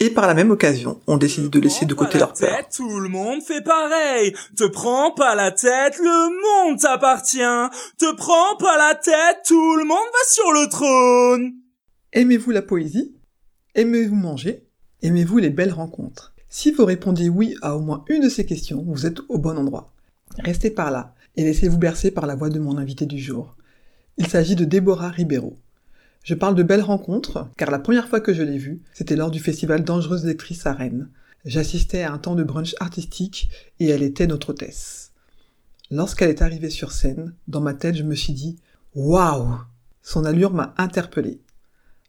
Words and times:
Et 0.00 0.10
par 0.10 0.28
la 0.28 0.34
même 0.34 0.52
occasion, 0.52 1.00
on 1.08 1.16
décide 1.16 1.50
de 1.50 1.58
laisser 1.58 1.84
de 1.84 1.94
côté 1.94 2.18
leur 2.18 2.32
peur. 2.32 2.68
Tout 2.74 3.00
le 3.00 3.08
monde 3.08 3.42
fait 3.42 3.62
pareil. 3.62 4.32
Te 4.56 4.64
prends 4.64 5.10
pas 5.10 5.34
la 5.34 5.50
tête, 5.50 5.98
le 5.98 6.68
monde 6.68 6.78
t'appartient. 6.78 7.38
Te 7.98 8.14
prends 8.14 8.56
pas 8.58 8.76
la 8.78 8.94
tête, 8.94 9.38
tout 9.46 9.76
le 9.76 9.84
monde 9.84 9.96
va 9.96 10.28
sur 10.28 10.52
le 10.52 10.68
trône. 10.68 11.52
Aimez-vous 12.12 12.52
la 12.52 12.62
poésie? 12.62 13.16
Aimez-vous 13.74 14.14
manger? 14.14 14.68
Aimez-vous 15.02 15.38
les 15.38 15.50
belles 15.50 15.72
rencontres? 15.72 16.32
Si 16.48 16.70
vous 16.70 16.84
répondez 16.84 17.28
oui 17.28 17.56
à 17.60 17.76
au 17.76 17.80
moins 17.80 18.04
une 18.08 18.22
de 18.22 18.28
ces 18.28 18.46
questions, 18.46 18.84
vous 18.86 19.04
êtes 19.04 19.18
au 19.28 19.38
bon 19.38 19.58
endroit. 19.58 19.92
Restez 20.38 20.70
par 20.70 20.90
là 20.90 21.14
et 21.36 21.42
laissez-vous 21.42 21.78
bercer 21.78 22.10
par 22.10 22.26
la 22.26 22.36
voix 22.36 22.50
de 22.50 22.58
mon 22.58 22.78
invité 22.78 23.04
du 23.04 23.18
jour. 23.18 23.56
Il 24.16 24.28
s'agit 24.28 24.56
de 24.56 24.64
Déborah 24.64 25.10
Ribeiro. 25.10 25.56
Je 26.22 26.34
parle 26.34 26.54
de 26.54 26.62
belles 26.62 26.82
rencontres, 26.82 27.48
car 27.56 27.70
la 27.70 27.78
première 27.78 28.08
fois 28.08 28.20
que 28.20 28.34
je 28.34 28.42
l'ai 28.42 28.58
vue, 28.58 28.82
c'était 28.92 29.16
lors 29.16 29.30
du 29.30 29.40
festival 29.40 29.82
Dangereuse 29.82 30.24
Lectrice 30.24 30.66
à 30.66 30.74
Rennes. 30.74 31.08
J'assistais 31.44 32.02
à 32.02 32.12
un 32.12 32.18
temps 32.18 32.34
de 32.34 32.44
brunch 32.44 32.74
artistique 32.80 33.48
et 33.80 33.88
elle 33.88 34.02
était 34.02 34.26
notre 34.26 34.50
hôtesse. 34.50 35.12
Lorsqu'elle 35.90 36.28
est 36.28 36.42
arrivée 36.42 36.70
sur 36.70 36.92
scène, 36.92 37.34
dans 37.46 37.62
ma 37.62 37.72
tête, 37.72 37.96
je 37.96 38.02
me 38.02 38.14
suis 38.14 38.34
dit 38.34 38.58
Waouh 38.94 39.58
Son 40.02 40.24
allure 40.24 40.52
m'a 40.52 40.74
interpellé. 40.76 41.40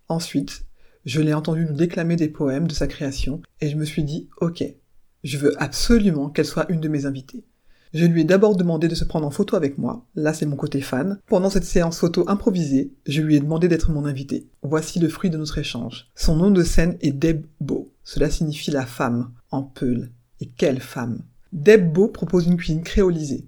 Ensuite, 0.09 0.65
je 1.05 1.21
l'ai 1.21 1.33
entendue 1.33 1.65
nous 1.65 1.75
déclamer 1.75 2.17
des 2.17 2.27
poèmes 2.27 2.67
de 2.67 2.73
sa 2.73 2.87
création 2.87 3.41
et 3.61 3.69
je 3.69 3.77
me 3.77 3.85
suis 3.85 4.03
dit 4.03 4.27
Ok, 4.41 4.63
je 5.23 5.37
veux 5.37 5.61
absolument 5.61 6.29
qu'elle 6.29 6.45
soit 6.45 6.69
une 6.69 6.81
de 6.81 6.89
mes 6.89 7.05
invitées. 7.05 7.45
Je 7.91 8.05
lui 8.05 8.21
ai 8.21 8.23
d'abord 8.23 8.55
demandé 8.55 8.87
de 8.87 8.93
se 8.93 9.03
prendre 9.03 9.25
en 9.25 9.31
photo 9.31 9.55
avec 9.55 9.79
moi, 9.79 10.05
là 10.15 10.31
c'est 10.33 10.45
mon 10.45 10.55
côté 10.55 10.79
fan. 10.79 11.17
Pendant 11.25 11.49
cette 11.49 11.63
séance 11.63 11.97
photo 11.97 12.23
improvisée, 12.27 12.93
je 13.07 13.21
lui 13.21 13.35
ai 13.35 13.39
demandé 13.39 13.67
d'être 13.67 13.89
mon 13.89 14.05
invité. 14.05 14.47
Voici 14.61 14.99
le 14.99 15.09
fruit 15.09 15.31
de 15.31 15.37
notre 15.37 15.57
échange. 15.57 16.07
Son 16.13 16.35
nom 16.35 16.51
de 16.51 16.61
scène 16.61 16.97
est 17.01 17.11
Deb. 17.11 17.47
Cela 18.03 18.29
signifie 18.29 18.69
la 18.69 18.85
femme, 18.85 19.31
en 19.49 19.63
peul. 19.63 20.11
Et 20.39 20.45
quelle 20.45 20.81
femme? 20.81 21.23
Deb 21.51 21.97
propose 22.13 22.45
une 22.45 22.57
cuisine 22.57 22.83
créolisée. 22.83 23.47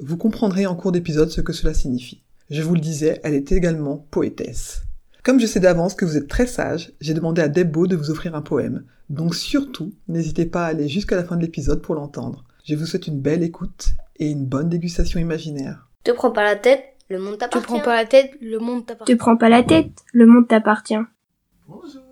Vous 0.00 0.16
comprendrez 0.16 0.66
en 0.66 0.74
cours 0.74 0.90
d'épisode 0.90 1.30
ce 1.30 1.40
que 1.40 1.52
cela 1.52 1.72
signifie. 1.72 2.24
Je 2.50 2.62
vous 2.62 2.74
le 2.74 2.80
disais, 2.80 3.20
elle 3.22 3.34
est 3.34 3.52
également 3.52 3.98
poétesse. 4.10 4.82
Comme 5.22 5.40
je 5.40 5.46
sais 5.46 5.60
d'avance 5.60 5.94
que 5.94 6.04
vous 6.04 6.16
êtes 6.16 6.28
très 6.28 6.46
sage, 6.46 6.92
j'ai 7.00 7.14
demandé 7.14 7.40
à 7.40 7.48
Deb 7.48 7.70
Beau 7.70 7.86
de 7.86 7.96
vous 7.96 8.10
offrir 8.10 8.34
un 8.34 8.42
poème. 8.42 8.84
Donc 9.10 9.36
surtout, 9.36 9.92
n'hésitez 10.08 10.46
pas 10.46 10.66
à 10.66 10.70
aller 10.70 10.88
jusqu'à 10.88 11.16
la 11.16 11.24
fin 11.24 11.36
de 11.36 11.42
l'épisode 11.42 11.82
pour 11.82 11.94
l'entendre. 11.94 12.44
Je 12.66 12.74
vous 12.74 12.86
souhaite 12.86 13.06
une 13.06 13.20
belle 13.20 13.42
écoute 13.42 13.90
et 14.16 14.30
une 14.30 14.44
bonne 14.46 14.68
dégustation 14.68 15.20
imaginaire. 15.20 15.88
Te 16.04 16.10
prends 16.10 16.32
pas 16.32 16.42
la 16.42 16.56
tête, 16.56 16.84
le 17.08 17.18
monde 17.18 17.34
Te 17.34 17.38
t'appartient. 17.40 17.66
prends 17.66 17.80
pas 17.80 17.94
la 17.96 18.06
tête, 18.06 18.32
le 18.40 18.58
monde 18.58 18.82
Te 18.82 18.88
t'appartient. 18.92 19.16
prends 19.16 19.36
pas 19.36 19.48
la 19.48 19.62
tête, 19.62 20.02
le 20.12 20.26
monde 20.26 20.48
t'appartient. 20.48 20.94
Bonjour 21.68 22.02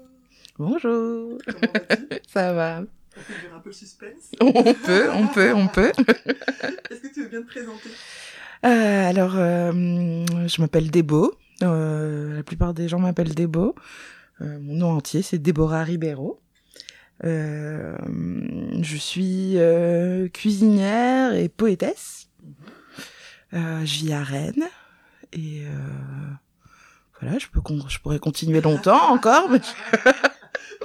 Bonjour. 0.57 1.39
Comment 1.47 1.73
vas-tu? 1.89 2.07
Ça 2.33 2.53
va. 2.53 2.81
On 2.81 3.21
peut 3.21 3.41
dire 3.41 3.55
un 3.57 3.59
peu 3.61 3.69
le 3.71 3.75
suspense? 3.75 4.31
On 4.41 4.53
peut, 4.75 5.11
on 5.13 5.27
peut, 5.27 5.53
on 5.55 5.67
peut. 5.69 5.91
Est-ce 6.91 7.01
que 7.01 7.13
tu 7.13 7.23
veux 7.25 7.29
bien 7.29 7.43
te 7.43 7.47
présenter? 7.47 7.89
Euh, 8.65 9.09
alors, 9.11 9.35
euh, 9.37 9.73
je 10.47 10.61
m'appelle 10.61 10.91
Débo. 10.91 11.35
Euh, 11.63 12.37
la 12.37 12.43
plupart 12.45 12.75
des 12.75 12.87
gens 12.89 12.99
m'appellent 13.01 13.35
Débo. 13.35 13.75
Euh, 14.41 14.59
mon 14.61 14.75
nom 14.75 14.91
entier, 14.91 15.23
c'est 15.23 15.39
Déborah 15.39 15.83
Ribeiro. 15.83 16.41
Euh, 17.23 17.97
je 18.83 18.97
suis 18.97 19.53
euh, 19.59 20.29
cuisinière 20.29 21.35
et 21.35 21.49
poétesse. 21.49 22.29
Euh, 23.53 23.85
je 23.85 23.95
vis 24.05 24.13
à 24.13 24.23
Rennes. 24.23 24.65
Et 25.33 25.63
euh, 25.67 26.31
voilà, 27.21 27.39
je, 27.39 27.47
peux 27.47 27.61
con- 27.61 27.85
je 27.89 27.99
pourrais 28.01 28.19
continuer 28.19 28.61
longtemps 28.61 29.09
encore. 29.13 29.49
mais-. 29.49 29.61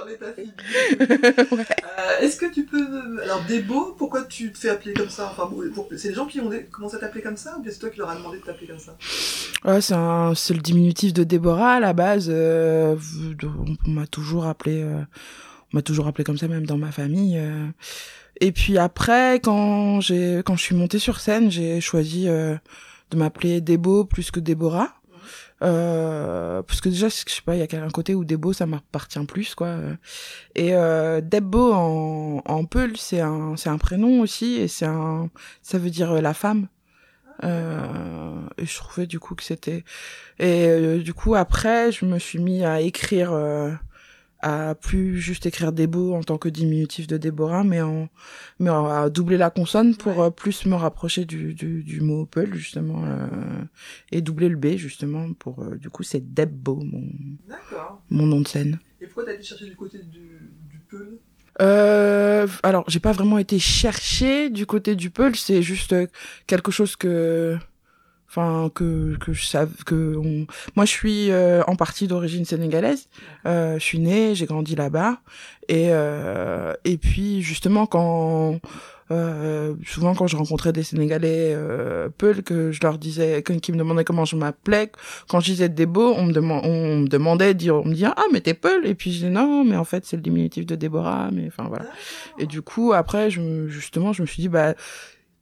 Ouais. 0.00 1.66
Euh, 1.98 2.20
Est-ce 2.20 2.36
que 2.38 2.52
tu 2.52 2.64
peux... 2.64 3.20
Alors, 3.22 3.42
Débo, 3.44 3.94
pourquoi 3.98 4.22
tu 4.22 4.50
te 4.50 4.58
fais 4.58 4.70
appeler 4.70 4.94
comme 4.94 5.08
ça? 5.10 5.28
Enfin, 5.30 5.46
bon, 5.50 5.62
pour- 5.74 5.88
c'est 5.96 6.08
les 6.08 6.14
gens 6.14 6.26
qui 6.26 6.40
ont 6.40 6.50
commencé 6.70 6.96
à 6.96 6.98
t'appeler 6.98 7.22
comme 7.22 7.36
ça 7.36 7.56
ou 7.58 7.62
bien 7.62 7.70
c'est 7.70 7.78
toi 7.78 7.90
qui 7.90 7.98
leur 7.98 8.08
as 8.10 8.16
demandé 8.16 8.38
de 8.38 8.42
t'appeler 8.44 8.66
comme 8.66 8.78
ça? 8.78 8.96
Ouais, 9.64 9.80
c'est 9.80 9.94
un- 9.94 10.34
c'est 10.34 10.54
le 10.54 10.60
diminutif 10.60 11.12
de 11.12 11.22
Déborah 11.22 11.74
à 11.74 11.80
la 11.80 11.92
base. 11.92 12.28
on 12.30 12.96
m'a 13.86 14.06
toujours 14.06 14.46
appelé, 14.46 14.84
m'a 15.72 15.82
toujours 15.82 16.06
appelé 16.06 16.24
comme 16.24 16.38
ça 16.38 16.48
même 16.48 16.66
dans 16.66 16.78
ma 16.78 16.92
famille. 16.92 17.38
euh. 17.38 17.66
Et 18.40 18.52
puis 18.52 18.78
après, 18.78 19.40
quand 19.42 20.00
j'ai, 20.00 20.42
quand 20.44 20.56
je 20.56 20.62
suis 20.62 20.74
montée 20.74 20.98
sur 20.98 21.20
scène, 21.20 21.50
j'ai 21.50 21.80
choisi 21.80 22.28
euh, 22.28 22.56
de 23.10 23.16
m'appeler 23.16 23.60
Débo 23.60 24.04
plus 24.04 24.30
que 24.30 24.40
Déborah. 24.40 24.94
Euh, 25.62 26.62
parce 26.62 26.80
que 26.80 26.88
déjà, 26.88 27.08
je 27.08 27.14
sais 27.14 27.42
pas, 27.44 27.54
il 27.54 27.58
y 27.60 27.76
a 27.76 27.84
un 27.84 27.90
côté 27.90 28.14
où 28.14 28.24
Débo, 28.24 28.52
ça 28.54 28.64
m'appartient 28.66 29.24
plus, 29.26 29.54
quoi. 29.54 29.76
Et 30.54 30.74
euh, 30.74 31.20
Debbo 31.20 31.72
en, 31.74 32.42
en 32.46 32.64
Peul, 32.64 32.96
c'est 32.96 33.20
un, 33.20 33.56
c'est 33.56 33.68
un 33.68 33.76
prénom 33.78 34.20
aussi, 34.20 34.54
et 34.54 34.68
c'est 34.68 34.86
un, 34.86 35.28
ça 35.62 35.76
veut 35.78 35.90
dire 35.90 36.12
euh, 36.12 36.20
la 36.20 36.32
femme. 36.34 36.68
Euh, 37.42 38.40
et 38.58 38.66
je 38.66 38.76
trouvais 38.76 39.06
du 39.06 39.18
coup 39.18 39.34
que 39.34 39.42
c'était 39.42 39.82
et 40.38 40.66
euh, 40.68 40.98
du 40.98 41.14
coup 41.14 41.34
après 41.34 41.90
je 41.90 42.04
me 42.04 42.18
suis 42.18 42.38
mis 42.38 42.62
à 42.64 42.82
écrire 42.82 43.32
euh, 43.32 43.70
à 44.42 44.74
plus 44.74 45.18
juste 45.18 45.46
écrire 45.46 45.72
Débo 45.72 46.14
en 46.14 46.22
tant 46.22 46.38
que 46.38 46.48
diminutif 46.48 47.06
de 47.06 47.16
Déborah 47.16 47.64
mais 47.64 47.80
en 47.80 48.08
mais 48.58 48.70
à 48.70 49.08
doubler 49.10 49.36
la 49.36 49.50
consonne 49.50 49.96
pour 49.96 50.22
euh, 50.22 50.30
plus 50.30 50.66
me 50.66 50.74
rapprocher 50.74 51.24
du 51.24 51.54
du, 51.54 51.82
du 51.82 52.00
mot 52.00 52.26
Peul 52.26 52.54
justement 52.54 53.04
euh, 53.04 53.62
et 54.12 54.20
doubler 54.20 54.48
le 54.48 54.56
B 54.56 54.76
justement 54.76 55.32
pour 55.34 55.62
euh, 55.62 55.76
du 55.76 55.90
coup 55.90 56.02
c'est 56.02 56.34
Debbo 56.34 56.76
mon 56.76 57.04
mon 58.10 58.26
nom 58.26 58.40
de 58.40 58.48
scène. 58.48 58.78
Et 59.00 59.06
pourquoi 59.06 59.24
t'as 59.24 59.34
été 59.34 59.42
chercher 59.42 59.66
du 59.66 59.76
côté 59.76 59.98
du, 59.98 60.50
du 60.68 60.78
Peul? 60.88 61.18
Euh, 61.60 62.46
alors, 62.62 62.84
j'ai 62.88 63.00
pas 63.00 63.12
vraiment 63.12 63.38
été 63.38 63.58
chercher 63.58 64.50
du 64.50 64.66
côté 64.66 64.94
du 64.94 65.10
Peul, 65.10 65.36
c'est 65.36 65.62
juste 65.62 65.92
euh, 65.92 66.06
quelque 66.46 66.70
chose 66.70 66.96
que, 66.96 67.58
enfin, 68.30 68.70
que 68.72 69.16
que 69.18 69.32
je 69.32 69.44
savais 69.44 69.72
que 69.84 70.14
on... 70.16 70.46
moi 70.76 70.84
je 70.84 70.90
suis 70.90 71.32
euh, 71.32 71.62
en 71.66 71.74
partie 71.74 72.06
d'origine 72.06 72.44
sénégalaise. 72.44 73.08
Euh, 73.44 73.74
je 73.74 73.84
suis 73.84 73.98
née, 73.98 74.36
j'ai 74.36 74.46
grandi 74.46 74.76
là-bas, 74.76 75.18
et 75.68 75.88
euh, 75.90 76.72
et 76.84 76.96
puis 76.96 77.42
justement 77.42 77.86
quand 77.86 78.60
euh, 79.10 79.74
souvent 79.84 80.14
quand 80.14 80.28
je 80.28 80.36
rencontrais 80.36 80.72
des 80.72 80.84
Sénégalais 80.84 81.52
euh, 81.52 82.08
Peul, 82.16 82.44
que 82.44 82.70
je 82.70 82.78
leur 82.84 82.96
disais, 82.96 83.42
qui 83.42 83.72
me 83.72 83.76
demandaient 83.78 84.04
comment 84.04 84.24
je 84.24 84.36
m'appelais, 84.36 84.92
quand 85.28 85.40
je 85.40 85.46
disais 85.50 85.68
Débo, 85.68 86.14
on 86.16 86.26
me, 86.26 86.32
deman- 86.32 86.60
on 86.62 86.98
me 86.98 87.08
demandait, 87.08 87.54
dire, 87.54 87.74
on 87.74 87.84
me 87.84 87.94
disait 87.94 88.06
ah 88.16 88.22
mais 88.32 88.40
t'es 88.40 88.54
Peul, 88.54 88.86
et 88.86 88.94
puis 88.94 89.10
je 89.10 89.16
disais 89.16 89.30
non 89.30 89.64
mais 89.64 89.74
en 89.74 89.82
fait 89.84 90.06
c'est 90.06 90.14
le 90.14 90.22
diminutif 90.22 90.64
de 90.64 90.76
Déborah, 90.76 91.30
mais 91.32 91.48
enfin 91.48 91.64
voilà. 91.68 91.86
Et 92.38 92.46
du 92.46 92.62
coup 92.62 92.92
après 92.92 93.30
je 93.30 93.40
me, 93.40 93.68
justement 93.68 94.12
je 94.12 94.22
me 94.22 94.28
suis 94.28 94.42
dit 94.42 94.48
bah 94.48 94.74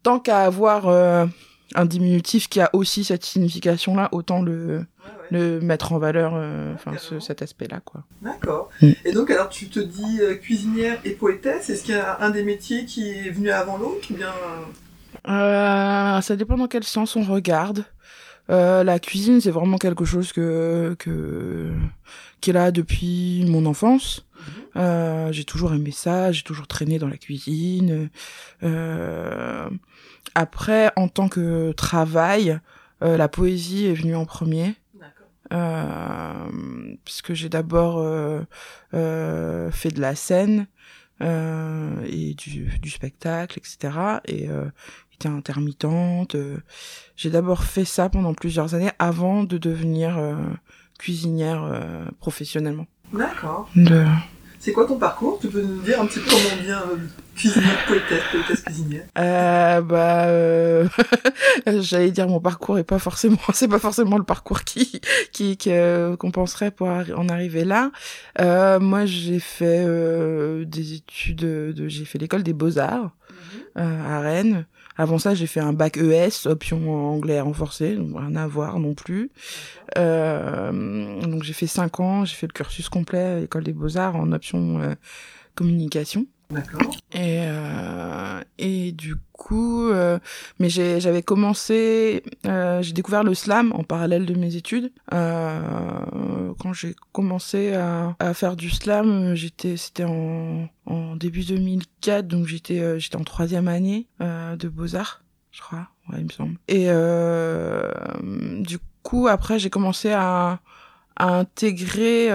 tant 0.02 0.18
qu'à 0.18 0.40
avoir 0.40 0.88
euh, 0.88 1.26
un 1.74 1.84
diminutif 1.84 2.48
qui 2.48 2.60
a 2.60 2.70
aussi 2.72 3.04
cette 3.04 3.24
signification 3.24 3.94
là, 3.94 4.08
autant 4.12 4.42
le 4.42 4.84
le 5.30 5.60
mettre 5.60 5.92
en 5.92 5.98
valeur, 5.98 6.32
euh, 6.34 6.72
enfin 6.74 6.92
ce- 6.98 7.20
cet 7.20 7.42
aspect 7.42 7.66
là 7.68 7.80
quoi. 7.84 8.02
D'accord. 8.22 8.70
Mm. 8.80 8.90
Et 9.04 9.12
donc, 9.12 9.30
alors, 9.30 9.48
tu 9.50 9.68
te 9.68 9.78
dis 9.80 10.20
euh, 10.20 10.34
cuisinière 10.34 10.98
et 11.04 11.10
poétesse. 11.10 11.68
Est-ce 11.68 11.84
qu'il 11.84 11.94
y 11.94 11.98
a 11.98 12.18
un 12.20 12.30
des 12.30 12.42
métiers 12.42 12.84
qui 12.86 13.10
est 13.10 13.30
venu 13.30 13.50
avant 13.50 13.76
l'autre 13.76 14.10
ou 14.10 14.14
bien... 14.14 14.32
Euh, 15.28 16.20
ça 16.20 16.36
dépend 16.36 16.56
dans 16.56 16.68
quel 16.68 16.84
sens 16.84 17.16
on 17.16 17.22
regarde. 17.24 17.84
La 18.48 18.98
cuisine, 18.98 19.42
c'est 19.42 19.50
vraiment 19.50 19.76
quelque 19.76 20.06
chose 20.06 20.32
que, 20.32 20.96
que, 20.98 21.70
qui 22.40 22.48
est 22.50 22.54
là 22.54 22.70
depuis 22.70 23.44
mon 23.46 23.66
enfance. 23.66 24.26
Euh, 24.76 25.30
j'ai 25.32 25.44
toujours 25.44 25.74
aimé 25.74 25.90
ça, 25.90 26.32
j'ai 26.32 26.42
toujours 26.42 26.66
traîné 26.66 26.98
dans 26.98 27.08
la 27.08 27.18
cuisine. 27.18 28.08
Euh, 28.62 29.68
après, 30.34 30.90
en 30.96 31.08
tant 31.08 31.28
que 31.28 31.72
travail, 31.72 32.58
euh, 33.02 33.16
la 33.16 33.28
poésie 33.28 33.86
est 33.86 33.94
venue 33.94 34.16
en 34.16 34.24
premier. 34.24 34.74
Euh, 35.50 36.48
puisque 37.06 37.32
j'ai 37.32 37.48
d'abord 37.48 37.98
euh, 37.98 38.42
euh, 38.92 39.70
fait 39.70 39.90
de 39.90 40.00
la 40.00 40.14
scène 40.14 40.66
euh, 41.22 42.04
et 42.06 42.34
du, 42.34 42.66
du 42.82 42.90
spectacle, 42.90 43.58
etc. 43.58 43.96
Et 44.26 44.48
euh, 44.50 44.66
était 45.14 45.28
intermittente. 45.28 46.36
j'ai 47.16 47.30
d'abord 47.30 47.64
fait 47.64 47.86
ça 47.86 48.08
pendant 48.10 48.34
plusieurs 48.34 48.74
années 48.74 48.90
avant 48.98 49.42
de 49.42 49.56
devenir 49.56 50.16
cuisinière 50.98 51.64
euh, 51.64 52.04
professionnellement. 52.20 52.86
D'accord. 53.12 53.70
De- 53.74 54.04
C'est 54.60 54.72
quoi 54.72 54.86
ton 54.86 54.98
parcours? 54.98 55.38
Tu 55.40 55.48
peux 55.48 55.62
nous 55.62 55.80
dire 55.82 56.00
un 56.00 56.06
petit 56.06 56.18
peu 56.18 56.30
comment 56.30 56.42
on 56.52 56.56
devient 56.56 56.80
euh, 56.92 56.96
cuisinière, 57.36 57.86
poétesse, 57.86 58.22
poétesse 58.32 58.60
cuisinière 58.62 59.04
Euh, 59.16 59.80
bah, 59.80 60.24
euh, 60.26 60.88
j'allais 61.80 62.10
dire 62.10 62.26
mon 62.28 62.40
parcours 62.40 62.76
est 62.78 62.84
pas 62.84 62.98
forcément, 62.98 63.38
c'est 63.52 63.68
pas 63.68 63.78
forcément 63.78 64.18
le 64.18 64.24
parcours 64.24 64.64
qui, 64.64 65.00
qui, 65.32 65.56
que- 65.56 66.16
qu'on 66.16 66.32
penserait 66.32 66.70
pour 66.72 66.88
en 66.88 67.28
arriver 67.28 67.64
là. 67.64 67.92
Euh, 68.40 68.80
moi, 68.80 69.06
j'ai 69.06 69.38
fait 69.38 69.84
euh, 69.86 70.64
des 70.64 70.94
études, 70.94 71.36
de, 71.38 71.88
j'ai 71.88 72.04
fait 72.04 72.18
l'école 72.18 72.42
des 72.42 72.52
beaux 72.52 72.78
arts 72.78 73.12
euh, 73.78 74.08
à 74.16 74.20
Rennes. 74.20 74.66
Avant 75.00 75.18
ça, 75.18 75.32
j'ai 75.32 75.46
fait 75.46 75.60
un 75.60 75.72
bac 75.72 75.96
ES, 75.96 76.46
option 76.46 77.12
anglais 77.12 77.40
renforcé, 77.40 77.96
rien 77.96 78.34
à 78.34 78.48
voir 78.48 78.80
non 78.80 78.94
plus. 78.94 79.30
Euh, 79.96 81.20
donc 81.22 81.44
j'ai 81.44 81.52
fait 81.52 81.68
cinq 81.68 82.00
ans, 82.00 82.24
j'ai 82.24 82.34
fait 82.34 82.48
le 82.48 82.52
cursus 82.52 82.88
complet 82.88 83.22
à 83.22 83.40
l'école 83.40 83.62
des 83.62 83.72
beaux 83.72 83.96
arts 83.96 84.16
en 84.16 84.32
option 84.32 84.80
euh, 84.80 84.94
communication. 85.54 86.26
D'accord. 86.50 86.80
Et, 87.12 87.42
euh, 87.42 88.40
et 88.56 88.92
du 88.92 89.16
coup, 89.32 89.88
euh, 89.90 90.18
mais 90.58 90.70
j'avais 90.70 91.22
commencé, 91.22 92.22
euh, 92.46 92.80
j'ai 92.80 92.94
découvert 92.94 93.22
le 93.22 93.34
slam 93.34 93.70
en 93.74 93.84
parallèle 93.84 94.24
de 94.24 94.32
mes 94.32 94.56
études. 94.56 94.90
Euh, 95.12 96.54
quand 96.58 96.72
j'ai 96.72 96.96
commencé 97.12 97.74
à, 97.74 98.16
à 98.18 98.32
faire 98.32 98.56
du 98.56 98.70
slam, 98.70 99.34
j'étais, 99.34 99.76
c'était 99.76 100.04
en, 100.04 100.68
en 100.86 101.16
début 101.16 101.44
2004, 101.44 102.26
donc 102.26 102.46
j'étais, 102.46 102.80
euh, 102.80 102.98
j'étais 102.98 103.16
en 103.16 103.24
troisième 103.24 103.68
année 103.68 104.06
euh, 104.22 104.56
de 104.56 104.68
beaux 104.68 104.96
arts, 104.96 105.22
je 105.52 105.60
crois, 105.60 105.88
ouais, 106.08 106.16
il 106.20 106.24
me 106.24 106.30
semble. 106.30 106.56
Et 106.66 106.86
du 108.64 108.78
coup, 109.02 109.28
après, 109.28 109.58
j'ai 109.58 109.68
commencé 109.68 110.12
à, 110.12 110.60
à 111.16 111.38
intégrer 111.38 112.30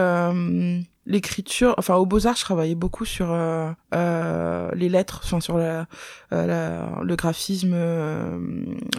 l'écriture. 1.05 1.75
Enfin, 1.77 1.95
au 1.95 2.05
Beaux-Arts, 2.05 2.35
je 2.37 2.41
travaillais 2.41 2.75
beaucoup 2.75 3.05
sur 3.05 3.31
euh, 3.31 3.69
euh, 3.93 4.71
les 4.73 4.89
lettres, 4.89 5.21
enfin, 5.23 5.39
sur 5.39 5.57
la, 5.57 5.85
euh, 6.31 6.45
la- 6.45 7.03
le 7.03 7.15
graphisme, 7.15 7.73
euh, 7.73 8.37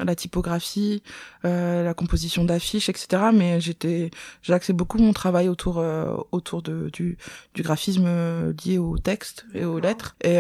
la 0.04 0.14
typographie, 0.14 1.02
euh, 1.44 1.82
la 1.82 1.94
composition 1.94 2.44
d'affiches, 2.44 2.88
etc. 2.88 3.30
Mais 3.32 3.60
j'étais, 3.60 4.10
j'axais 4.42 4.72
beaucoup 4.72 4.98
mon 4.98 5.12
travail 5.12 5.48
autour, 5.48 5.82
autour 6.32 6.62
de, 6.62 6.90
du, 6.92 7.16
du 7.54 7.62
graphisme 7.62 8.06
lié 8.64 8.78
au 8.78 8.98
texte 8.98 9.46
et 9.54 9.64
aux 9.64 9.78
lettres. 9.78 10.16
Et 10.22 10.38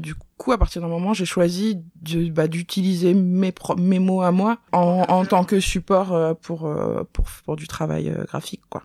du 0.00 0.14
coup, 0.38 0.52
à 0.52 0.58
partir 0.58 0.82
d'un 0.82 0.88
moment, 0.88 1.14
j'ai 1.14 1.24
choisi 1.24 1.78
de, 2.02 2.28
bah, 2.30 2.48
d'utiliser 2.48 3.14
mes, 3.14 3.52
pro- 3.52 3.76
mes 3.76 3.98
mots 3.98 4.22
à 4.22 4.32
moi 4.32 4.58
en, 4.72 5.04
en 5.08 5.24
tant 5.24 5.44
que 5.44 5.60
support 5.60 6.36
pour, 6.42 6.68
pour, 7.12 7.26
pour 7.44 7.56
du 7.56 7.66
travail 7.68 8.12
graphique, 8.26 8.62
quoi. 8.68 8.82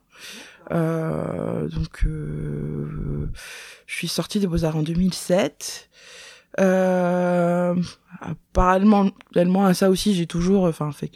Euh, 0.72 1.68
donc, 1.68 2.06
euh, 2.06 3.30
je 3.86 3.96
suis 3.96 4.08
sortie 4.08 4.40
des 4.40 4.48
Beaux-Arts 4.48 4.78
en 4.78 4.84
2007. 4.84 5.90
Euh, 6.60 7.76
parallèlement, 8.54 9.12
à 9.66 9.74
ça 9.74 9.90
aussi, 9.90 10.14
j'ai 10.14 10.28
toujours, 10.28 10.66
enfin, 10.66 10.92
fait, 10.92 11.12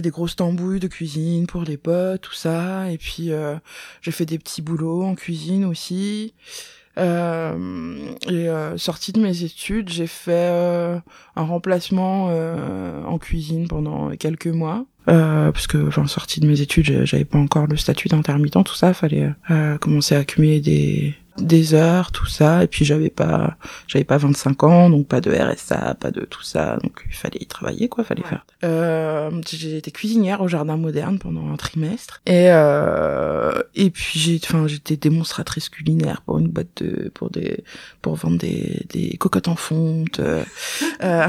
des 0.00 0.10
grosses 0.10 0.36
tambouilles 0.36 0.80
de 0.80 0.88
cuisine 0.88 1.46
pour 1.46 1.62
les 1.62 1.76
potes, 1.76 2.22
tout 2.22 2.34
ça. 2.34 2.90
Et 2.90 2.98
puis, 2.98 3.32
euh, 3.32 3.56
j'ai 4.02 4.10
fait 4.10 4.26
des 4.26 4.38
petits 4.38 4.62
boulots 4.62 5.04
en 5.04 5.14
cuisine 5.14 5.64
aussi. 5.64 6.34
Euh, 6.98 8.12
et 8.28 8.48
euh, 8.48 8.76
sortie 8.76 9.12
de 9.12 9.20
mes 9.20 9.44
études, 9.44 9.88
j'ai 9.88 10.06
fait 10.06 10.50
euh, 10.50 10.98
un 11.36 11.44
remplacement 11.44 12.26
en 12.26 13.18
cuisine 13.18 13.68
pendant 13.68 14.10
quelques 14.16 14.46
mois. 14.46 14.84
Euh, 15.08 15.50
parce 15.50 15.66
que, 15.66 15.88
enfin, 15.88 16.06
sortie 16.06 16.40
de 16.40 16.46
mes 16.46 16.60
études, 16.60 17.04
j'avais 17.04 17.24
pas 17.24 17.38
encore 17.38 17.66
le 17.66 17.76
statut 17.76 18.08
d'intermittent, 18.08 18.64
tout 18.64 18.74
ça. 18.74 18.94
Fallait 18.94 19.30
euh, 19.50 19.78
commencer 19.78 20.14
à 20.14 20.18
accumuler 20.18 20.60
des 20.60 21.14
des 21.38 21.74
heures, 21.74 22.12
tout 22.12 22.26
ça. 22.26 22.62
Et 22.62 22.66
puis 22.66 22.84
j'avais 22.84 23.10
pas, 23.10 23.56
j'avais 23.86 24.04
pas 24.04 24.18
25 24.18 24.62
ans, 24.64 24.90
donc 24.90 25.06
pas 25.08 25.20
de 25.20 25.30
RSA, 25.30 25.94
pas 25.94 26.10
de 26.10 26.20
tout 26.22 26.42
ça. 26.42 26.76
Donc 26.82 27.04
il 27.08 27.14
fallait 27.14 27.38
y 27.40 27.46
travailler, 27.46 27.88
quoi. 27.88 28.04
Fallait 28.04 28.22
Ouais. 28.22 28.28
faire. 28.28 28.44
Euh, 28.64 29.30
j'ai 29.50 29.76
été 29.78 29.90
cuisinière 29.90 30.40
au 30.42 30.48
jardin 30.48 30.76
moderne 30.76 31.18
pendant 31.18 31.50
un 31.52 31.56
trimestre. 31.56 32.20
Et 32.26 32.50
euh, 32.50 33.52
et 33.74 33.90
puis 33.90 34.18
j'ai, 34.18 34.40
enfin, 34.42 34.66
j'étais 34.66 34.96
démonstratrice 34.96 35.68
culinaire 35.68 36.22
pour 36.22 36.38
une 36.38 36.48
boîte 36.48 36.82
de, 36.82 37.10
pour 37.14 37.30
des, 37.30 37.64
pour 38.02 38.14
vendre 38.16 38.38
des 38.38 38.84
des 38.90 39.16
cocottes 39.16 39.48
en 39.48 39.56
fonte. 39.56 40.20
euh, 40.20 40.42
euh, 41.02 41.26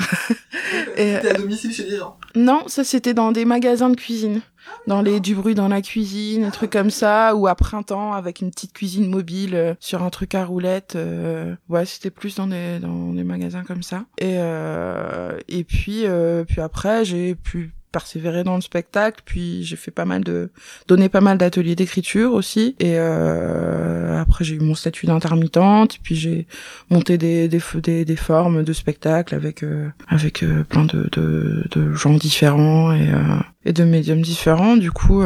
et- 0.97 1.15
à 1.15 1.33
domicile 1.33 1.73
chez 1.73 1.83
les 1.89 1.97
gens. 1.97 2.17
non, 2.35 2.63
ça 2.67 2.83
c'était 2.83 3.13
dans 3.13 3.31
des 3.31 3.45
magasins 3.45 3.89
de 3.89 3.95
cuisine. 3.95 4.41
Dans 4.87 5.01
les 5.01 5.19
du 5.19 5.35
bruit 5.35 5.55
dans 5.55 5.67
la 5.67 5.81
cuisine, 5.81 6.43
des 6.45 6.51
trucs 6.51 6.71
comme 6.71 6.89
ça, 6.89 7.35
ou 7.35 7.47
à 7.47 7.55
printemps 7.55 8.13
avec 8.13 8.41
une 8.41 8.51
petite 8.51 8.73
cuisine 8.73 9.09
mobile 9.09 9.55
euh, 9.55 9.73
sur 9.79 10.03
un 10.03 10.09
truc 10.09 10.35
à 10.35 10.45
roulettes. 10.45 10.95
euh, 10.95 11.55
ouais, 11.69 11.85
c'était 11.85 12.09
plus 12.09 12.35
dans 12.35 12.47
des 12.47 12.79
dans 12.79 13.13
des 13.13 13.23
magasins 13.23 13.63
comme 13.63 13.83
ça. 13.83 14.05
Et 14.17 14.35
euh, 14.37 15.39
et 15.47 15.63
puis 15.63 16.05
euh, 16.05 16.43
puis 16.43 16.61
après 16.61 17.05
j'ai 17.05 17.35
pu 17.35 17.73
persévérer 17.93 18.43
dans 18.43 18.55
le 18.55 18.61
spectacle, 18.61 19.21
puis 19.23 19.63
j'ai 19.63 19.77
fait 19.77 19.91
pas 19.91 20.03
mal 20.03 20.23
de 20.23 20.49
donné 20.87 21.07
pas 21.07 21.21
mal 21.21 21.37
d'ateliers 21.37 21.75
d'écriture 21.75 22.33
aussi. 22.33 22.75
Et 22.79 22.95
euh, 22.97 24.19
après 24.19 24.43
j'ai 24.43 24.55
eu 24.55 24.59
mon 24.59 24.75
statut 24.75 25.05
d'intermittente, 25.05 25.99
puis 26.03 26.15
j'ai 26.15 26.47
monté 26.89 27.17
des 27.17 27.47
des 27.47 27.61
des, 28.03 28.15
formes 28.15 28.63
de 28.63 28.73
spectacle 28.73 29.35
avec 29.35 29.63
euh, 29.63 29.89
avec 30.07 30.43
euh, 30.43 30.63
plein 30.63 30.85
de, 30.85 31.07
de 31.11 31.63
de 31.71 31.93
gens 31.93 32.15
différents 32.15 32.91
et 32.91 33.09
euh, 33.09 33.39
et 33.63 33.71
de 33.71 33.83
médiums 33.85 34.21
différents. 34.21 34.75
Du 34.75 34.91
coup, 34.91 35.23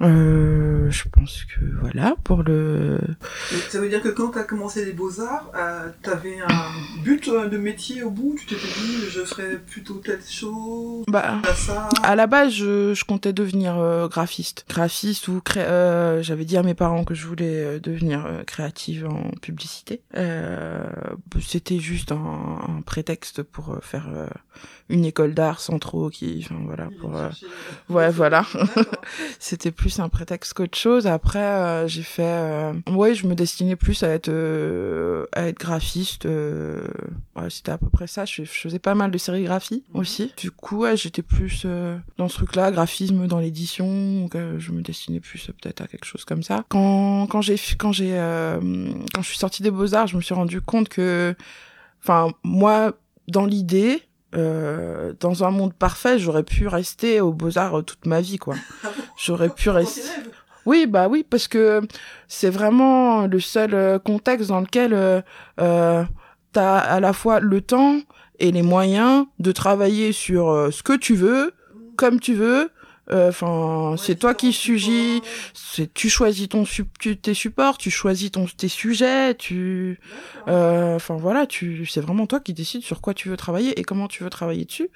euh, 0.00 0.90
je 0.90 1.04
pense 1.08 1.44
que 1.44 1.64
voilà 1.80 2.14
pour 2.22 2.42
le. 2.44 2.98
Donc, 3.00 3.60
ça 3.68 3.80
veut 3.80 3.88
dire 3.88 4.00
que 4.00 4.08
quand 4.08 4.28
t'as 4.28 4.44
commencé 4.44 4.84
les 4.84 4.92
beaux-arts, 4.92 5.50
euh, 5.56 5.88
t'avais 6.02 6.38
un 6.40 7.02
but 7.02 7.26
euh, 7.28 7.48
de 7.48 7.58
métier 7.58 8.02
au 8.04 8.10
bout 8.10 8.36
Tu 8.38 8.46
t'étais 8.46 8.62
dit, 8.66 8.96
je 9.10 9.20
ferais 9.24 9.58
plutôt 9.58 9.94
telle 9.94 10.22
chose, 10.24 11.04
Bah, 11.08 11.40
ça 11.56 11.88
à 12.02 12.14
la 12.14 12.26
base, 12.28 12.52
je, 12.52 12.94
je 12.94 13.04
comptais 13.04 13.32
devenir 13.32 13.76
euh, 13.78 14.06
graphiste, 14.08 14.64
graphiste 14.68 15.26
ou 15.28 15.40
cré... 15.40 15.60
euh, 15.62 16.22
j'avais 16.22 16.44
dit 16.44 16.56
à 16.56 16.62
mes 16.62 16.74
parents 16.74 17.04
que 17.04 17.14
je 17.14 17.26
voulais 17.26 17.80
devenir 17.80 18.26
créative 18.46 19.06
en 19.06 19.30
publicité. 19.42 20.00
Euh, 20.16 20.84
C'était 21.40 21.78
juste 21.80 22.12
un, 22.12 22.58
un 22.68 22.82
prétexte 22.82 23.42
pour 23.42 23.76
faire 23.82 24.06
une 24.88 25.04
école 25.04 25.34
d'art 25.34 25.60
sans 25.60 25.78
trop 25.78 26.08
qui, 26.08 26.44
enfin 26.44 26.60
voilà, 26.64 26.88
pour. 27.00 27.16
euh, 27.16 27.28
Ouais, 27.88 28.10
voilà. 28.10 28.44
C'était 29.38 29.70
plus 29.70 29.87
un 29.98 30.08
prétexte 30.08 30.52
qu'autre 30.54 30.76
chose. 30.76 31.06
Après, 31.06 31.38
euh, 31.38 31.88
j'ai 31.88 32.02
fait, 32.02 32.22
euh... 32.24 32.72
ouais, 32.90 33.14
je 33.14 33.26
me 33.26 33.34
destinais 33.34 33.76
plus 33.76 34.02
à 34.02 34.08
être, 34.08 34.28
euh, 34.28 35.26
à 35.32 35.48
être 35.48 35.58
graphiste. 35.58 36.26
euh, 36.26 36.82
Ouais, 37.36 37.50
c'était 37.50 37.72
à 37.72 37.78
peu 37.78 37.88
près 37.88 38.06
ça. 38.06 38.24
Je, 38.24 38.42
je 38.44 38.50
faisais 38.50 38.78
pas 38.78 38.94
mal 38.94 39.10
de 39.10 39.18
sérigraphie 39.18 39.84
aussi. 39.94 40.32
Du 40.36 40.50
coup, 40.50 40.78
ouais, 40.78 40.96
j'étais 40.96 41.22
plus 41.22 41.66
dans 42.16 42.28
ce 42.28 42.34
truc-là, 42.34 42.70
graphisme 42.72 43.26
dans 43.26 43.38
l'édition. 43.38 44.28
je 44.32 44.72
me 44.72 44.82
destinais 44.82 45.20
plus 45.20 45.46
peut-être 45.60 45.80
à 45.80 45.86
quelque 45.86 46.04
chose 46.04 46.24
comme 46.24 46.42
ça. 46.42 46.64
Quand 46.68 47.26
quand 47.28 47.40
j'ai 47.40 47.56
quand 47.78 47.92
j'ai 47.92 48.10
quand 49.14 49.22
je 49.22 49.28
suis 49.28 49.38
sortie 49.38 49.62
des 49.62 49.70
beaux 49.70 49.94
arts, 49.94 50.08
je 50.08 50.16
me 50.16 50.20
suis 50.20 50.34
rendu 50.34 50.60
compte 50.60 50.88
que, 50.88 51.34
enfin, 52.02 52.32
moi, 52.42 52.92
dans 53.28 53.44
l'idée. 53.46 54.02
Euh, 54.34 55.14
dans 55.20 55.44
un 55.44 55.50
monde 55.50 55.72
parfait, 55.72 56.18
j'aurais 56.18 56.42
pu 56.42 56.68
rester 56.68 57.20
aux 57.20 57.32
beaux-arts 57.32 57.78
euh, 57.78 57.82
toute 57.82 58.04
ma 58.06 58.20
vie, 58.20 58.36
quoi. 58.36 58.56
J'aurais 59.16 59.48
pu 59.48 59.70
rester. 59.70 60.02
Oui, 60.66 60.86
bah 60.86 61.08
oui, 61.08 61.24
parce 61.28 61.48
que 61.48 61.80
c'est 62.26 62.50
vraiment 62.50 63.26
le 63.26 63.40
seul 63.40 63.72
euh, 63.72 63.98
contexte 63.98 64.48
dans 64.48 64.60
lequel 64.60 64.92
euh, 64.92 65.22
euh, 65.60 66.04
t'as 66.52 66.76
à 66.76 67.00
la 67.00 67.14
fois 67.14 67.40
le 67.40 67.62
temps 67.62 68.00
et 68.38 68.52
les 68.52 68.62
moyens 68.62 69.24
de 69.38 69.50
travailler 69.50 70.12
sur 70.12 70.50
euh, 70.50 70.70
ce 70.70 70.82
que 70.82 70.92
tu 70.92 71.14
veux, 71.14 71.54
comme 71.96 72.20
tu 72.20 72.34
veux. 72.34 72.70
Enfin, 73.10 73.94
c'est 73.96 74.16
toi 74.16 74.34
qui 74.34 74.52
sugis, 74.52 75.22
c'est 75.54 75.92
tu 75.92 76.10
choisis 76.10 76.48
ton 76.48 76.64
tu, 76.64 77.16
tes 77.16 77.34
supports, 77.34 77.78
tu 77.78 77.90
choisis 77.90 78.30
ton 78.30 78.46
tes 78.46 78.68
sujets, 78.68 79.34
tu 79.34 79.98
euh, 80.48 80.96
enfin 80.96 81.16
voilà, 81.16 81.46
tu 81.46 81.86
c'est 81.86 82.00
vraiment 82.00 82.26
toi 82.26 82.40
qui 82.40 82.52
décides 82.52 82.82
sur 82.82 83.00
quoi 83.00 83.14
tu 83.14 83.28
veux 83.28 83.36
travailler 83.36 83.78
et 83.80 83.82
comment 83.82 84.08
tu 84.08 84.24
veux 84.24 84.30
travailler 84.30 84.64
dessus. 84.64 84.90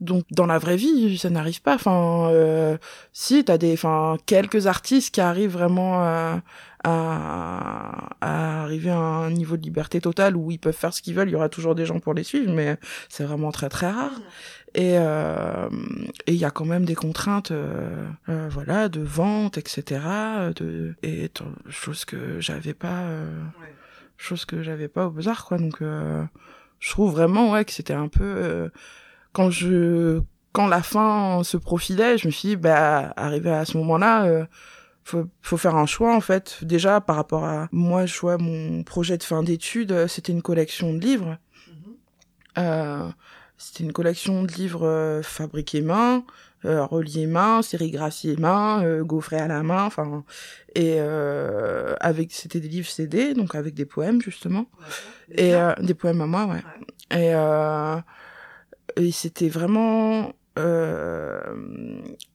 Donc 0.00 0.24
dans 0.30 0.46
la 0.46 0.58
vraie 0.58 0.76
vie, 0.76 1.18
ça 1.18 1.30
n'arrive 1.30 1.62
pas. 1.62 1.74
Enfin, 1.74 2.28
euh, 2.30 2.76
si 3.12 3.44
t'as 3.44 3.58
des, 3.58 3.72
enfin 3.72 4.16
quelques 4.26 4.66
artistes 4.66 5.14
qui 5.14 5.20
arrivent 5.20 5.52
vraiment 5.52 6.00
à, 6.00 6.42
à, 6.84 8.10
à 8.20 8.62
arriver 8.62 8.90
à 8.90 8.98
un 8.98 9.30
niveau 9.30 9.56
de 9.56 9.62
liberté 9.62 10.00
totale 10.00 10.36
où 10.36 10.50
ils 10.50 10.58
peuvent 10.58 10.76
faire 10.76 10.94
ce 10.94 11.02
qu'ils 11.02 11.14
veulent. 11.14 11.28
Il 11.28 11.32
y 11.32 11.36
aura 11.36 11.48
toujours 11.48 11.74
des 11.74 11.86
gens 11.86 11.98
pour 11.98 12.14
les 12.14 12.24
suivre, 12.24 12.52
mais 12.52 12.76
c'est 13.08 13.24
vraiment 13.24 13.50
très 13.50 13.68
très 13.68 13.90
rare. 13.90 14.12
Et 14.78 14.98
euh, 14.98 15.68
et 16.26 16.32
il 16.34 16.38
y 16.38 16.44
a 16.44 16.50
quand 16.50 16.66
même 16.66 16.84
des 16.84 16.94
contraintes, 16.94 17.50
euh, 17.50 18.06
euh, 18.28 18.48
voilà, 18.50 18.88
de 18.90 19.00
vente, 19.00 19.56
etc. 19.56 20.00
De 20.54 20.94
et 21.02 21.30
chose 21.70 22.04
que 22.04 22.40
j'avais 22.40 22.74
pas. 22.74 23.00
euh, 23.04 23.40
Ouais. 23.60 23.74
chose 24.18 24.44
que 24.44 24.62
j'avais 24.62 24.88
pas 24.88 25.06
au 25.06 25.10
Beaux-Arts, 25.10 25.46
quoi. 25.46 25.56
Donc, 25.58 25.80
euh, 25.82 26.22
je 26.78 26.90
trouve 26.90 27.10
vraiment, 27.12 27.52
ouais, 27.52 27.64
que 27.64 27.72
c'était 27.72 27.94
un 27.94 28.08
peu... 28.08 28.22
euh, 28.24 28.68
quand 29.32 29.50
je... 29.50 30.20
Quand 30.52 30.68
la 30.68 30.82
fin 30.82 31.42
se 31.44 31.56
profilait, 31.58 32.16
je 32.18 32.26
me 32.28 32.32
suis 32.32 32.48
dit, 32.50 32.56
bah, 32.56 33.12
arrivé 33.16 33.50
à 33.50 33.64
ce 33.66 33.76
moment-là, 33.78 34.24
euh, 34.26 34.46
faut, 35.04 35.26
faut 35.42 35.58
faire 35.58 35.76
un 35.76 35.84
choix 35.86 36.14
en 36.16 36.20
fait. 36.22 36.58
Déjà 36.64 37.00
par 37.02 37.16
rapport 37.16 37.44
à 37.44 37.68
moi, 37.72 38.06
je 38.06 38.18
vois 38.18 38.38
mon 38.38 38.82
projet 38.82 39.18
de 39.18 39.22
fin 39.22 39.42
d'études, 39.42 39.92
euh, 39.92 40.06
c'était 40.08 40.32
une 40.32 40.40
collection 40.42 40.94
de 40.94 40.98
livres. 40.98 41.36
Euh, 42.58 43.08
c'était 43.58 43.84
une 43.84 43.92
collection 43.92 44.42
de 44.42 44.52
livres 44.52 44.86
euh, 44.86 45.22
fabriqués 45.22 45.80
main, 45.80 46.24
euh, 46.64 46.84
reliés 46.84 47.26
main, 47.26 47.62
sérigraphiés 47.62 48.36
main, 48.36 48.82
euh, 48.84 49.04
gaufrés 49.04 49.38
à 49.38 49.48
la 49.48 49.62
main, 49.62 49.84
enfin 49.84 50.24
et 50.74 50.96
euh, 50.98 51.94
avec 52.00 52.32
c'était 52.32 52.60
des 52.60 52.68
livres 52.68 52.88
CD 52.88 53.34
donc 53.34 53.54
avec 53.54 53.74
des 53.74 53.86
poèmes 53.86 54.20
justement. 54.20 54.66
Et 55.30 55.54
euh, 55.54 55.72
des 55.80 55.94
poèmes 55.94 56.20
à 56.20 56.26
moi 56.26 56.46
ouais, 56.46 56.62
et 57.10 57.34
euh, 57.34 57.96
et 58.96 59.10
c'était 59.12 59.48
vraiment 59.48 60.32
euh, 60.58 61.40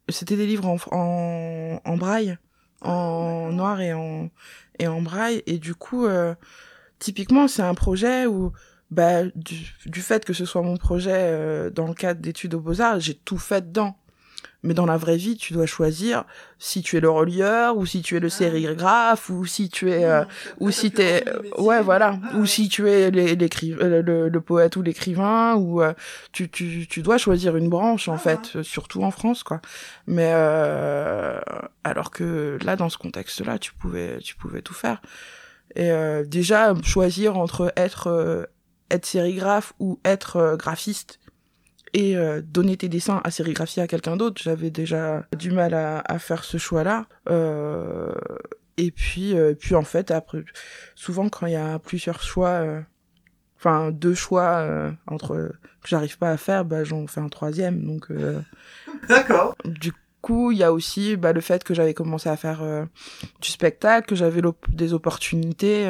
c'était 0.10 0.38
des 0.38 0.46
livres 0.46 0.68
en, 0.68 0.78
en, 0.92 1.82
en 1.84 1.98
braille 1.98 2.38
en 2.82 3.52
noir 3.52 3.80
et 3.82 3.94
en 3.94 4.30
et 4.80 4.88
en 4.88 5.02
braille. 5.02 5.44
Et 5.46 5.58
du 5.58 5.76
coup 5.76 6.06
euh, 6.06 6.34
typiquement 7.00 7.48
c'est 7.48 7.62
un 7.64 7.76
projet 7.76 8.26
où 8.26 8.52
bah 8.92 9.24
du, 9.36 9.56
du 9.86 10.02
fait 10.02 10.26
que 10.26 10.34
ce 10.34 10.46
soit 10.46 10.62
mon 10.62 10.78
projet 10.78 11.12
euh, 11.16 11.70
dans 11.70 11.88
le 11.88 11.94
cadre 11.94 12.22
d'études 12.22 12.54
aux 12.54 12.60
beaux-arts 12.60 13.00
j'ai 13.00 13.16
tout 13.16 13.38
fait 13.40 13.62
dedans. 13.68 13.96
Mais 14.64 14.76
dans 14.76 14.86
la 14.86 14.98
vraie 14.98 15.18
vie 15.18 15.38
tu 15.38 15.54
dois 15.54 15.66
choisir 15.66 16.24
si 16.60 16.84
tu 16.84 16.96
es 16.96 17.00
le 17.00 17.10
relieur 17.10 17.78
ou 17.78 17.88
si 17.88 18.04
tu 18.04 18.16
es 18.16 18.20
le 18.20 18.30
sérigraphe 18.30 19.32
ou 19.32 19.44
si 19.48 19.70
tu 19.70 19.90
es 19.90 20.06
euh, 20.06 20.24
ou 20.60 20.70
si 20.70 20.92
t'es 20.92 21.24
ouais 21.58 21.82
voilà. 21.82 22.20
Ou 22.36 22.46
si 22.46 22.70
tu 22.70 22.88
es 22.88 23.10
l'é- 23.10 23.36
l'écri- 23.36 23.74
euh, 23.74 24.04
le, 24.04 24.30
le 24.30 24.42
poète 24.42 24.76
ou 24.76 24.84
l'écrivain 24.84 25.56
ou 25.56 25.82
euh, 25.82 25.94
tu, 26.32 26.48
tu 26.48 26.86
tu 26.88 27.02
dois 27.02 27.18
choisir 27.18 27.56
une 27.58 27.70
branche 27.70 28.08
en 28.08 28.20
fait 28.20 28.52
euh, 28.58 28.62
surtout 28.62 29.02
en 29.02 29.10
France 29.10 29.42
quoi. 29.42 29.62
Mais 30.06 30.30
euh, 30.32 31.40
alors 31.84 32.12
que 32.12 32.60
là 32.64 32.76
dans 32.76 32.90
ce 32.90 33.00
contexte 33.00 33.44
là 33.44 33.58
tu 33.58 33.74
pouvais 33.74 34.20
tu 34.20 34.36
pouvais 34.36 34.62
tout 34.62 34.76
faire. 34.76 35.02
Et 35.76 35.90
euh, 35.90 36.24
déjà 36.24 36.76
choisir 36.84 37.36
entre 37.38 37.74
être 37.76 38.08
euh, 38.08 38.46
être 38.92 39.06
sérigraphe 39.06 39.74
ou 39.80 40.00
être 40.06 40.38
euh, 40.38 40.56
graphiste 40.56 41.20
et 41.94 42.16
euh, 42.16 42.42
donner 42.42 42.78
tes 42.78 42.90
dessins 42.90 43.22
à 43.24 43.32
sérigraphier 43.32 43.84
à 43.84 43.88
quelqu'un 43.88 44.16
d'autre 44.16 44.42
j'avais 44.42 44.70
déjà 44.70 45.26
du 45.38 45.52
mal 45.52 45.74
à, 45.74 46.00
à 46.06 46.20
faire 46.20 46.44
ce 46.44 46.58
choix 46.58 46.84
là 46.84 47.06
euh, 47.30 48.14
et 48.78 48.92
puis 48.92 49.36
euh, 49.36 49.54
puis 49.54 49.76
en 49.76 49.84
fait 49.84 50.12
après 50.12 50.44
souvent 50.96 51.28
quand 51.30 51.48
il 51.48 51.54
y 51.54 51.58
a 51.58 51.80
plusieurs 51.80 52.22
choix 52.22 52.64
enfin 53.58 53.92
deux 53.92 54.14
choix 54.14 54.66
entre 55.08 55.52
que 55.82 55.90
j'arrive 55.90 56.18
pas 56.18 56.32
à 56.32 56.38
faire 56.38 56.66
bah 56.66 56.84
j'en 56.84 57.08
fais 57.08 57.22
un 57.22 57.30
troisième 57.30 57.84
donc 57.84 58.08
D'accord. 59.10 59.56
du 59.66 59.92
coup, 60.22 60.52
il 60.52 60.60
y 60.60 60.64
a 60.64 60.72
aussi 60.72 61.18
bah, 61.18 61.34
le 61.34 61.42
fait 61.42 61.64
que 61.64 61.74
j'avais 61.74 61.96
commencé 61.96 62.30
à 62.30 62.38
faire 62.38 62.62
du 63.42 63.50
spectacle, 63.50 64.08
que 64.08 64.16
j'avais 64.16 64.42
des 64.70 64.94
opportunités. 64.94 65.88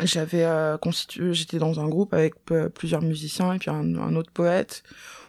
J'avais 0.00 0.44
euh, 0.44 0.78
constitué, 0.78 1.34
j'étais 1.34 1.58
dans 1.58 1.80
un 1.80 1.88
groupe 1.88 2.14
avec 2.14 2.34
euh, 2.52 2.68
plusieurs 2.68 3.02
musiciens 3.02 3.52
et 3.52 3.58
puis 3.58 3.70
un, 3.70 4.14
autre 4.16 4.30
poète 4.32 4.82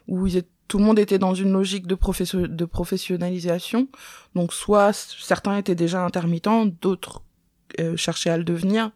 où 0.08 0.28
ils 0.28 0.38
étaient- 0.38 0.48
tout 0.68 0.78
le 0.78 0.86
monde 0.86 1.00
était 1.00 1.20
dans 1.20 1.34
une 1.34 1.52
logique 1.52 1.86
de, 1.86 1.96
professio- 1.96 2.48
de 2.48 2.66
professionnalisation. 2.66 3.90
Donc, 4.36 4.54
soit 4.54 4.94
certains 4.94 5.58
étaient 5.58 5.76
déjà 5.76 6.06
intermittents, 6.06 6.66
d'autres 6.66 7.24
euh, 7.82 7.98
cherchaient 7.98 8.30
à 8.30 8.38
le 8.38 8.46
devenir. 8.46 8.92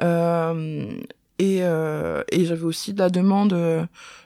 Euh, 0.00 0.90
et 1.38 1.58
euh, 1.62 2.22
et 2.32 2.46
j'avais 2.46 2.64
aussi 2.64 2.94
de 2.94 2.98
la 3.00 3.10
demande 3.10 3.54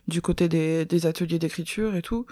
du 0.09 0.23
côté 0.23 0.49
des, 0.49 0.85
des 0.85 1.07
ateliers 1.07 1.39
d'écriture 1.41 1.97
et 1.97 2.03
tout. 2.03 2.25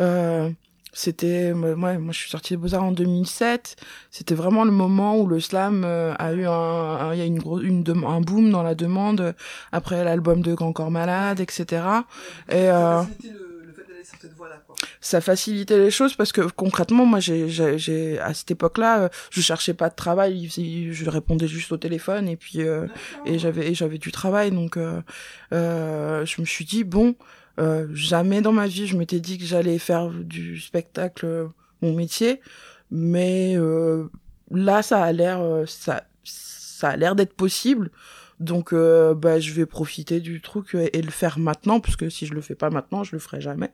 Euh, 0.00 0.50
c'était 0.94 1.52
moi 1.52 1.74
moi 1.74 1.98
moi, 1.98 2.12
je 2.12 2.18
suis 2.20 2.30
sortie 2.30 2.54
des 2.54 2.56
beaux 2.56 2.74
arts 2.74 2.84
en 2.84 2.92
2007 2.92 3.76
c'était 4.10 4.34
vraiment 4.34 4.64
le 4.64 4.70
moment 4.70 5.18
où 5.18 5.26
le 5.26 5.40
slam 5.40 5.82
euh, 5.84 6.14
a 6.18 6.32
eu 6.32 6.46
un 6.46 6.50
un- 6.52 7.12
il 7.12 7.18
y 7.18 7.22
a 7.22 7.26
une 7.26 7.38
gros 7.38 7.60
une 7.60 7.84
un 8.06 8.20
boom 8.22 8.50
dans 8.50 8.62
la 8.62 8.74
demande 8.74 9.20
euh, 9.20 9.32
après 9.72 10.02
l'album 10.04 10.40
de 10.40 10.54
Grand 10.54 10.72
Corps 10.72 10.90
Malade 10.90 11.40
etc 11.40 11.82
et 12.48 12.70
euh, 12.70 13.02
le, 13.02 13.72
fait 13.72 13.82
d'aller 13.88 14.04
sur 14.04 14.16
cette 14.20 14.34
voie-là, 14.34 14.62
quoi. 14.66 14.76
ça 15.00 15.20
facilitait 15.20 15.78
les 15.78 15.90
choses 15.90 16.14
parce 16.14 16.30
que 16.32 16.42
concrètement 16.42 17.06
moi 17.06 17.18
j'ai 17.20 17.48
j'ai 17.48 17.76
j'ai- 17.78 18.18
à 18.20 18.32
cette 18.34 18.50
époque-là 18.52 19.00
euh, 19.00 19.08
je 19.30 19.40
cherchais 19.40 19.74
pas 19.74 19.88
de 19.90 19.94
travail. 19.96 20.48
Il- 20.56 20.92
je 20.92 21.10
répondais 21.10 21.48
juste 21.48 21.72
au 21.72 21.76
téléphone 21.76 22.28
et 22.28 22.36
puis 22.36 22.62
euh, 22.62 22.86
et 23.26 23.38
j'avais 23.38 23.74
j'avais 23.74 23.98
du 23.98 24.12
travail. 24.12 24.50
Donc 24.52 24.76
euh, 24.76 25.00
euh, 25.52 26.24
je 26.24 26.40
me 26.40 26.46
suis 26.46 26.64
dit 26.64 26.84
bon 26.84 27.14
euh, 27.58 27.86
jamais 27.94 28.40
dans 28.40 28.52
ma 28.52 28.66
vie 28.66 28.86
je 28.86 28.96
m'étais 28.96 29.20
dit 29.20 29.38
que 29.38 29.44
j'allais 29.44 29.78
faire 29.78 30.08
du 30.10 30.58
spectacle 30.60 31.26
euh, 31.26 31.46
mon 31.82 31.94
métier. 31.94 32.40
Mais 32.90 33.54
euh, 33.56 34.08
là 34.50 34.82
ça 34.82 35.02
a 35.02 35.12
l'air 35.12 35.40
ça 35.66 36.04
ça 36.24 36.90
a 36.90 36.96
l'air 36.96 37.14
d'être 37.14 37.34
possible 37.34 37.90
donc 38.40 38.72
euh, 38.72 39.14
bah 39.14 39.38
je 39.38 39.52
vais 39.52 39.66
profiter 39.66 40.20
du 40.20 40.40
truc 40.40 40.74
et, 40.74 40.98
et 40.98 41.02
le 41.02 41.10
faire 41.10 41.38
maintenant 41.38 41.80
parce 41.80 41.96
que 41.96 42.08
si 42.08 42.26
je 42.26 42.34
le 42.34 42.40
fais 42.40 42.54
pas 42.54 42.70
maintenant 42.70 43.04
je 43.04 43.12
le 43.12 43.18
ferai 43.18 43.40
jamais. 43.40 43.70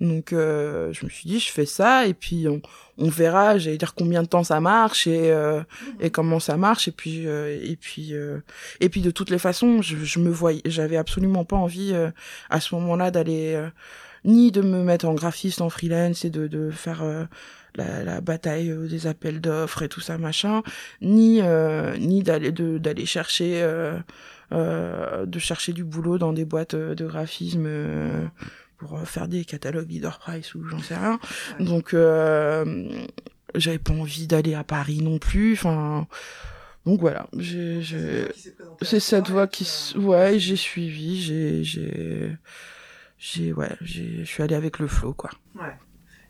Donc 0.00 0.32
euh, 0.32 0.92
je 0.92 1.04
me 1.04 1.10
suis 1.10 1.28
dit 1.28 1.40
je 1.40 1.50
fais 1.50 1.66
ça 1.66 2.06
et 2.06 2.14
puis 2.14 2.46
on, 2.48 2.60
on 2.98 3.08
verra. 3.08 3.58
J'allais 3.58 3.78
dire 3.78 3.94
combien 3.94 4.22
de 4.22 4.28
temps 4.28 4.44
ça 4.44 4.60
marche 4.60 5.06
et 5.06 5.32
euh, 5.32 5.62
et 6.00 6.10
comment 6.10 6.40
ça 6.40 6.56
marche. 6.56 6.88
Et 6.88 6.92
puis 6.92 7.26
euh, 7.26 7.58
et 7.62 7.76
puis 7.76 8.14
euh, 8.14 8.40
et 8.80 8.88
puis 8.88 9.00
de 9.00 9.10
toutes 9.10 9.30
les 9.30 9.38
façons 9.38 9.80
je, 9.82 9.96
je 9.96 10.18
me 10.18 10.30
voyais 10.30 10.62
j'avais 10.66 10.96
absolument 10.96 11.44
pas 11.44 11.56
envie 11.56 11.92
euh, 11.94 12.10
à 12.50 12.60
ce 12.60 12.74
moment-là 12.74 13.10
d'aller 13.10 13.54
euh, 13.54 13.68
ni 14.24 14.52
de 14.52 14.60
me 14.62 14.82
mettre 14.82 15.06
en 15.06 15.14
graphiste 15.14 15.60
en 15.60 15.70
freelance 15.70 16.24
et 16.24 16.30
de 16.30 16.46
de 16.46 16.70
faire 16.70 17.02
euh, 17.02 17.24
la, 17.76 18.04
la 18.04 18.20
bataille 18.20 18.70
euh, 18.70 18.86
des 18.88 19.06
appels 19.06 19.40
d'offres 19.40 19.82
et 19.82 19.88
tout 19.88 20.00
ça 20.00 20.18
machin 20.18 20.62
ni 21.00 21.40
euh, 21.42 21.96
ni 21.96 22.22
d'aller 22.22 22.52
de 22.52 22.78
d'aller 22.78 23.06
chercher 23.06 23.60
euh, 23.62 23.98
de 25.26 25.38
chercher 25.38 25.72
du 25.72 25.84
boulot 25.84 26.18
dans 26.18 26.32
des 26.32 26.44
boîtes 26.44 26.76
de 26.76 27.06
graphisme 27.06 27.68
pour 28.76 29.00
faire 29.00 29.26
des 29.26 29.44
catalogues 29.44 29.90
leader 29.90 30.18
price 30.18 30.54
ou 30.54 30.64
j'en 30.68 30.78
sais 30.78 30.96
rien. 30.96 31.18
Donc 31.58 31.96
j'avais 33.54 33.78
pas 33.78 33.92
envie 33.92 34.26
d'aller 34.26 34.54
à 34.54 34.62
Paris 34.62 35.00
non 35.02 35.18
plus 35.18 35.54
enfin 35.54 36.06
donc 36.86 37.00
voilà. 37.00 37.26
J'ai 37.36 37.82
c'est 38.82 39.00
cette 39.00 39.30
voie 39.30 39.48
qui 39.48 39.66
ouais 39.96 40.38
j'ai 40.38 40.56
suivi 40.56 41.20
j'ai 41.20 41.64
j'ai 41.64 42.36
j'ai 43.18 43.52
ouais 43.52 43.74
j'ai 43.80 44.18
je 44.20 44.24
suis 44.24 44.42
allée 44.42 44.54
avec 44.54 44.78
le 44.78 44.86
flow 44.86 45.14
quoi. 45.14 45.30
Ouais. 45.56 45.74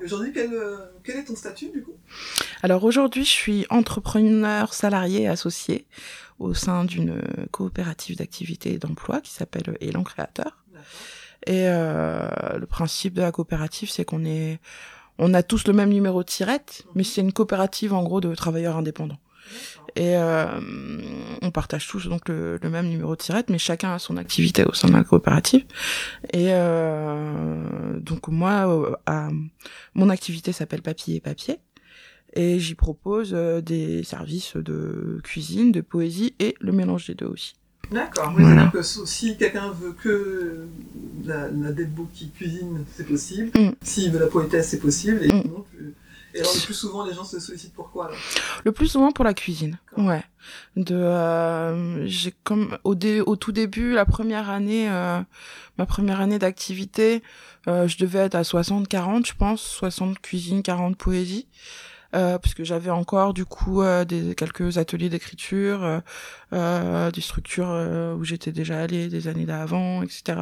Aujourd'hui, 0.05 0.33
quel, 0.33 0.53
euh, 0.53 0.77
quel 1.03 1.17
est 1.17 1.25
ton 1.25 1.37
statut, 1.37 1.71
du 1.71 1.83
coup? 1.83 1.95
Alors 2.63 2.85
aujourd'hui, 2.85 3.25
je 3.25 3.31
suis 3.31 3.67
entrepreneur 3.71 4.75
salarié 4.75 5.23
et 5.23 5.29
associé 5.29 5.87
au 6.39 6.53
sein 6.55 6.85
d'une 6.85 7.23
coopérative 7.51 8.17
d'activité 8.17 8.73
et 8.75 8.79
d'emploi 8.79 9.21
qui 9.21 9.33
s'appelle 9.33 9.77
Élan 9.81 10.03
Créateur. 10.03 10.65
Et 11.47 11.69
euh, 11.69 12.29
le 12.59 12.67
principe 12.67 13.15
de 13.15 13.23
la 13.23 13.33
coopérative, 13.33 13.91
c'est 13.91 14.05
qu'on 14.05 14.25
est, 14.25 14.61
on 15.19 15.35
a 15.35 15.43
tous 15.43 15.67
le 15.67 15.73
même 15.73 15.91
numéro 15.91 16.23
de 16.23 16.29
tirette, 16.29 16.85
mais 16.95 17.05
c'est 17.05 17.21
une 17.21 17.33
coopérative 17.33 17.93
en 17.93 18.03
gros 18.03 18.21
de 18.21 18.35
travailleurs 18.35 18.77
indépendants. 18.77 19.19
Et 19.97 20.17
euh, 20.17 20.47
on 21.43 21.51
partage 21.53 21.87
tous 21.87 22.09
donc 22.09 22.29
le, 22.29 22.59
le 22.61 22.71
même 22.71 22.89
numéro 22.89 23.13
de 23.15 23.21
tirette, 23.21 23.49
mais 23.49 23.59
chacun 23.59 23.95
a 23.95 23.99
son 24.01 24.17
activité 24.17 24.65
au 24.65 24.73
sein 24.73 24.89
de 24.89 24.93
la 24.95 25.05
coopérative. 25.05 25.65
Et 26.33 26.49
euh, 26.53 27.99
donc 28.01 28.29
moi, 28.29 28.69
euh, 28.69 28.95
à- 29.07 29.29
mon 29.95 30.11
activité 30.11 30.53
s'appelle 30.53 30.83
Papier 30.83 31.17
et 31.17 31.21
Papier 31.21 31.59
et 32.35 32.59
j'y 32.59 32.75
propose 32.75 33.31
euh, 33.35 33.61
des 33.61 34.03
services 34.03 34.57
de 34.57 35.21
cuisine, 35.23 35.71
de 35.71 35.81
poésie 35.81 36.35
et 36.41 36.57
le 36.61 36.73
mélange 36.73 37.07
des 37.07 37.15
deux 37.15 37.27
aussi. 37.27 37.55
D'accord. 37.93 38.33
Voilà. 38.37 38.73
si 38.83 39.37
quelqu'un 39.37 39.71
veut 39.71 39.93
que 39.93 40.67
la, 41.25 41.49
la 41.51 41.71
qui 42.15 42.31
cuisine, 42.31 42.85
c'est 42.97 43.07
possible. 43.07 43.51
Mm. 43.57 43.73
S'il 43.83 44.11
veut 44.11 44.19
la 44.19 44.27
poétesse, 44.27 44.69
c'est 44.71 44.81
possible. 44.81 45.21
Et, 45.23 45.29
Mm. 45.33 45.43
Et 46.35 46.41
alors, 46.41 46.53
le 46.53 46.61
plus 46.61 46.75
souvent, 46.75 47.05
les 47.07 47.15
gens 47.15 47.25
se 47.25 47.39
sollicitent 47.39 47.75
pourquoi 47.75 48.07
alors? 48.07 48.19
Le 48.65 48.73
plus 48.73 48.89
souvent 48.89 49.13
pour 49.13 49.25
la 49.25 49.35
cuisine. 49.35 49.79
Ouais. 49.97 50.25
De 50.77 50.97
euh, 50.97 52.07
j'ai 52.07 52.35
comme 52.43 52.77
au 52.83 52.97
dé, 52.97 53.21
au 53.21 53.37
tout 53.37 53.53
début 53.53 53.93
la 53.93 54.05
première 54.05 54.51
année 54.51 54.91
euh, 54.91 55.21
ma 55.79 55.87
première 55.87 56.21
année 56.21 56.39
d'activité, 56.41 57.23
euh, 57.69 57.87
je 57.87 57.97
devais 57.99 58.19
être 58.19 58.35
à 58.35 58.43
60 58.43 58.89
40 58.89 59.27
je 59.27 59.35
pense, 59.35 59.63
60 59.63 60.19
cuisine, 60.21 60.63
40 60.63 60.97
poésie. 60.97 61.47
Euh, 62.15 62.39
parce 62.39 62.55
que 62.55 62.63
j'avais 62.63 62.91
encore 62.91 63.35
du 63.35 63.45
coup 63.45 63.83
euh, 63.83 64.05
des 64.05 64.37
quelques 64.37 64.79
ateliers 64.79 65.09
d'écriture, 65.09 65.83
euh, 65.83 66.01
euh, 66.53 67.11
des 67.11 67.21
structures 67.21 67.71
euh, 67.71 68.15
où 68.15 68.23
j'étais 68.23 68.53
déjà 68.53 68.81
allée 68.81 69.09
des 69.09 69.27
années 69.27 69.47
d'avant, 69.47 70.03
etc. 70.03 70.37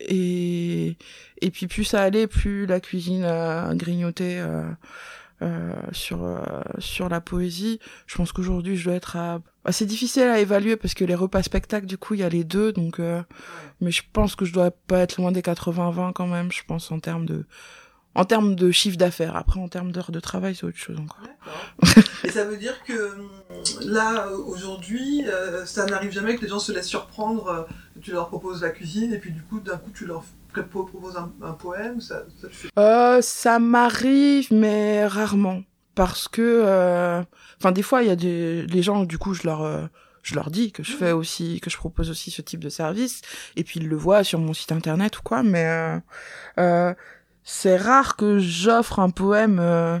Et 0.00 0.96
et 1.40 1.50
puis 1.50 1.66
plus 1.68 1.84
ça 1.84 2.02
allait, 2.02 2.26
plus 2.26 2.66
la 2.66 2.80
cuisine 2.80 3.24
a 3.24 3.74
grignoté 3.74 4.38
euh, 4.40 4.64
euh, 5.42 5.72
sur 5.92 6.24
euh, 6.24 6.38
sur 6.78 7.08
la 7.08 7.20
poésie. 7.20 7.80
Je 8.06 8.16
pense 8.16 8.32
qu'aujourd'hui 8.32 8.76
je 8.76 8.84
dois 8.84 8.94
être 8.94 9.16
à. 9.16 9.40
Ah, 9.64 9.72
c'est 9.72 9.86
difficile 9.86 10.24
à 10.24 10.40
évaluer 10.40 10.76
parce 10.76 10.94
que 10.94 11.04
les 11.04 11.14
repas 11.14 11.42
spectacles 11.42 11.86
du 11.86 11.98
coup 11.98 12.14
il 12.14 12.20
y 12.20 12.22
a 12.24 12.28
les 12.28 12.44
deux 12.44 12.72
donc. 12.72 13.00
euh, 13.00 13.22
Mais 13.80 13.90
je 13.90 14.02
pense 14.12 14.36
que 14.36 14.44
je 14.44 14.52
dois 14.52 14.70
pas 14.72 15.00
être 15.00 15.16
loin 15.18 15.32
des 15.32 15.42
80-20 15.42 16.12
quand 16.12 16.26
même. 16.28 16.52
Je 16.52 16.62
pense 16.66 16.90
en 16.92 17.00
termes 17.00 17.26
de 17.26 17.46
en 18.14 18.24
termes 18.24 18.54
de 18.54 18.70
chiffre 18.70 18.96
d'affaires. 18.96 19.36
Après, 19.36 19.60
en 19.60 19.68
termes 19.68 19.92
d'heures 19.92 20.10
de 20.12 20.20
travail, 20.20 20.54
c'est 20.54 20.64
autre 20.64 20.76
chose 20.78 20.98
encore. 20.98 21.20
Et 22.24 22.30
ça 22.30 22.44
veut 22.44 22.56
dire 22.56 22.82
que 22.84 23.12
hum, 23.12 23.28
là, 23.82 24.28
aujourd'hui, 24.30 25.24
euh, 25.26 25.64
ça 25.66 25.86
n'arrive 25.86 26.12
jamais 26.12 26.36
que 26.36 26.42
les 26.42 26.48
gens 26.48 26.58
se 26.58 26.72
laissent 26.72 26.88
surprendre. 26.88 27.48
euh, 27.48 27.62
Tu 28.00 28.12
leur 28.12 28.28
proposes 28.28 28.62
la 28.62 28.70
cuisine 28.70 29.12
et 29.12 29.18
puis 29.18 29.32
du 29.32 29.42
coup, 29.42 29.60
d'un 29.60 29.76
coup, 29.76 29.90
tu 29.94 30.06
leur 30.06 30.24
proposes 30.70 31.16
un, 31.16 31.32
un 31.42 31.52
poème. 31.52 32.00
Ça, 32.00 32.22
ça 32.40 32.48
fait... 32.50 32.68
Euh, 32.78 33.20
ça 33.22 33.58
m'arrive, 33.58 34.48
mais 34.52 35.06
rarement. 35.06 35.62
Parce 35.94 36.26
que, 36.28 36.42
euh, 36.42 37.22
enfin, 37.60 37.72
des 37.72 37.82
fois, 37.82 38.02
il 38.02 38.08
y 38.08 38.10
a 38.12 38.16
des, 38.16 38.66
les 38.66 38.82
gens, 38.82 39.04
du 39.04 39.16
coup, 39.18 39.32
je 39.34 39.42
leur, 39.44 39.88
je 40.22 40.34
leur 40.34 40.50
dis 40.50 40.72
que 40.72 40.82
je 40.82 40.92
fais 40.92 41.12
aussi, 41.12 41.60
que 41.60 41.70
je 41.70 41.76
propose 41.76 42.10
aussi 42.10 42.30
ce 42.32 42.42
type 42.42 42.58
de 42.60 42.68
service, 42.68 43.20
et 43.56 43.62
puis 43.62 43.78
ils 43.78 43.88
le 43.88 43.94
voient 43.96 44.24
sur 44.24 44.40
mon 44.40 44.54
site 44.54 44.72
internet 44.72 45.18
ou 45.18 45.22
quoi, 45.22 45.42
mais 45.44 45.64
euh, 45.66 45.98
euh, 46.58 46.94
c'est 47.44 47.76
rare 47.76 48.16
que 48.16 48.38
j'offre 48.38 48.98
un 48.98 49.10
poème 49.10 49.58
euh, 49.60 49.98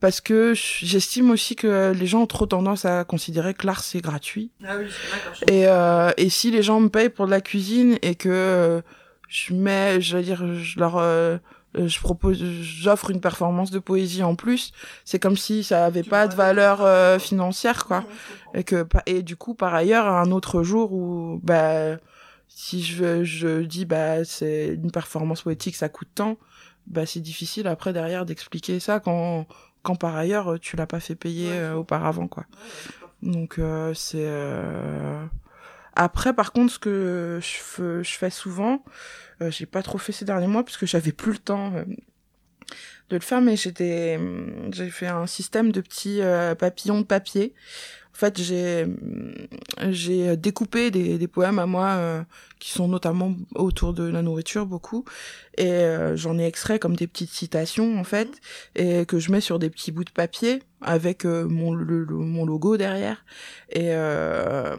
parce 0.00 0.20
que 0.20 0.52
j'estime 0.54 1.30
aussi 1.30 1.56
que 1.56 1.92
les 1.92 2.06
gens 2.06 2.22
ont 2.22 2.26
trop 2.26 2.46
tendance 2.46 2.84
à 2.84 3.04
considérer 3.04 3.54
que 3.54 3.66
l'art 3.66 3.82
c'est 3.82 4.00
gratuit. 4.00 4.50
Ah 4.66 4.76
oui, 4.78 4.86
je 4.88 5.52
Et, 5.52 5.66
euh, 5.66 6.10
et 6.16 6.28
si 6.28 6.50
les 6.50 6.62
gens 6.62 6.80
me 6.80 6.88
payent 6.88 7.08
pour 7.08 7.26
de 7.26 7.30
la 7.30 7.40
cuisine 7.40 7.98
et 8.02 8.14
que 8.14 8.28
euh, 8.28 8.80
je 9.28 9.54
mets, 9.54 10.00
je 10.00 10.16
veux 10.16 10.22
dire, 10.22 10.44
je 10.56 10.78
leur, 10.78 10.96
euh, 10.96 11.38
euh, 11.76 11.88
je 11.88 12.00
propose, 12.00 12.42
j'offre 12.42 13.10
une 13.10 13.20
performance 13.20 13.70
de 13.70 13.78
poésie 13.78 14.22
en 14.22 14.34
plus, 14.34 14.72
c'est 15.04 15.18
comme 15.18 15.36
si 15.36 15.64
ça 15.64 15.86
avait 15.86 16.02
Tu 16.02 16.10
pas 16.10 16.28
de 16.28 16.34
valeur 16.34 17.20
financière, 17.20 17.86
quoi. 17.86 18.04
Ouais. 18.52 18.60
Et 18.60 18.64
que, 18.64 18.86
et 19.06 19.22
du 19.22 19.36
coup, 19.36 19.54
par 19.54 19.74
ailleurs, 19.74 20.06
un 20.06 20.30
autre 20.32 20.62
jour 20.62 20.92
où, 20.92 21.40
bah, 21.42 21.96
si 22.48 22.82
je, 22.82 23.24
je 23.24 23.62
dis, 23.62 23.86
bah, 23.86 24.24
c'est 24.24 24.74
une 24.74 24.90
performance 24.90 25.42
poétique, 25.42 25.76
ça 25.76 25.88
coûte 25.88 26.08
tant, 26.14 26.36
bah, 26.86 27.06
c'est 27.06 27.20
difficile 27.20 27.66
après 27.66 27.92
derrière 27.92 28.24
d'expliquer 28.26 28.80
ça 28.80 29.00
quand, 29.00 29.46
quand 29.82 29.96
par 29.96 30.16
ailleurs 30.16 30.58
tu 30.60 30.76
l'as 30.76 30.86
pas 30.86 31.00
fait 31.00 31.14
payer 31.14 31.48
Ouais, 31.48 31.58
euh, 31.58 31.74
auparavant, 31.74 32.28
quoi. 32.28 32.44
Ouais. 33.22 33.30
Donc 33.32 33.58
euh, 33.58 33.94
c'est 33.94 34.18
euh... 34.26 35.24
après 35.94 36.34
par 36.34 36.52
contre 36.52 36.72
ce 36.74 36.78
que 36.78 37.38
je 37.40 37.46
fais, 37.46 38.04
je 38.04 38.18
fais 38.18 38.30
souvent, 38.30 38.84
euh, 39.40 39.50
j'ai 39.50 39.66
pas 39.66 39.82
trop 39.82 39.98
fait 39.98 40.12
ces 40.12 40.24
derniers 40.24 40.46
mois 40.46 40.62
parce 40.62 40.76
que 40.76 40.86
j'avais 40.86 41.12
plus 41.12 41.32
le 41.32 41.38
temps 41.38 41.72
euh, 41.74 41.84
de 43.10 43.16
le 43.16 43.22
faire, 43.22 43.40
mais 43.40 43.56
j'étais 43.56 44.18
j'ai 44.72 44.90
fait 44.90 45.06
un 45.06 45.26
système 45.26 45.72
de 45.72 45.80
petits 45.80 46.20
euh, 46.20 46.54
papillons 46.54 47.00
de 47.00 47.06
papier. 47.06 47.54
En 48.14 48.16
fait, 48.16 48.40
j'ai 48.40 48.86
j'ai 49.90 50.36
découpé 50.36 50.90
des, 50.90 51.18
des 51.18 51.28
poèmes 51.28 51.58
à 51.58 51.66
moi 51.66 51.86
euh, 51.96 52.22
qui 52.60 52.70
sont 52.70 52.88
notamment 52.88 53.34
autour 53.56 53.92
de 53.92 54.04
la 54.04 54.22
nourriture 54.22 54.66
beaucoup. 54.66 55.04
Et 55.58 55.66
euh, 55.70 56.16
j'en 56.16 56.38
ai 56.38 56.46
extrait 56.46 56.78
comme 56.78 56.96
des 56.96 57.06
petites 57.06 57.30
citations 57.32 57.98
en 57.98 58.04
fait 58.04 58.28
et 58.76 59.04
que 59.06 59.18
je 59.18 59.32
mets 59.32 59.40
sur 59.40 59.58
des 59.58 59.70
petits 59.70 59.92
bouts 59.92 60.04
de 60.04 60.10
papier 60.10 60.62
avec 60.80 61.24
euh, 61.26 61.46
mon 61.48 61.74
le- 61.74 62.04
le- 62.04 62.14
mon 62.16 62.44
logo 62.46 62.76
derrière. 62.76 63.24
Et 63.70 63.88
euh, 63.94 64.76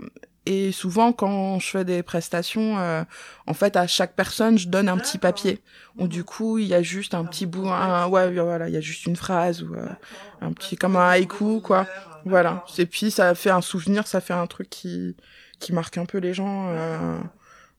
et 0.48 0.72
souvent 0.72 1.12
quand 1.12 1.60
je 1.60 1.68
fais 1.70 1.86
des 1.86 2.04
prestations 2.04 2.78
euh, 2.80 3.04
en 3.48 3.54
fait 3.54 3.76
à 3.78 3.88
chaque 3.88 4.16
personne 4.16 4.58
je 4.58 4.68
donne 4.70 4.90
un 4.90 4.98
petit 5.00 5.18
papier. 5.18 5.62
Où 5.98 6.08
du 6.08 6.24
coup 6.24 6.58
il 6.60 6.68
y 6.68 6.74
a 6.74 6.82
juste 6.84 7.14
un 7.16 7.26
petit 7.26 7.46
bout 7.46 7.68
un, 7.70 8.08
ouais 8.08 8.32
voilà 8.34 8.68
il 8.70 8.74
y 8.74 8.78
a 8.78 8.82
juste 8.82 9.06
une 9.06 9.16
phrase 9.16 9.64
ou 9.64 9.74
euh, 9.76 9.88
un 10.42 10.52
petit- 10.54 10.76
comme 10.78 10.96
un 10.98 11.08
haïku, 11.10 11.62
quoi. 11.62 11.90
Voilà. 12.26 12.66
Et 12.78 12.86
puis 12.86 13.12
ça 13.12 13.34
fait 13.36 13.52
un 13.52 13.62
souvenir 13.62 14.08
ça 14.08 14.20
fait 14.22 14.34
un 14.34 14.48
truc 14.48 14.70
qui 14.70 15.16
qui 15.60 15.72
marque 15.74 15.98
un 15.98 16.06
peu 16.06 16.18
les 16.18 16.34
gens 16.34 16.68
euh, 16.70 17.20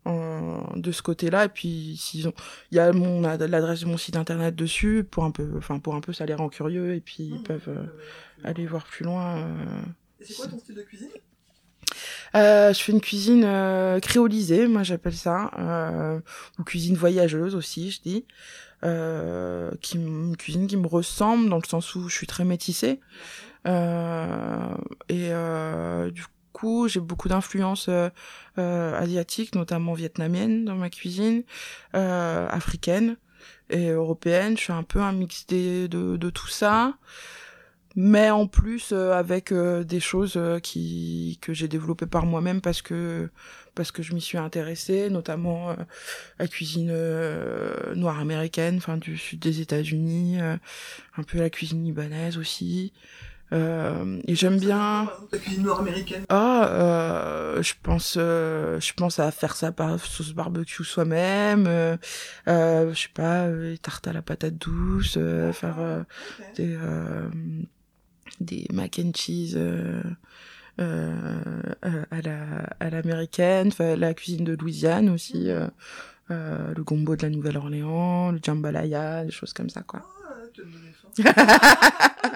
en- 0.05 0.73
de 0.77 0.93
ce 0.93 1.03
côté-là. 1.03 1.45
Et 1.47 1.49
puis 1.49 1.97
s'ils 1.99 2.29
ont 2.29 2.33
il 2.71 2.77
y 2.77 2.81
a 2.81 2.93
mon 2.93 3.25
ad- 3.25 3.43
l'adresse 3.43 3.81
de 3.81 3.87
mon 3.87 3.97
site 3.99 4.17
internet 4.17 4.55
dessus 4.57 5.05
pour 5.11 5.25
un 5.25 5.31
peu 5.31 5.51
enfin 5.59 5.79
pour 5.79 5.95
un 5.95 6.01
peu 6.01 6.13
ça 6.13 6.25
les 6.27 6.35
rend 6.35 6.49
curieux. 6.49 6.95
Et 6.95 7.01
puis 7.01 7.25
ils 7.25 7.35
Mmh. 7.41 7.43
peuvent 7.43 7.69
euh, 7.69 7.85
aller 8.45 8.67
voir 8.67 8.85
plus 8.85 9.05
loin 9.05 9.37
euh. 9.39 9.83
Et 10.21 10.25
c'est 10.25 10.35
quoi 10.35 10.47
ton 10.47 10.59
style 10.59 10.75
de 10.77 10.83
cuisine? 10.83 11.11
Euh, 12.35 12.73
je 12.73 12.83
fais 12.83 12.93
une 12.93 13.01
cuisine 13.01 13.45
euh, 13.45 14.01
créolisée 14.01 14.67
moi 14.67 14.83
j'appelle 14.83 15.15
ça 15.15 15.51
euh, 15.59 16.21
ou 16.59 16.65
cuisine 16.65 16.97
voyageuse 16.97 17.55
aussi 17.55 17.91
je 17.91 18.01
dis 18.03 18.25
euh, 18.85 19.71
qui 19.81 19.97
une 19.97 20.37
cuisine 20.37 20.67
qui 20.67 20.77
me 20.77 20.87
ressemble 20.87 21.49
dans 21.49 21.57
le 21.59 21.67
sens 21.67 21.95
où 21.95 22.09
je 22.09 22.15
suis 22.15 22.27
très 22.27 22.45
métissée 22.45 23.01
et 23.67 25.29
euh, 25.33 26.11
du 26.11 26.25
coup 26.53 26.89
j'ai 26.89 27.01
beaucoup 27.01 27.29
d'influences 27.29 27.89
euh, 27.89 28.09
euh, 28.59 28.95
asiatiques 28.99 29.55
notamment 29.55 29.93
vietnamiennes 29.93 30.65
dans 30.65 30.77
ma 30.77 30.89
cuisine 30.89 31.43
euh, 31.95 32.49
africaine 32.49 33.17
et 33.71 33.89
européenne 33.89 34.57
je 34.57 34.63
suis 34.63 34.73
un 34.73 34.83
peu 34.83 35.01
un 35.01 35.13
mix 35.13 35.47
des, 35.47 35.89
de, 35.89 36.17
de 36.17 36.31
tout 36.31 36.49
ça. 36.49 36.95
Mais 37.99 38.29
en 38.29 38.47
plus 38.47 38.93
euh, 38.93 39.13
avec 39.15 39.53
euh, 39.53 39.83
des 39.83 40.01
choses 40.01 40.35
euh, 40.37 40.59
qui 40.59 41.39
que 41.41 41.55
j'ai 41.55 41.67
développées 41.67 42.07
par 42.07 42.27
moi-même 42.27 42.61
parce 42.61 42.83
que 42.83 43.31
parce 43.75 43.91
que 43.91 44.03
je 44.03 44.13
m'y 44.13 44.21
suis 44.21 44.37
intéressée 44.37 45.09
notamment 45.09 45.71
euh, 45.71 45.75
la 46.39 46.47
cuisine 46.47 46.91
euh, 46.93 47.95
noire 47.95 48.21
américaine 48.21 48.77
enfin 48.77 48.99
du 48.99 49.17
sud 49.17 49.39
des 49.41 49.63
États-Unis 49.63 50.43
euh, 50.43 50.57
un 51.17 51.23
peu 51.23 51.39
la 51.39 51.49
cuisine 51.49 51.83
libanaise 51.85 52.37
aussi 52.37 52.93
euh, 53.53 54.21
et 54.27 54.35
j'aime 54.35 54.59
bien 54.59 55.09
La 55.33 55.39
cuisine 55.39 55.63
nord-américaine. 55.63 56.25
ah, 56.29 56.69
euh, 56.69 57.63
je 57.63 57.75
pense, 57.81 58.17
euh, 58.19 58.81
je 58.81 58.93
pense 58.93 59.21
à 59.21 59.31
faire 59.31 59.55
ça 59.55 59.71
par 59.73 60.01
sauce 60.01 60.33
barbecue 60.33 60.85
soi-même. 60.85 61.67
Je 62.47 62.93
sais 62.95 63.09
pas, 63.15 63.49
les 63.49 63.79
tartes 63.79 64.09
à 64.09 64.13
la 64.13 64.23
patate 64.23 64.57
douce, 64.59 65.19
faire 65.53 66.05
des 66.57 66.77
des 68.41 68.67
mac 68.73 69.01
and 69.03 69.13
cheese 69.15 69.57
à 70.79 70.85
la 72.23 72.39
à 72.81 72.91
l'américaine, 72.91 73.71
la 73.79 74.15
cuisine 74.15 74.45
de 74.45 74.57
Louisiane 74.57 75.09
aussi. 75.09 75.49
le 76.29 76.83
gombo 76.83 77.15
de 77.15 77.23
la 77.23 77.31
Nouvelle-Orléans, 77.31 78.33
le 78.33 78.41
jambalaya, 78.43 79.25
des 79.25 79.31
choses 79.31 79.53
comme 79.53 79.71
ça, 79.71 79.83
quoi. 79.83 80.03
Ah, 80.29 80.33
tu 80.53 80.63
vas 80.63 80.67
me 80.67 80.73
donner 80.73 80.93
faim. 80.93 82.33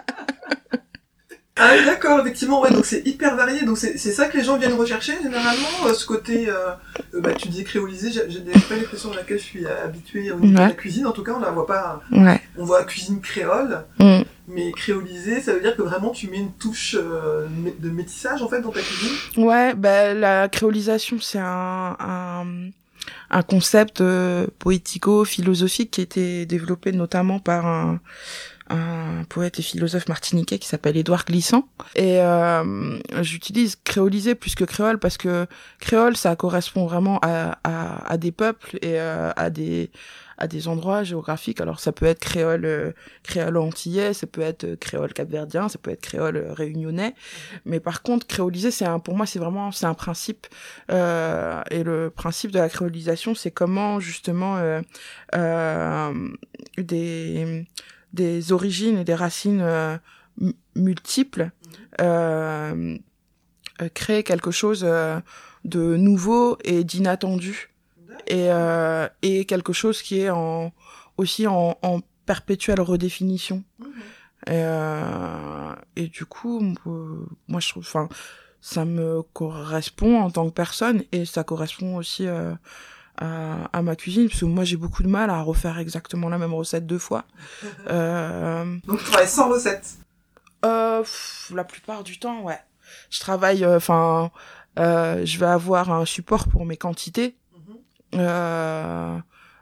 Ah 1.61 1.73
oui, 1.79 1.85
d'accord, 1.85 2.19
effectivement, 2.21 2.63
ouais, 2.63 2.71
donc 2.71 2.87
c'est 2.87 3.07
hyper 3.07 3.37
varié, 3.37 3.65
donc 3.65 3.77
c'est 3.79 3.99
c'est 3.99 4.13
ça 4.13 4.27
que 4.29 4.37
les 4.39 4.43
gens 4.45 4.57
viennent 4.57 4.73
rechercher 4.75 5.13
généralement, 5.23 5.69
euh, 5.87 5.93
ce 5.95 6.07
côté, 6.07 6.49
euh, 6.49 6.71
euh, 7.15 7.21
bah, 7.21 7.35
tu 7.35 7.49
disais 7.49 7.65
créolisé, 7.65 8.11
j'ai 8.11 8.41
pas 8.69 8.75
l'expression 8.77 9.13
à 9.13 9.17
laquelle 9.17 9.39
je 9.39 9.45
suis 9.45 9.67
habituée 9.67 10.33
au 10.33 10.41
niveau 10.41 10.55
de 10.55 10.59
la 10.59 10.71
cuisine, 10.73 11.07
en 11.07 11.13
tout 11.13 11.23
cas 11.23 11.33
on 11.37 11.41
la 11.41 11.51
voit 11.51 11.67
pas, 11.67 12.01
Ouais. 12.13 12.41
on 12.57 12.65
voit 12.65 12.83
cuisine 12.85 13.21
créole, 13.21 13.85
Mm. 13.99 14.23
mais 14.49 14.73
créolisé, 14.73 15.41
ça 15.41 15.53
veut 15.53 15.61
dire 15.61 15.77
que 15.77 15.83
vraiment 15.83 16.11
tu 16.11 16.29
mets 16.29 16.39
une 16.39 16.53
touche 16.53 16.97
euh, 16.99 17.47
de 17.79 17.91
métissage 17.91 18.43
en 18.43 18.49
fait 18.49 18.61
dans 18.63 18.73
ta 18.73 18.81
cuisine? 18.81 19.45
Ouais, 19.45 19.75
bah, 19.75 20.15
la 20.15 20.49
créolisation, 20.49 21.19
c'est 21.21 21.39
un, 21.39 21.97
un, 22.01 22.47
un 23.31 23.43
concept 23.43 24.01
euh, 24.01 24.47
poético-philosophique 24.59 25.91
qui 25.93 26.01
a 26.01 26.05
été 26.05 26.47
développé 26.47 26.93
notamment 26.93 27.39
par 27.39 27.67
un, 27.67 28.01
un 28.71 29.25
poète 29.29 29.59
et 29.59 29.63
philosophe 29.63 30.09
martiniquais 30.09 30.59
qui 30.59 30.69
s'appelle 30.69 30.97
Édouard 30.97 31.25
Glissant. 31.25 31.69
Et 31.95 32.21
euh, 32.21 32.99
j'utilise 33.21 33.77
créolisé 33.85 34.35
plus 34.35 34.55
que 34.55 34.65
créole 34.65 34.99
parce 34.99 35.19
que 35.19 35.47
créole, 35.81 36.17
ça 36.17 36.35
correspond 36.37 36.87
vraiment 36.87 37.19
à, 37.23 37.59
à, 37.65 38.11
à 38.11 38.17
des 38.17 38.33
peuples 38.33 38.77
et 38.77 38.99
euh, 39.01 39.33
à 39.37 39.51
des 39.51 39.91
à 40.41 40.47
des 40.47 40.69
endroits 40.69 41.05
géographiques. 41.05 41.61
Alors 41.61 41.79
ça 41.81 41.93
peut 41.93 42.07
être 42.07 42.19
créole 42.19 42.65
euh, 42.65 42.93
créole 43.23 43.59
antillais, 43.59 44.15
ça 44.15 44.27
peut 44.27 44.41
être 44.41 44.65
euh, 44.65 44.77
créole 44.77 45.13
capverdien, 45.13 45.69
ça 45.69 45.79
peut 45.79 45.91
être 45.91 46.01
créole 46.01 46.37
euh, 46.37 46.53
réunionnais. 46.55 47.15
Mais 47.67 47.79
par 47.79 48.03
contre, 48.03 48.27
créoliser, 48.27 48.71
c'est 48.71 48.87
un, 48.87 48.99
pour 48.99 49.15
moi, 49.17 49.27
c'est 49.27 49.39
vraiment, 49.39 49.71
c'est 49.71 49.87
un 49.87 49.95
principe. 49.95 50.47
Et 50.89 51.83
le 51.85 52.11
principe 52.15 52.51
de 52.53 52.59
la 52.59 52.69
créolisation, 52.69 53.35
c'est 53.35 53.51
comment 53.51 54.01
justement 54.01 54.59
des 56.79 57.67
des 58.13 58.53
origines 58.53 58.99
et 58.99 59.05
des 59.05 59.15
racines 59.15 59.61
euh, 59.61 59.97
multiples 60.75 61.51
euh, 62.01 62.99
euh, 63.83 63.89
créer 63.95 64.23
quelque 64.23 64.51
chose 64.51 64.83
euh, 64.85 65.21
de 65.65 65.97
nouveau 65.97 66.59
et 66.65 66.85
d'inattendu. 66.85 67.71
Et 68.27 68.51
euh, 68.51 69.09
et 69.23 69.45
quelque 69.45 69.73
chose 69.73 70.03
qui 70.03 70.21
est 70.21 70.31
en 70.31 70.73
aussi 71.17 71.47
en, 71.47 71.79
en 71.83 72.01
perpétuelle 72.27 72.81
redéfinition. 72.81 73.65
Mhm. 73.79 73.87
et, 74.47 74.51
euh, 74.51 75.75
et 75.97 76.07
du 76.09 76.25
coup, 76.25 76.63
euh, 76.87 77.27
moi, 77.49 77.61
je 77.61 77.69
trouve, 77.71 77.83
enfin, 77.83 78.09
ça 78.61 78.85
me 78.85 79.23
correspond 79.23 80.21
en 80.21 80.31
tant 80.31 80.49
que 80.49 80.55
personne 80.55 81.03
et 81.13 81.25
ça 81.25 81.45
correspond 81.45 81.97
aussi 81.97 82.27
euh, 82.27 82.55
à, 83.21 83.65
à 83.73 83.83
ma 83.83 83.95
cuisine 83.97 84.29
parce 84.29 84.41
que 84.41 84.45
moi, 84.47 84.65
j'ai 84.65 84.77
beaucoup 84.77 85.03
de 85.03 85.09
mal 85.09 85.31
à 85.31 85.41
refaire 85.43 85.79
exactement 85.79 86.29
la 86.29 86.39
même 86.39 86.55
recette 86.55 86.87
deux 86.87 86.99
fois. 86.99 87.25
Euh, 87.89 88.65
Donc 88.87 88.99
tu 88.99 89.05
travailles 89.05 89.29
sans 89.29 89.49
recette. 89.49 89.87
euh, 90.65 91.01
pff, 91.01 91.53
la 91.55 91.65
plupart 91.65 92.03
du 92.05 92.19
temps, 92.19 92.43
ouais. 92.43 92.59
Je 93.11 93.21
travaille, 93.21 93.65
enfin, 93.67 94.31
euh, 94.79 95.25
je 95.25 95.39
vais 95.39 95.47
avoir 95.47 95.91
un 95.93 96.05
support 96.05 96.49
pour 96.49 96.65
mes 96.67 96.77
quantités. 96.77 97.37
Mhm. 97.55 97.77
Euh, 98.21 99.17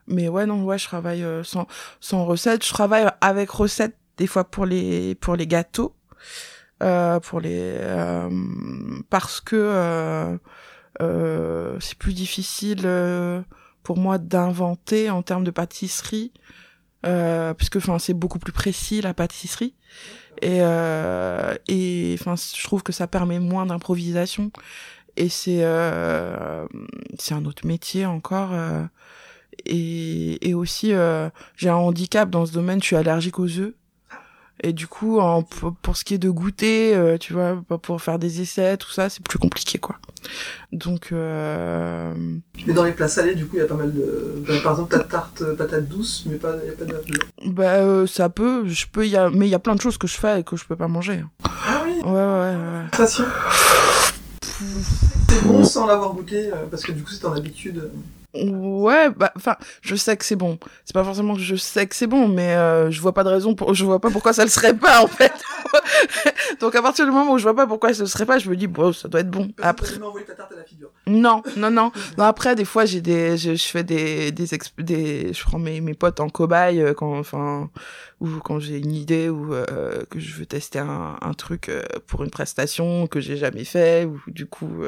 mais 0.06 0.28
ouais, 0.28 0.46
non, 0.46 0.64
ouais, 0.64 0.78
je 0.78 0.84
travaille 0.86 1.22
euh, 1.22 1.44
sans, 1.44 1.66
sans 2.00 2.24
recette. 2.24 2.64
Je 2.64 2.70
travaille 2.72 3.06
avec 3.20 3.50
recette 3.50 3.96
des 4.16 4.26
fois 4.26 4.44
pour 4.44 4.64
les, 4.66 5.14
pour 5.16 5.36
les 5.36 5.46
gâteaux. 5.46 5.94
Euh, 6.82 7.18
pour 7.18 7.40
les 7.40 7.58
euh, 7.80 8.30
parce 9.10 9.40
que 9.40 9.56
euh, 9.56 10.34
euh, 10.34 10.36
c'est 11.00 11.98
plus 11.98 12.14
difficile 12.14 12.82
euh, 12.84 13.40
pour 13.82 13.96
moi 13.96 14.18
d'inventer 14.18 15.10
en 15.10 15.22
termes 15.22 15.44
de 15.44 15.50
pâtisserie 15.50 16.32
euh, 17.06 17.54
puisque 17.54 17.76
enfin 17.76 17.98
c'est 17.98 18.14
beaucoup 18.14 18.38
plus 18.38 18.52
précis 18.52 19.00
la 19.00 19.14
pâtisserie. 19.14 19.74
Et 20.42 20.58
euh, 20.60 21.54
et 21.68 22.16
enfin 22.18 22.34
je 22.36 22.62
trouve 22.64 22.82
que 22.82 22.92
ça 22.92 23.06
permet 23.06 23.38
moins 23.38 23.66
d'improvisation. 23.66 24.50
Et 25.16 25.28
c'est 25.28 25.60
euh, 25.62 26.66
c'est 27.18 27.34
un 27.34 27.44
autre 27.44 27.66
métier 27.66 28.06
encore 28.06 28.50
euh, 28.52 28.84
et 29.66 30.48
et 30.48 30.54
aussi 30.54 30.92
euh, 30.92 31.28
j'ai 31.56 31.68
un 31.68 31.74
handicap 31.74 32.30
dans 32.30 32.46
ce 32.46 32.52
domaine 32.52 32.80
je 32.80 32.86
suis 32.86 32.96
allergique 32.96 33.38
aux 33.40 33.58
œufs 33.58 33.74
et 34.60 34.72
du 34.72 34.86
coup 34.86 35.20
en, 35.20 35.42
pour, 35.42 35.96
ce 35.96 36.04
qui 36.04 36.14
est 36.14 36.18
de 36.18 36.30
goûter 36.30 36.94
euh, 36.94 37.16
tu 37.18 37.32
vois 37.32 37.62
pour 37.82 38.02
faire 38.02 38.18
des 38.18 38.40
essais 38.40 38.76
tout 38.76 38.90
ça 38.90 39.08
c'est 39.08 39.22
plus 39.22 39.38
compliqué 39.38 39.78
quoi 39.78 39.96
donc 40.72 41.08
euh, 41.12 42.12
Mais 42.66 42.72
dans 42.74 42.84
les 42.84 42.92
plats 42.92 43.08
salés, 43.08 43.34
du 43.34 43.46
coup, 43.46 43.56
il 43.56 43.60
y 43.60 43.62
a 43.62 43.66
pas 43.66 43.74
mal 43.74 43.92
de. 43.92 44.42
bah, 44.46 44.54
par 44.62 44.72
exemple, 44.72 44.90
ta 44.90 45.02
tarte 45.04 45.42
euh, 45.42 45.56
patate 45.56 45.88
douce, 45.88 46.24
mais 46.26 46.36
pas, 46.36 46.56
y 46.56 46.68
a 46.68 46.72
pas 46.72 46.84
de. 46.84 47.00
bah 47.46 47.74
euh, 47.76 48.06
ça 48.06 48.28
peut 48.28 48.66
je 48.66 48.86
peux 48.86 49.06
y 49.06 49.16
a 49.16 49.30
mais 49.30 49.46
il 49.46 49.50
y 49.50 49.54
a 49.54 49.58
plein 49.58 49.74
de 49.74 49.80
choses 49.80 49.98
que 49.98 50.06
je 50.06 50.16
fais 50.16 50.40
et 50.40 50.44
que 50.44 50.56
je 50.56 50.64
peux 50.64 50.76
pas 50.76 50.88
manger 50.88 51.24
Ah 51.44 51.82
oui 51.86 52.00
ouais 52.04 52.10
ouais 52.10 52.56
ouais 52.56 52.84
Sensation. 52.92 53.24
C'est 54.40 55.44
bon 55.44 55.64
sans 55.64 55.86
l'avoir 55.86 56.12
goûté, 56.14 56.50
parce 56.70 56.82
que 56.82 56.92
du 56.92 57.02
coup, 57.02 57.10
c'est 57.10 57.24
en 57.24 57.32
habitude. 57.32 57.90
Ouais, 58.34 59.08
bah, 59.10 59.32
enfin, 59.36 59.56
je 59.80 59.94
sais 59.94 60.16
que 60.16 60.24
c'est 60.24 60.36
bon. 60.36 60.58
C'est 60.84 60.92
pas 60.92 61.02
forcément 61.02 61.34
que 61.34 61.40
je 61.40 61.56
sais 61.56 61.86
que 61.86 61.94
c'est 61.96 62.06
bon, 62.06 62.28
mais 62.28 62.54
euh, 62.54 62.90
je 62.90 63.00
vois 63.00 63.14
pas 63.14 63.24
de 63.24 63.30
raison 63.30 63.54
pour, 63.54 63.72
je 63.74 63.84
vois 63.86 64.00
pas 64.00 64.10
pourquoi 64.10 64.32
ça 64.34 64.44
le 64.44 64.50
serait 64.50 64.74
pas 64.76 65.02
en 65.02 65.06
fait. 65.06 65.32
Donc 66.60 66.74
à 66.74 66.82
partir 66.82 67.06
du 67.06 67.10
moment 67.10 67.32
où 67.32 67.38
je 67.38 67.42
vois 67.44 67.54
pas 67.56 67.66
pourquoi 67.66 67.92
ça 67.94 68.02
le 68.02 68.06
serait 68.08 68.26
pas, 68.26 68.38
je 68.38 68.48
me 68.50 68.56
dis 68.56 68.66
bon, 68.66 68.92
ça 68.92 69.08
doit 69.08 69.20
être 69.20 69.30
bon. 69.30 69.48
Après, 69.62 69.86
non, 71.06 71.42
non, 71.56 71.70
non. 71.70 71.90
Non, 72.18 72.24
après 72.24 72.54
des 72.54 72.64
fois 72.66 72.84
j'ai 72.84 73.00
des, 73.00 73.36
je, 73.38 73.54
je 73.54 73.64
fais 73.66 73.82
des, 73.84 74.30
des, 74.30 74.46
exp- 74.54 74.80
des, 74.82 75.32
je 75.32 75.42
prends 75.44 75.58
mes, 75.58 75.80
mes 75.80 75.94
potes 75.94 76.20
en 76.20 76.28
cobaye 76.28 76.80
euh, 76.82 76.92
quand, 76.94 77.18
enfin, 77.18 77.70
ou 78.20 78.28
quand 78.42 78.58
j'ai 78.58 78.78
une 78.78 78.92
idée 78.92 79.28
ou 79.28 79.54
euh, 79.54 80.04
que 80.10 80.18
je 80.18 80.34
veux 80.34 80.46
tester 80.46 80.78
un, 80.80 81.16
un 81.20 81.34
truc 81.34 81.68
euh, 81.68 81.82
pour 82.06 82.24
une 82.24 82.30
prestation 82.30 83.06
que 83.06 83.20
j'ai 83.20 83.36
jamais 83.36 83.64
fait 83.64 84.04
ou 84.04 84.20
du 84.26 84.46
coup 84.46 84.82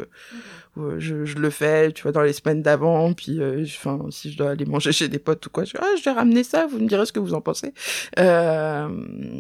euh, 0.79 0.97
je, 0.99 1.25
je 1.25 1.37
le 1.37 1.51
fais, 1.51 1.93
tu 1.93 2.03
vois, 2.03 2.13
dans 2.13 2.23
les 2.23 2.33
semaines 2.33 2.63
d'avant, 2.63 3.13
puis 3.13 3.41
euh, 3.41 3.65
enfin 3.65 4.07
si 4.11 4.33
je 4.33 4.39
dois 4.39 4.51
aller 4.51 4.65
manger 4.65 4.93
chez 4.93 5.09
des 5.09 5.19
potes 5.19 5.47
ou 5.47 5.51
quoi, 5.51 5.65
je, 5.65 5.73
ah, 5.79 5.87
je 5.99 6.05
vais 6.05 6.13
ramener 6.13 6.45
ça, 6.45 6.67
vous 6.67 6.79
me 6.79 6.87
direz 6.87 7.07
ce 7.07 7.13
que 7.13 7.21
vous 7.21 7.35
en 7.35 7.41
pensez. 7.41 7.73
Euh, 8.19 8.89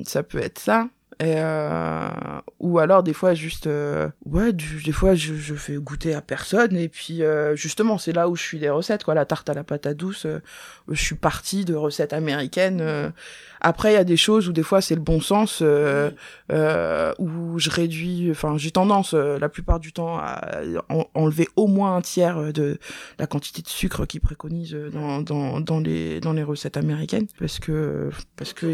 ça 0.04 0.22
peut 0.22 0.38
être 0.38 0.58
ça. 0.58 0.88
Et 1.20 1.34
euh, 1.36 2.08
ou 2.60 2.78
alors 2.78 3.02
des 3.02 3.12
fois 3.12 3.34
juste 3.34 3.66
euh, 3.66 4.08
ouais 4.24 4.54
du- 4.54 4.82
des 4.82 4.92
fois 4.92 5.14
je, 5.14 5.34
je 5.34 5.54
fais 5.54 5.74
goûter 5.76 6.14
à 6.14 6.22
personne 6.22 6.74
et 6.76 6.88
puis 6.88 7.22
euh, 7.22 7.54
justement 7.56 7.98
c'est 7.98 8.12
là 8.12 8.28
où 8.30 8.36
je 8.36 8.42
suis 8.42 8.58
des 8.58 8.70
recettes 8.70 9.04
quoi 9.04 9.12
la 9.14 9.26
tarte 9.26 9.50
à 9.50 9.54
la 9.54 9.62
patate 9.62 9.98
douce 9.98 10.24
euh, 10.24 10.40
je 10.88 10.98
suis 11.02 11.16
partie 11.16 11.66
de 11.66 11.74
recettes 11.74 12.14
américaines 12.14 12.80
euh. 12.80 13.10
après 13.60 13.90
il 13.92 13.94
y 13.96 13.98
a 13.98 14.04
des 14.04 14.16
choses 14.16 14.48
où 14.48 14.52
des 14.52 14.62
fois 14.62 14.80
c'est 14.80 14.94
le 14.94 15.02
bon 15.02 15.20
sens 15.20 15.58
euh, 16.50 17.12
où 17.18 17.58
je 17.58 17.70
réduis 17.70 18.28
enfin 18.30 18.56
j'ai 18.56 18.70
tendance 18.70 19.12
euh, 19.14 19.38
la 19.38 19.48
plupart 19.50 19.78
du 19.80 19.92
temps 19.92 20.16
à 20.18 20.40
en- 20.88 21.04
enlever 21.14 21.48
au 21.56 21.66
moins 21.66 21.96
un 21.96 22.00
tiers 22.00 22.52
de 22.52 22.78
la 23.18 23.26
quantité 23.26 23.60
de 23.62 23.68
sucre 23.68 24.06
qu'ils 24.06 24.20
préconisent 24.22 24.76
dans, 24.92 25.20
dans, 25.20 25.60
dans 25.60 25.80
les 25.80 26.20
dans 26.20 26.32
les 26.32 26.42
recettes 26.42 26.76
américaines 26.76 27.26
parce 27.38 27.58
que 27.58 28.10
parce 28.36 28.52
que 28.54 28.66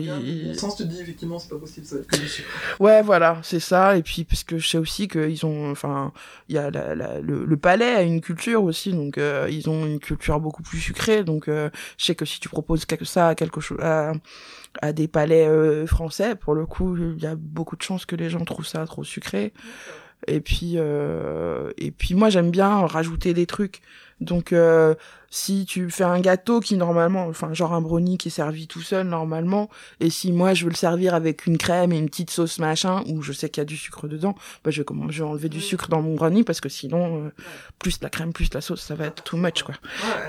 Le 0.50 0.54
sens 0.54 0.76
te 0.76 0.82
dit, 0.84 1.00
effectivement, 1.00 1.38
c'est 1.38 1.48
pas 1.48 1.58
possible, 1.58 1.86
ça 1.86 1.96
va 1.96 2.02
être. 2.02 2.08
Ouais, 2.80 3.02
voilà, 3.02 3.38
c'est 3.42 3.60
ça. 3.60 3.96
Et 3.96 4.02
puis, 4.02 4.24
parce 4.24 4.44
que 4.44 4.58
je 4.58 4.68
sais 4.68 4.78
aussi 4.78 5.08
qu'ils 5.08 5.46
ont, 5.46 5.70
enfin, 5.70 6.12
il 6.48 6.54
y 6.54 6.58
a 6.58 6.70
la, 6.70 6.94
la- 6.94 7.20
le, 7.20 7.44
le 7.44 7.56
palais 7.56 7.94
a 7.94 8.02
une 8.02 8.20
culture 8.20 8.62
aussi, 8.64 8.92
donc 8.92 9.18
euh, 9.18 9.48
ils 9.50 9.68
ont 9.70 9.86
une 9.86 9.98
culture 10.00 10.40
beaucoup 10.40 10.62
plus 10.62 10.78
sucrée. 10.80 11.24
Donc, 11.24 11.48
euh, 11.48 11.70
je 11.98 12.04
sais 12.06 12.14
que 12.14 12.24
si 12.24 12.40
tu 12.40 12.48
proposes 12.48 12.84
quelque, 12.84 13.04
ça 13.04 13.28
à 13.28 13.34
quelque 13.34 13.60
chose, 13.60 13.78
à, 13.80 14.12
à 14.82 14.92
des 14.92 15.08
palais 15.08 15.46
euh, 15.46 15.86
français, 15.86 16.36
pour 16.36 16.54
le 16.54 16.66
coup, 16.66 16.96
il 16.96 17.22
y 17.22 17.26
a 17.26 17.34
beaucoup 17.36 17.76
de 17.76 17.82
chances 17.82 18.06
que 18.06 18.16
les 18.16 18.30
gens 18.30 18.44
trouvent 18.44 18.66
ça 18.66 18.84
trop 18.86 19.04
sucré. 19.04 19.52
Et 20.26 20.40
puis, 20.40 20.72
euh, 20.76 21.70
et 21.78 21.90
puis 21.90 22.14
moi 22.14 22.30
j'aime 22.30 22.50
bien 22.50 22.86
rajouter 22.86 23.34
des 23.34 23.46
trucs. 23.46 23.80
Donc, 24.20 24.52
euh, 24.52 24.94
si 25.36 25.66
tu 25.66 25.90
fais 25.90 26.02
un 26.04 26.18
gâteau 26.18 26.60
qui 26.60 26.78
normalement, 26.78 27.26
enfin 27.26 27.52
genre 27.52 27.74
un 27.74 27.82
brownie 27.82 28.16
qui 28.16 28.28
est 28.28 28.30
servi 28.30 28.66
tout 28.66 28.80
seul 28.80 29.06
normalement, 29.06 29.68
et 30.00 30.08
si 30.08 30.32
moi 30.32 30.54
je 30.54 30.64
veux 30.64 30.70
le 30.70 30.76
servir 30.76 31.14
avec 31.14 31.46
une 31.46 31.58
crème 31.58 31.92
et 31.92 31.98
une 31.98 32.08
petite 32.08 32.30
sauce 32.30 32.58
machin, 32.58 33.02
où 33.06 33.20
je 33.20 33.34
sais 33.34 33.50
qu'il 33.50 33.60
y 33.60 33.62
a 33.62 33.66
du 33.66 33.76
sucre 33.76 34.08
dedans, 34.08 34.34
bah 34.64 34.70
je 34.70 34.80
vais, 34.80 34.84
comment, 34.86 35.10
je 35.10 35.22
vais 35.22 35.28
enlever 35.28 35.50
du 35.50 35.60
sucre 35.60 35.88
dans 35.88 36.00
mon 36.00 36.14
brownie 36.14 36.42
parce 36.42 36.62
que 36.62 36.70
sinon, 36.70 37.26
euh, 37.26 37.32
plus 37.78 38.00
la 38.00 38.08
crème, 38.08 38.32
plus 38.32 38.48
la 38.54 38.62
sauce, 38.62 38.80
ça 38.80 38.94
va 38.94 39.04
être 39.06 39.24
too 39.24 39.36
much 39.36 39.62
quoi. 39.62 39.74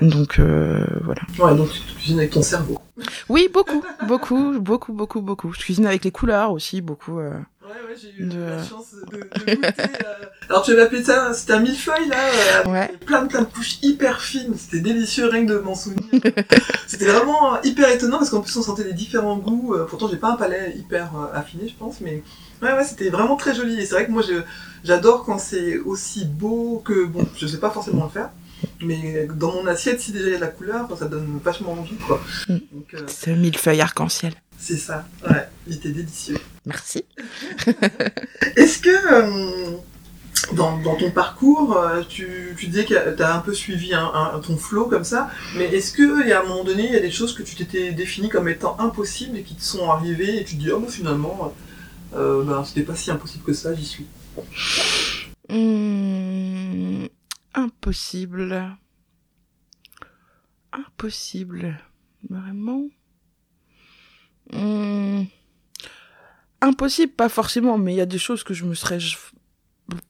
Ouais. 0.02 0.08
Donc 0.08 0.38
euh, 0.38 0.84
voilà. 1.02 1.22
Ouais, 1.38 1.56
donc 1.56 1.70
tu 1.72 1.80
cuisines 1.94 2.18
avec 2.18 2.32
ton 2.32 2.42
cerveau. 2.42 2.78
Oui, 3.30 3.48
beaucoup, 3.52 3.82
beaucoup, 4.06 4.60
beaucoup, 4.60 4.92
beaucoup, 4.92 5.22
beaucoup. 5.22 5.52
Je 5.54 5.60
cuisine 5.60 5.86
avec 5.86 6.04
les 6.04 6.10
couleurs 6.10 6.52
aussi, 6.52 6.82
beaucoup. 6.82 7.18
euh. 7.18 7.32
Ouais, 7.68 7.74
ouais, 7.92 7.96
j'ai 8.00 8.14
eu 8.22 8.26
De- 8.26 8.38
la 8.40 8.64
chance 8.64 8.94
de, 8.94 9.16
de 9.18 9.22
goûter. 9.54 9.58
euh, 9.66 10.24
Alors, 10.48 10.62
tu 10.62 10.72
avais 10.72 10.82
appelé 10.82 11.02
ça, 11.04 11.34
c'était 11.34 11.52
un 11.52 11.60
millefeuille, 11.60 12.08
là, 12.08 12.16
euh, 12.64 12.70
Ouais. 12.70 12.90
plein 13.04 13.22
de, 13.22 13.28
plein 13.28 13.40
de 13.42 13.46
couches 13.46 13.78
hyper 13.82 14.22
fines. 14.22 14.54
C'était 14.56 14.80
délicieux, 14.80 15.26
rien 15.28 15.44
que 15.44 15.52
de 15.52 15.58
m'en 15.58 15.74
souvenir. 15.74 16.04
c'était 16.86 17.06
vraiment 17.06 17.60
hyper 17.62 17.90
étonnant 17.90 18.18
parce 18.18 18.30
qu'en 18.30 18.40
plus, 18.40 18.56
on 18.56 18.62
sentait 18.62 18.84
les 18.84 18.94
différents 18.94 19.36
goûts. 19.36 19.74
Euh, 19.74 19.84
Pourtant, 19.86 20.08
j'ai 20.08 20.16
pas 20.16 20.30
un 20.32 20.36
palais 20.36 20.74
hyper 20.76 21.10
affiné, 21.34 21.68
je 21.68 21.74
pense, 21.74 22.00
mais 22.00 22.22
ouais, 22.62 22.72
ouais, 22.72 22.84
c'était 22.84 23.10
vraiment 23.10 23.36
très 23.36 23.54
joli. 23.54 23.78
Et 23.78 23.84
c'est 23.84 23.94
vrai 23.94 24.06
que 24.06 24.12
moi, 24.12 24.22
j'adore 24.84 25.24
quand 25.24 25.38
c'est 25.38 25.78
aussi 25.78 26.24
beau 26.24 26.82
que, 26.84 27.04
bon, 27.04 27.26
je 27.36 27.46
sais 27.46 27.58
pas 27.60 27.70
forcément 27.70 28.04
le 28.04 28.10
faire. 28.10 28.30
Mais 28.80 29.28
dans 29.34 29.52
mon 29.52 29.66
assiette, 29.66 30.00
si 30.00 30.10
déjà 30.12 30.26
il 30.26 30.32
y 30.32 30.34
a 30.34 30.38
de 30.38 30.40
la 30.42 30.48
couleur, 30.48 30.88
ça 30.98 31.06
donne 31.06 31.38
vachement 31.44 31.72
envie, 31.72 31.96
quoi. 31.96 32.20
Mm. 32.48 32.54
Donc, 32.72 32.94
euh, 32.94 33.02
C'est 33.06 33.32
un 33.32 33.36
millefeuille 33.36 33.80
arc-en-ciel. 33.80 34.32
C'est 34.58 34.76
ça. 34.76 35.06
Ouais, 35.28 35.48
il 35.66 35.76
était 35.76 35.90
délicieux. 35.92 36.38
Merci. 36.66 37.04
Est-ce 38.56 38.78
que 38.80 38.90
euh, 38.90 39.76
dans, 40.54 40.78
dans 40.78 40.96
ton 40.96 41.10
parcours, 41.10 41.76
euh, 41.76 42.02
tu, 42.08 42.54
tu 42.58 42.66
disais 42.66 42.84
que 42.84 43.14
tu 43.16 43.22
as 43.22 43.34
un 43.34 43.38
peu 43.40 43.54
suivi 43.54 43.94
un, 43.94 44.04
un- 44.06 44.38
ton 44.40 44.56
flow 44.56 44.86
comme 44.86 45.04
ça, 45.04 45.30
mais 45.56 45.64
est-ce 45.74 45.94
qu'il 45.94 46.28
y 46.28 46.32
a 46.32 46.40
un 46.42 46.44
moment 46.44 46.64
donné, 46.64 46.86
il 46.86 46.92
y 46.92 46.96
a 46.96 47.00
des 47.00 47.10
choses 47.10 47.34
que 47.34 47.42
tu 47.42 47.54
t'étais 47.56 47.92
défini 47.92 48.28
comme 48.28 48.48
étant 48.48 48.78
impossibles 48.80 49.36
et 49.38 49.42
qui 49.42 49.54
te 49.54 49.62
sont 49.62 49.90
arrivées 49.90 50.40
et 50.40 50.44
tu 50.44 50.56
te 50.56 50.60
dis, 50.60 50.70
oh, 50.70 50.80
bah, 50.80 50.88
finalement, 50.90 51.54
euh, 52.14 52.42
ben, 52.44 52.64
c'était 52.64 52.82
pas 52.82 52.94
si 52.96 53.10
impossible 53.10 53.44
que 53.44 53.52
ça, 53.52 53.74
j'y 53.74 53.84
suis? 53.86 54.06
Hmm, 55.48 57.06
impossible. 57.54 58.76
Impossible. 60.72 61.78
Vraiment? 62.28 62.88
Hmm, 64.52 65.24
Impossible, 66.60 67.12
pas 67.12 67.28
forcément, 67.28 67.78
mais 67.78 67.94
il 67.94 67.96
y 67.96 68.00
a 68.00 68.06
des 68.06 68.18
choses 68.18 68.42
que 68.42 68.52
je 68.52 68.64
me 68.64 68.74
serais 68.74 68.98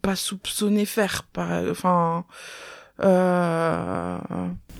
pas 0.00 0.16
soupçonné 0.16 0.86
faire. 0.86 1.24
Par, 1.24 1.62
enfin. 1.70 2.24
Euh, 3.00 4.18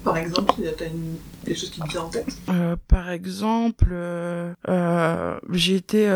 Par 0.03 0.17
exemple, 0.17 0.55
il 0.59 0.65
y 0.65 0.69
a 0.69 0.73
t'as 0.73 0.87
une, 0.87 1.17
des 1.45 1.55
choses 1.55 1.71
qui 1.71 1.81
te 1.81 1.89
viennent 1.89 2.03
en 2.05 2.09
tête? 2.09 2.35
Euh, 2.49 2.77
par 2.89 3.11
exemple, 3.11 3.89
euh, 3.93 4.55
euh, 4.69 5.39
j'ai 5.51 5.77
été 5.77 6.09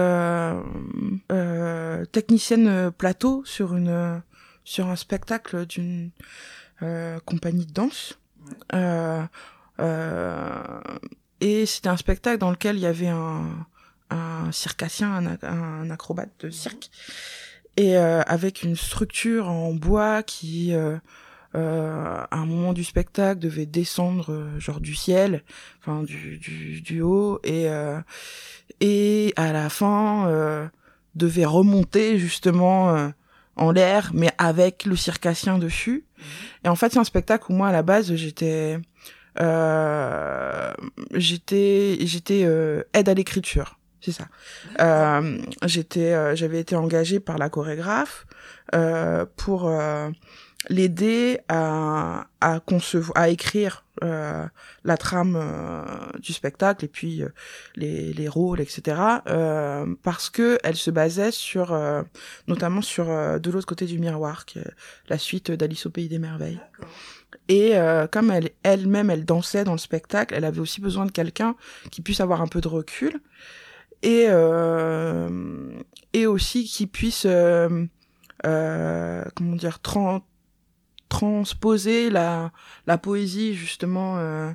technicienne 2.12 2.90
plateau 2.90 3.42
sur 3.44 3.74
une 3.76 4.22
sur 4.64 4.88
un 4.88 4.96
spectacle 4.96 5.66
d'une 5.66 6.10
compagnie 7.26 7.66
de 7.66 7.72
danse. 7.72 8.18
Et 11.42 11.66
c'était 11.66 11.88
un 11.88 11.96
spectacle 11.96 12.38
dans 12.38 12.52
lequel 12.52 12.76
il 12.76 12.82
y 12.82 12.86
avait 12.86 13.08
un, 13.08 13.66
un 14.10 14.52
circassien, 14.52 15.12
un, 15.12 15.38
un 15.42 15.90
acrobate 15.90 16.30
de 16.38 16.50
cirque, 16.50 16.88
et 17.76 17.96
euh, 17.96 18.22
avec 18.22 18.62
une 18.62 18.76
structure 18.76 19.48
en 19.48 19.74
bois 19.74 20.22
qui, 20.22 20.72
euh, 20.72 20.96
euh, 21.56 22.24
à 22.30 22.36
un 22.36 22.46
moment 22.46 22.72
du 22.72 22.84
spectacle, 22.84 23.40
devait 23.40 23.66
descendre 23.66 24.32
euh, 24.32 24.60
genre 24.60 24.80
du 24.80 24.94
ciel, 24.94 25.42
enfin 25.80 26.04
du, 26.04 26.38
du, 26.38 26.80
du 26.80 27.02
haut, 27.02 27.40
et, 27.42 27.68
euh, 27.68 27.98
et 28.78 29.32
à 29.34 29.52
la 29.52 29.68
fin 29.68 30.28
euh, 30.28 30.68
devait 31.16 31.44
remonter 31.44 32.18
justement 32.18 32.94
euh, 32.94 33.08
en 33.56 33.72
l'air, 33.72 34.12
mais 34.14 34.30
avec 34.38 34.84
le 34.84 34.94
circassien 34.94 35.58
dessus. 35.58 36.04
Et 36.64 36.68
en 36.68 36.76
fait, 36.76 36.92
c'est 36.92 37.00
un 37.00 37.04
spectacle 37.04 37.50
où 37.50 37.54
moi, 37.54 37.68
à 37.68 37.72
la 37.72 37.82
base, 37.82 38.14
j'étais 38.14 38.78
j'étais 41.14 41.98
j'étais 42.00 42.42
euh, 42.44 42.82
aide 42.92 43.08
à 43.08 43.14
l'écriture 43.14 43.78
c'est 44.02 44.12
ça. 44.12 44.26
Euh, 44.80 45.40
j'étais, 45.64 46.12
euh, 46.12 46.34
j'avais 46.34 46.58
été 46.58 46.74
engagée 46.74 47.20
par 47.20 47.38
la 47.38 47.48
chorégraphe 47.48 48.26
euh, 48.74 49.24
pour 49.36 49.68
euh, 49.68 50.10
l'aider 50.68 51.38
à, 51.48 52.26
à 52.40 52.58
concevoir, 52.60 53.16
à 53.16 53.28
écrire 53.28 53.84
euh, 54.02 54.44
la 54.84 54.96
trame 54.96 55.36
euh, 55.36 55.84
du 56.18 56.32
spectacle 56.32 56.84
et 56.84 56.88
puis 56.88 57.22
euh, 57.22 57.28
les, 57.76 58.12
les 58.12 58.28
rôles, 58.28 58.60
etc. 58.60 59.00
euh, 59.28 59.86
parce 60.02 60.30
que 60.30 60.58
elle 60.64 60.76
se 60.76 60.90
basait 60.90 61.30
sur, 61.30 61.72
euh, 61.72 62.02
notamment 62.48 62.82
sur 62.82 63.08
euh, 63.08 63.38
de 63.38 63.50
l'autre 63.52 63.66
côté 63.66 63.86
du 63.86 64.00
miroir, 64.00 64.46
qui 64.46 64.58
est 64.58 64.70
la 65.08 65.18
suite 65.18 65.52
d'Alice 65.52 65.86
au 65.86 65.90
pays 65.90 66.08
des 66.08 66.18
merveilles. 66.18 66.60
Et 67.48 67.76
euh, 67.76 68.06
comme 68.06 68.30
elle 68.30 68.50
elle-même 68.62 69.10
elle 69.10 69.24
dansait 69.24 69.64
dans 69.64 69.72
le 69.72 69.78
spectacle, 69.78 70.34
elle 70.34 70.44
avait 70.44 70.60
aussi 70.60 70.80
besoin 70.80 71.06
de 71.06 71.10
quelqu'un 71.10 71.56
qui 71.90 72.02
puisse 72.02 72.20
avoir 72.20 72.40
un 72.42 72.46
peu 72.46 72.60
de 72.60 72.68
recul. 72.68 73.20
Et 74.02 74.26
euh, 74.28 75.70
et 76.12 76.26
aussi 76.26 76.64
qui 76.64 76.86
puisse 76.86 77.24
euh, 77.26 77.86
euh, 78.46 79.24
comment 79.36 79.56
dire 79.56 79.78
tran- 79.82 80.22
transposer 81.08 82.10
la 82.10 82.52
la 82.86 82.98
poésie 82.98 83.54
justement 83.54 84.18
euh, 84.18 84.50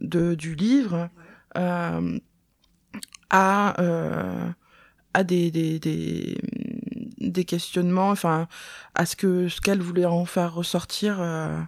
de 0.00 0.34
du 0.34 0.54
livre 0.54 1.08
euh, 1.56 2.18
à 3.30 3.80
euh, 3.80 4.48
à 5.14 5.22
des 5.24 5.50
des 5.50 5.78
des 5.78 6.38
des 7.18 7.44
questionnements 7.44 8.10
enfin 8.10 8.48
à 8.94 9.06
ce 9.06 9.16
que 9.16 9.48
ce 9.48 9.60
qu'elle 9.60 9.80
voulait 9.80 10.06
en 10.06 10.24
faire 10.24 10.54
ressortir 10.54 11.18
euh, 11.20 11.60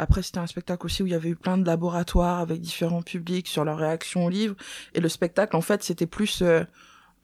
après, 0.00 0.22
c'était 0.22 0.38
un 0.38 0.46
spectacle 0.46 0.86
aussi 0.86 1.02
où 1.02 1.06
il 1.06 1.12
y 1.12 1.14
avait 1.14 1.30
eu 1.30 1.36
plein 1.36 1.58
de 1.58 1.66
laboratoires 1.66 2.38
avec 2.40 2.60
différents 2.60 3.02
publics 3.02 3.48
sur 3.48 3.64
leur 3.64 3.78
réaction 3.78 4.24
au 4.26 4.30
livre. 4.30 4.54
Et 4.94 5.00
le 5.00 5.08
spectacle, 5.08 5.56
en 5.56 5.60
fait, 5.60 5.82
c'était 5.82 6.06
plus 6.06 6.42
euh, 6.42 6.64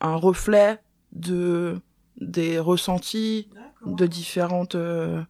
un 0.01 0.17
reflet 0.17 0.79
de 1.13 1.81
des 2.21 2.59
ressentis 2.59 3.49
de 3.85 4.07
différentes 4.07 4.75
euh, 4.75 5.23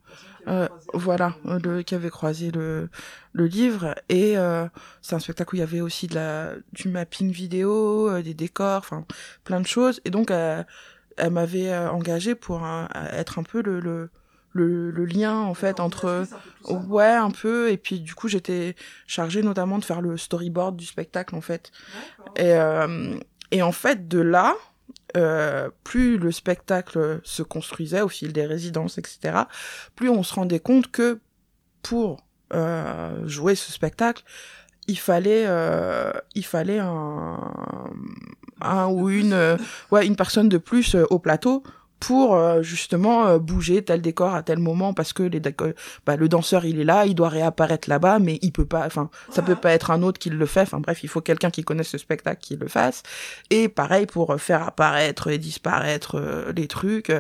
euh, 0.47 0.69
voilà 0.95 1.35
le, 1.45 1.83
qui 1.83 1.95
avaient 1.97 2.11
croisé 2.11 2.51
le 2.53 2.89
le 3.33 3.47
livre. 3.47 3.95
Et 4.09 4.39
euh, 4.39 4.69
c'est 5.03 5.15
un 5.17 5.19
spectacle 5.19 5.55
où 5.55 5.57
il 5.57 5.61
y 5.61 5.63
avait 5.63 5.81
aussi 5.81 6.07
de 6.07 6.15
la 6.15 6.53
du 6.73 6.89
mapping 6.89 7.31
vidéo 7.33 8.21
des 8.23 8.35
décors 8.35 8.79
enfin 8.79 9.05
plein 9.45 9.61
de 9.61 9.67
choses. 9.67 10.01
Et 10.05 10.11
donc 10.11 10.31
elle 10.31 11.31
m'avait 11.31 11.73
euh, 11.73 11.91
engagé 11.91 12.35
pour 12.35 12.63
un- 12.63 12.89
être 13.13 13.39
un 13.39 13.43
peu 13.43 13.63
le, 13.63 13.81
le 13.81 14.11
le, 14.57 14.91
le 14.91 15.05
lien 15.05 15.39
en 15.39 15.55
fait 15.55 15.81
entre 15.81 16.27
ouais 16.65 17.05
un 17.05 17.31
peu. 17.31 17.71
Et 17.71 17.77
puis 17.77 18.01
du 18.01 18.15
coup 18.15 18.29
j'étais 18.29 18.75
chargée 19.07 19.43
notamment 19.43 19.79
de 19.79 19.85
faire 19.85 20.01
le 20.01 20.17
storyboard 20.17 20.77
du 20.77 20.87
spectacle 20.87 21.35
en 21.35 21.41
fait. 21.41 21.71
Et 22.37 22.55
euh, 22.55 23.17
et 23.51 23.63
en 23.63 23.73
fait 23.73 24.09
de 24.09 24.21
là 24.21 24.55
euh, 25.17 25.71
plus 25.85 26.19
le 26.19 26.33
spectacle 26.33 27.21
se 27.23 27.43
construisait 27.43 28.01
au 28.01 28.09
fil 28.09 28.33
des 28.33 28.45
résidences 28.45 28.99
etc 28.99 29.39
plus 29.95 30.09
on 30.09 30.23
se 30.23 30.35
rendait 30.35 30.59
compte 30.61 30.91
que 30.91 31.21
pour 31.83 32.27
euh, 32.53 33.27
jouer 33.27 33.55
ce 33.55 33.73
spectacle 33.73 34.25
il 34.89 34.99
fallait 34.99 35.45
euh, 35.47 36.13
il 36.35 36.45
fallait 36.45 36.79
un 36.79 37.39
un 38.61 38.87
ou 38.87 39.09
une 39.09 39.33
euh, 39.33 39.57
ouais 39.91 40.07
une 40.07 40.17
personne 40.17 40.49
de 40.49 40.59
plus 40.59 40.95
euh, 40.95 41.05
au 41.11 41.19
plateau 41.19 41.63
pour 42.01 42.35
euh, 42.35 42.63
justement 42.63 43.27
euh, 43.27 43.39
bouger 43.39 43.83
tel 43.83 44.03
décor 44.03 44.35
à 44.35 44.43
tel 44.43 44.59
moment 44.59 44.93
parce 44.93 45.13
que 45.13 45.23
les 45.23 45.41
bah, 46.05 46.17
le 46.17 46.29
danseur 46.29 46.65
il 46.65 46.81
est 46.81 46.85
là 46.85 47.07
il 47.07 47.15
doit 47.15 47.29
réapparaître 47.29 47.89
là-bas 47.89 48.19
mais 48.19 48.39
il 48.43 48.53
peut 48.53 48.67
pas 48.67 48.85
enfin 48.85 49.11
ça 49.31 49.43
peut 49.43 49.57
pas 49.57 49.73
être 49.73 49.91
un 49.91 50.03
autre 50.03 50.19
qui 50.19 50.31
le 50.31 50.47
fait. 50.47 50.63
Enfin 50.63 50.81
bref 50.81 51.03
il 51.03 51.09
faut 51.09 51.21
quelqu'un 51.21 51.51
qui 51.51 51.63
connaisse 51.63 51.89
ce 51.89 51.99
spectacle 51.99 52.41
qui 52.41 52.57
le 52.57 52.69
fasse. 52.69 53.03
Et 53.51 53.69
pareil 53.69 54.07
pour 54.07 54.33
euh, 54.33 54.39
faire 54.39 54.63
apparaître 54.63 55.29
et 55.29 55.39
disparaître 55.39 56.19
euh, 56.19 56.53
les 56.55 56.69
trucs 56.69 57.13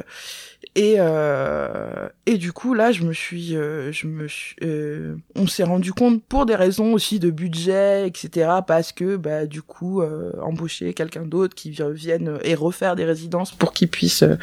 et 0.74 0.96
euh, 0.98 2.08
et 2.26 2.36
du 2.36 2.52
coup 2.52 2.74
là 2.74 2.92
je 2.92 3.04
me 3.04 3.12
suis 3.12 3.56
euh, 3.56 3.92
je 3.92 4.06
me 4.06 4.28
suis 4.28 4.56
euh, 4.62 5.16
on 5.34 5.46
s'est 5.46 5.64
rendu 5.64 5.92
compte 5.92 6.22
pour 6.24 6.44
des 6.44 6.54
raisons 6.54 6.92
aussi 6.92 7.18
de 7.18 7.30
budget 7.30 8.06
etc 8.06 8.50
parce 8.66 8.92
que 8.92 9.16
bah 9.16 9.46
du 9.46 9.62
coup 9.62 10.02
euh, 10.02 10.32
embaucher 10.42 10.92
quelqu'un 10.92 11.22
d'autre 11.22 11.54
qui 11.54 11.70
vienne 11.70 12.38
et 12.42 12.54
refaire 12.54 12.96
des 12.96 13.04
résidences 13.04 13.52
pour 13.52 13.72
qu'il 13.72 13.88
puisse 13.88 14.22
euh, 14.22 14.36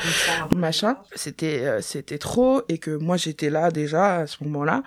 machin 0.56 0.98
c'était 1.16 1.66
euh, 1.66 1.82
c'était 1.82 2.18
trop 2.18 2.62
et 2.70 2.78
que 2.78 2.92
moi 2.92 3.18
j'étais 3.18 3.50
là 3.50 3.70
déjà 3.70 4.18
à 4.18 4.28
ce 4.28 4.44
moment-là 4.44 4.84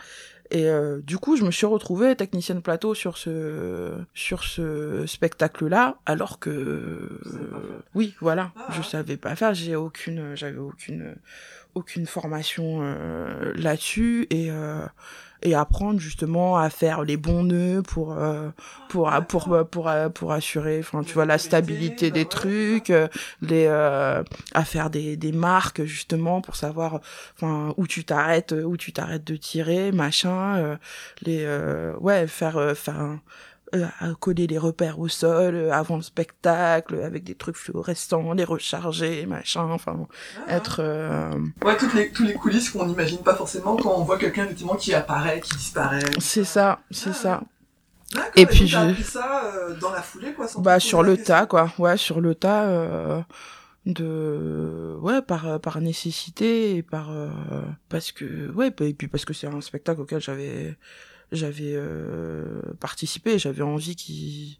et 0.50 0.68
euh, 0.68 1.00
du 1.00 1.18
coup 1.18 1.36
je 1.36 1.44
me 1.44 1.50
suis 1.50 1.66
retrouvée 1.66 2.14
technicienne 2.16 2.62
plateau 2.62 2.94
sur 2.94 3.18
ce 3.18 3.92
sur 4.14 4.44
ce 4.44 5.04
spectacle 5.06 5.66
là 5.66 5.96
alors 6.06 6.38
que 6.38 6.50
euh, 6.50 7.20
oui 7.94 8.14
voilà. 8.20 8.52
Je 8.70 8.82
savais 8.82 9.16
pas 9.16 9.36
faire 9.36 9.54
j'ai 9.54 9.76
aucune 9.76 10.34
j'avais 10.34 10.58
aucune 10.58 11.16
aucune 11.76 12.06
formation 12.06 12.78
euh, 12.80 13.52
là-dessus. 13.54 14.26
Et 14.30 14.50
euh, 14.50 14.80
et 15.46 15.54
apprendre 15.54 16.00
justement 16.00 16.58
à 16.58 16.68
faire 16.70 17.02
les 17.04 17.16
bons 17.16 17.44
nœuds 17.44 17.82
pour 17.82 18.12
euh, 18.18 18.50
pour 18.88 19.08
pour 19.28 19.44
pour 19.44 19.66
pour, 19.70 19.90
pour 20.14 20.32
assurer 20.32 20.80
enfin 20.80 21.02
tu 21.04 21.14
vois 21.14 21.24
la 21.24 21.38
stabilité 21.38 22.10
des 22.10 22.24
trucs 22.26 22.90
euh, 22.90 23.06
les 23.40 23.66
euh, 23.68 24.22
à 24.54 24.64
faire 24.64 24.90
des 24.90 25.16
des 25.16 25.32
marques 25.32 25.84
justement 25.84 26.40
pour 26.40 26.56
savoir 26.56 27.00
enfin 27.36 27.72
où 27.76 27.86
tu 27.86 28.04
t'arrêtes 28.04 28.52
où 28.52 28.76
tu 28.76 28.92
t'arrêtes 28.92 29.24
de 29.24 29.36
tirer 29.36 29.92
machin 29.92 30.56
euh, 30.56 30.76
les 31.22 31.42
euh, 31.44 31.94
ouais 32.00 32.26
faire 32.26 32.56
euh, 32.56 32.74
faire 32.74 32.98
un- 33.00 33.12
euh, 33.12 33.16
à 34.00 34.08
coller 34.18 34.46
les 34.46 34.58
repères 34.58 34.98
au 34.98 35.08
sol 35.08 35.54
euh, 35.54 35.72
avant 35.72 35.96
le 35.96 36.02
spectacle 36.02 37.00
avec 37.02 37.24
des 37.24 37.34
trucs 37.34 37.56
fluorescents 37.56 38.32
les 38.32 38.44
recharger 38.44 39.26
machin 39.26 39.64
enfin 39.70 39.94
bon, 39.94 40.08
être 40.48 40.78
euh, 40.80 41.30
Ouais, 41.64 41.76
toutes 41.76 41.94
les, 41.94 42.10
tous 42.10 42.24
les 42.24 42.34
coulisses 42.34 42.70
qu'on 42.70 42.86
n'imagine 42.86 43.18
pas 43.18 43.34
forcément 43.34 43.76
quand 43.76 43.94
on 43.96 44.04
voit 44.04 44.18
quelqu'un 44.18 44.44
effectivement 44.44 44.76
qui 44.76 44.94
apparaît, 44.94 45.40
qui 45.40 45.54
disparaît. 45.56 46.00
c'est 46.18 46.44
ça 46.44 46.80
c'est 46.90 47.12
ça 47.14 47.42
D'accord, 48.12 48.30
Et 48.36 48.44
donc 48.46 48.54
puis 48.54 48.74
appris 48.76 49.02
ça 49.02 49.42
euh, 49.52 49.74
dans 49.80 49.90
la 49.90 50.00
foulée, 50.00 50.32
quoi. 50.32 50.46
sans 50.46 50.60
bah 50.60 50.78
sur 50.78 51.02
le 51.02 51.16
question. 51.16 51.34
tas 51.34 51.46
quoi 51.46 51.72
ouais 51.78 51.96
sur 51.96 52.20
le 52.20 52.36
tas 52.36 52.62
euh, 52.66 53.20
de 53.84 54.96
ouais 55.00 55.22
par 55.22 55.60
par 55.60 55.80
nécessité 55.80 56.76
et 56.76 56.82
par 56.82 57.10
euh, 57.10 57.28
parce 57.88 58.12
que 58.12 58.50
ouais 58.52 58.72
et 58.80 58.94
puis 58.94 59.08
parce 59.08 59.24
que 59.24 59.32
c'est 59.34 59.46
un 59.46 59.60
spectacle 59.60 60.00
auquel 60.00 60.20
j'avais 60.20 60.76
j'avais 61.32 61.72
euh, 61.74 62.60
participé 62.80 63.38
j'avais 63.38 63.62
envie 63.62 63.96
qu'il 63.96 64.58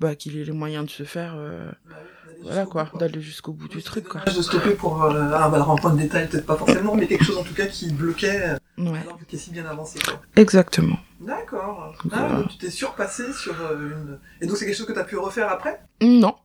bah 0.00 0.14
qu'il 0.14 0.38
ait 0.38 0.44
les 0.44 0.52
moyens 0.52 0.84
de 0.86 0.90
se 0.90 1.02
faire 1.02 1.34
euh, 1.36 1.70
Bah 1.88 1.96
oui, 2.28 2.34
voilà 2.42 2.60
jusqu'au 2.62 2.72
quoi 2.72 2.90
d'aller 2.98 3.20
jusqu'au 3.20 3.52
bout 3.52 3.68
du 3.68 3.82
truc 3.82 4.04
quoi 4.04 4.20
de 4.20 4.30
stopper 4.42 4.74
pour 4.74 5.02
euh, 5.02 5.28
bah, 5.28 5.50
alors, 5.52 5.70
un 5.72 5.76
point 5.76 5.92
de 5.92 5.98
détail, 5.98 6.28
peut-être 6.28 6.46
pas 6.46 6.56
forcément, 6.56 6.94
mais 6.94 7.06
quelque 7.08 7.24
chose 7.24 7.36
en 7.38 7.42
tout 7.42 7.54
cas 7.54 7.66
qui 7.66 7.92
bloquait 7.92 8.50
euh, 8.78 8.90
ouais 8.90 9.00
alors 9.00 9.18
que 9.18 9.24
t'es 9.24 9.36
si 9.36 9.50
bien 9.50 9.66
avancé. 9.66 9.98
quoi. 9.98 10.20
exactement 10.36 10.98
D'accord. 11.20 11.96
Ah, 12.12 12.28
donc 12.36 12.48
tu 12.50 12.58
t'es 12.58 12.70
surpassé 12.70 13.32
sur 13.32 13.52
une. 13.72 14.20
Et 14.40 14.46
donc 14.46 14.56
c'est 14.56 14.66
quelque 14.66 14.76
chose 14.76 14.86
que 14.86 14.92
t'as 14.92 15.02
pu 15.02 15.16
refaire 15.18 15.50
après? 15.50 15.80
Non 16.00 16.36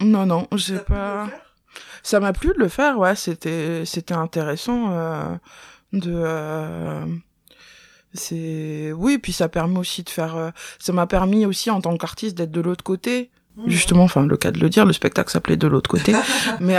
non 0.00 0.24
non 0.24 0.46
j'ai 0.54 0.78
pu 0.78 0.84
pas 0.92 1.24
le 1.24 1.30
faire? 1.30 1.56
Ça 2.04 2.20
m'a 2.20 2.32
plu 2.32 2.52
de 2.54 2.58
le 2.60 2.68
faire 2.68 2.96
ouais 2.98 3.16
c'était 3.16 3.84
c'était 3.84 4.14
intéressant 4.14 5.40
de 5.92 7.20
c'est 8.14 8.92
oui 8.96 9.18
puis 9.18 9.32
ça 9.32 9.48
permet 9.48 9.78
aussi 9.78 10.02
de 10.02 10.10
faire 10.10 10.36
euh, 10.36 10.50
ça 10.78 10.92
m'a 10.92 11.06
permis 11.06 11.46
aussi 11.46 11.70
en 11.70 11.80
tant 11.80 11.96
qu'artiste 11.96 12.36
d'être 12.36 12.50
de 12.50 12.60
l'autre 12.60 12.84
côté. 12.84 13.30
Mmh. 13.56 13.68
justement 13.68 14.04
enfin 14.04 14.24
le 14.24 14.36
cas 14.36 14.52
de 14.52 14.60
le 14.60 14.68
dire 14.68 14.86
le 14.86 14.92
spectacle 14.92 15.28
s'appelait 15.28 15.56
de 15.56 15.66
l'autre 15.66 15.90
côté. 15.90 16.12
Mais 16.60 16.78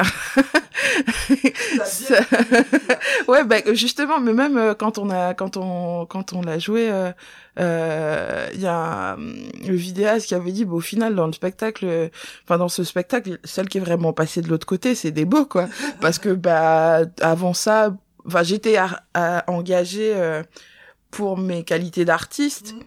T'as 1.78 1.84
ça- 1.86 2.16
bien 2.50 2.64
ouais 3.28 3.44
bah 3.44 3.58
justement 3.74 4.20
mais 4.20 4.34
même 4.34 4.58
euh, 4.58 4.74
quand 4.74 4.98
on 4.98 5.10
a 5.10 5.34
quand 5.34 5.58
on 5.58 6.06
quand 6.06 6.34
on 6.34 6.42
l'a 6.42 6.60
joué 6.60 6.90
euh, 6.90 7.12
euh, 7.60 8.48
il 8.54 8.62
y 8.62 8.68
a 8.68 9.16
hum, 9.16 9.36
le 9.68 9.76
vidéaste 9.76 10.28
qui 10.28 10.36
avait 10.36 10.52
dit 10.52 10.66
bah, 10.66 10.74
au 10.76 10.80
final 10.80 11.14
dans 11.16 11.28
le 11.28 11.34
spectacle 11.34 11.86
euh, 11.86 12.08
enfin 12.46 12.58
dans 12.58 12.70
ce 12.70 12.84
spectacle 12.84 13.38
celle 13.44 13.68
qui 13.70 13.78
est 13.78 13.82
vraiment 13.82 14.14
passée 14.14 14.42
de 14.42 14.48
l'autre 14.48 14.66
côté 14.66 14.96
c'est 14.96 15.12
des 15.12 15.26
beaux 15.26 15.46
quoi. 15.46 15.68
Parce 16.02 16.20
que 16.20 16.30
bah 16.30 17.02
avant 17.22 17.54
ça 17.54 17.96
enfin 18.26 18.44
j'étais 18.44 18.78
engagée 19.48 20.14
euh, 20.16 20.42
pour 21.12 21.38
mes 21.38 21.64
qualités 21.64 22.06
d'artiste 22.06 22.74
Mhm. 22.74 22.80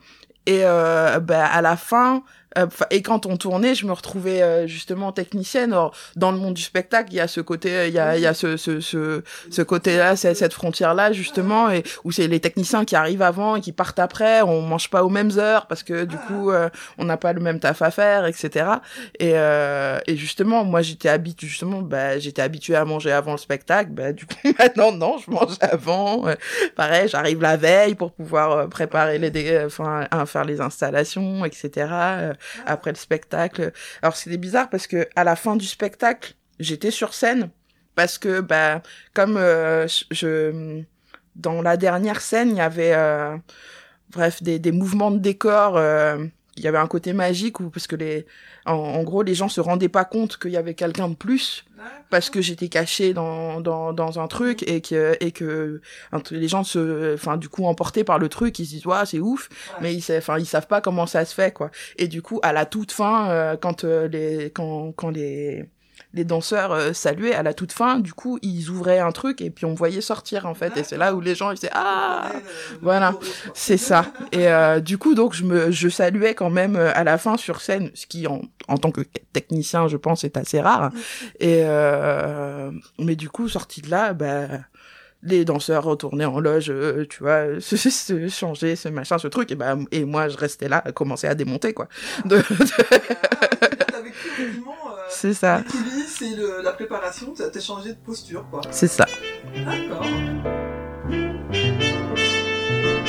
et 0.46 0.60
euh, 0.64 1.20
bah, 1.20 1.46
à 1.46 1.62
la 1.62 1.76
fin 1.76 2.22
euh, 2.58 2.66
et 2.90 3.02
quand 3.02 3.26
on 3.26 3.36
tournait 3.36 3.74
je 3.74 3.86
me 3.86 3.92
retrouvais 3.92 4.42
euh, 4.42 4.66
justement 4.66 5.12
technicienne. 5.12 5.72
Or, 5.72 5.94
dans 6.16 6.30
le 6.30 6.38
monde 6.38 6.54
du 6.54 6.62
spectacle 6.62 7.12
il 7.12 7.16
y 7.16 7.20
a 7.20 7.28
ce 7.28 7.40
côté 7.40 7.88
il 7.88 7.94
y 7.94 7.98
a 7.98 8.16
il 8.16 8.22
y 8.22 8.26
a 8.26 8.34
ce 8.34 8.56
ce 8.56 8.80
ce, 8.80 9.22
ce 9.50 9.62
côté 9.62 9.96
là 9.96 10.16
cette, 10.16 10.36
cette 10.36 10.52
frontière 10.52 10.94
là 10.94 11.12
justement 11.12 11.68
où 12.04 12.12
c'est 12.12 12.28
les 12.28 12.40
techniciens 12.40 12.84
qui 12.84 12.96
arrivent 12.96 13.22
avant 13.22 13.56
et 13.56 13.60
qui 13.60 13.72
partent 13.72 13.98
après. 13.98 14.42
On 14.42 14.62
mange 14.62 14.90
pas 14.90 15.04
aux 15.04 15.08
mêmes 15.08 15.32
heures 15.38 15.66
parce 15.66 15.82
que 15.82 16.04
du 16.04 16.16
coup 16.16 16.50
euh, 16.50 16.68
on 16.98 17.04
n'a 17.04 17.16
pas 17.16 17.32
le 17.32 17.40
même 17.40 17.60
taf 17.60 17.82
à 17.82 17.90
faire 17.90 18.26
etc 18.26 18.66
et 19.18 19.32
euh, 19.34 19.98
et 20.06 20.16
justement 20.16 20.64
moi 20.64 20.82
j'étais 20.82 21.08
habituée 21.08 21.48
justement 21.48 21.82
bah 21.82 22.18
j'étais 22.18 22.42
habituée 22.42 22.76
à 22.76 22.84
manger 22.84 23.12
avant 23.12 23.32
le 23.32 23.38
spectacle. 23.38 23.90
Bah 23.90 24.12
du 24.12 24.26
coup 24.26 24.34
maintenant 24.58 24.92
non 24.92 25.18
je 25.18 25.30
mange 25.30 25.56
avant. 25.60 26.26
Euh, 26.28 26.34
pareil 26.76 27.08
j'arrive 27.08 27.40
la 27.40 27.56
veille 27.56 27.94
pour 27.94 28.12
pouvoir 28.12 28.52
euh, 28.52 28.66
préparer 28.66 29.18
les 29.18 29.64
enfin 29.64 30.06
euh, 30.12 30.26
faire 30.26 30.44
les 30.44 30.60
installations 30.60 31.44
etc 31.44 31.88
euh, 31.90 32.32
après 32.66 32.90
le 32.90 32.96
spectacle. 32.96 33.72
Alors 34.02 34.16
c'était 34.16 34.36
bizarre 34.36 34.70
parce 34.70 34.86
que 34.86 35.08
à 35.16 35.24
la 35.24 35.36
fin 35.36 35.56
du 35.56 35.66
spectacle, 35.66 36.34
j'étais 36.60 36.90
sur 36.90 37.14
scène 37.14 37.50
parce 37.94 38.18
que 38.18 38.40
bah 38.40 38.82
comme 39.14 39.36
euh, 39.36 39.86
je 40.10 40.82
dans 41.36 41.62
la 41.62 41.76
dernière 41.76 42.20
scène, 42.20 42.50
il 42.50 42.56
y 42.56 42.60
avait 42.60 42.94
euh, 42.94 43.36
bref 44.10 44.42
des, 44.42 44.58
des 44.58 44.72
mouvements 44.72 45.10
de 45.10 45.18
décor 45.18 45.76
euh, 45.76 46.24
il 46.56 46.62
y 46.62 46.68
avait 46.68 46.78
un 46.78 46.86
côté 46.86 47.12
magique 47.12 47.60
où 47.60 47.70
parce 47.70 47.86
que 47.86 47.96
les 47.96 48.26
en, 48.66 48.74
en 48.74 49.02
gros 49.02 49.22
les 49.22 49.34
gens 49.34 49.48
se 49.48 49.60
rendaient 49.60 49.88
pas 49.88 50.04
compte 50.04 50.38
qu'il 50.38 50.52
y 50.52 50.56
avait 50.56 50.74
quelqu'un 50.74 51.08
de 51.08 51.14
plus 51.14 51.64
parce 52.10 52.30
que 52.30 52.40
j'étais 52.40 52.68
caché 52.68 53.12
dans, 53.12 53.60
dans 53.60 53.92
dans 53.92 54.20
un 54.20 54.28
truc 54.28 54.62
et 54.68 54.80
que 54.80 55.16
et 55.20 55.32
que 55.32 55.80
les 56.30 56.48
gens 56.48 56.64
se 56.64 57.14
enfin 57.14 57.36
du 57.36 57.48
coup 57.48 57.66
emportés 57.66 58.04
par 58.04 58.18
le 58.18 58.28
truc 58.28 58.58
ils 58.58 58.66
se 58.66 58.70
disent 58.70 58.86
ouais 58.86 59.04
c'est 59.06 59.18
ouf. 59.20 59.48
Mais 59.80 59.94
ils 59.94 60.04
enfin 60.16 60.38
ils 60.38 60.46
savent 60.46 60.66
pas 60.66 60.80
comment 60.80 61.06
ça 61.06 61.24
se 61.24 61.34
fait 61.34 61.52
quoi. 61.52 61.70
Et 61.96 62.08
du 62.08 62.22
coup 62.22 62.40
à 62.42 62.52
la 62.52 62.66
toute 62.66 62.92
fin 62.92 63.28
euh, 63.30 63.56
quand 63.56 63.84
euh, 63.84 64.08
les 64.08 64.50
quand 64.50 64.92
quand 64.92 65.10
les 65.10 65.64
les 66.14 66.24
danseurs 66.24 66.72
euh, 66.72 66.92
saluaient 66.92 67.34
à 67.34 67.42
la 67.42 67.52
toute 67.52 67.72
fin. 67.72 67.98
Du 67.98 68.12
coup, 68.12 68.38
ils 68.40 68.70
ouvraient 68.70 69.00
un 69.00 69.12
truc 69.12 69.42
et 69.42 69.50
puis 69.50 69.64
on 69.64 69.74
voyait 69.74 70.00
sortir 70.00 70.46
en 70.46 70.54
fait. 70.54 70.76
Et 70.76 70.84
c'est 70.84 70.96
là 70.96 71.14
où 71.14 71.20
les 71.20 71.34
gens 71.34 71.50
ils 71.50 71.56
disaient 71.56 71.70
ah 71.72 72.30
voilà, 72.80 73.14
c'est 73.52 73.76
ça. 73.76 74.06
Et 74.32 74.48
euh, 74.48 74.80
du 74.80 74.96
coup 74.96 75.14
donc 75.14 75.34
je 75.34 75.44
me 75.44 75.70
je 75.70 75.88
saluais 75.88 76.34
quand 76.34 76.50
même 76.50 76.76
euh, 76.76 76.92
à 76.94 77.04
la 77.04 77.18
fin 77.18 77.36
sur 77.36 77.60
scène, 77.60 77.90
ce 77.94 78.06
qui 78.06 78.26
en 78.26 78.42
en 78.68 78.78
tant 78.78 78.92
que 78.92 79.02
technicien 79.32 79.88
je 79.88 79.96
pense 79.96 80.24
est 80.24 80.36
assez 80.36 80.60
rare. 80.60 80.90
Et 81.40 81.62
euh, 81.64 82.70
mais 82.98 83.16
du 83.16 83.28
coup 83.28 83.48
sorti 83.48 83.82
de 83.82 83.90
là, 83.90 84.12
bah 84.12 84.46
les 85.24 85.44
danseurs 85.44 85.84
retournaient 85.84 86.24
en 86.24 86.38
loge, 86.38 86.70
euh, 86.70 87.06
tu 87.08 87.22
vois, 87.22 87.46
se, 87.60 87.76
se 87.76 88.28
changer, 88.28 88.76
ce 88.76 88.88
machin, 88.88 89.18
ce 89.18 89.28
truc, 89.28 89.50
et 89.50 89.54
bah, 89.54 89.76
et 89.90 90.04
moi 90.04 90.28
je 90.28 90.36
restais 90.36 90.68
là, 90.68 90.82
à 90.84 90.92
commencer 90.92 91.26
à 91.26 91.34
démonter 91.34 91.72
quoi. 91.72 91.88
De, 92.24 92.36
de... 92.36 92.42
c'est 95.08 95.34
ça. 95.34 95.58
Les 95.58 95.64
coulisses 95.64 96.22
et 96.22 96.36
le, 96.36 96.62
la 96.62 96.72
préparation, 96.72 97.34
t'as 97.36 97.60
changé 97.60 97.90
de 97.90 97.98
posture, 97.98 98.44
quoi. 98.50 98.60
C'est 98.70 98.88
ça. 98.88 99.06
D'accord. 99.64 100.06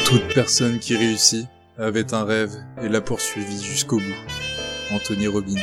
Toute 0.06 0.34
personne 0.34 0.80
qui 0.80 0.95
réussit 0.95 1.47
avait 1.78 2.13
un 2.13 2.23
rêve 2.23 2.51
et 2.82 2.88
l'a 2.88 3.01
poursuivi 3.01 3.62
jusqu'au 3.62 3.97
bout. 3.97 4.91
Anthony 4.91 5.28
Robbins. 5.28 5.56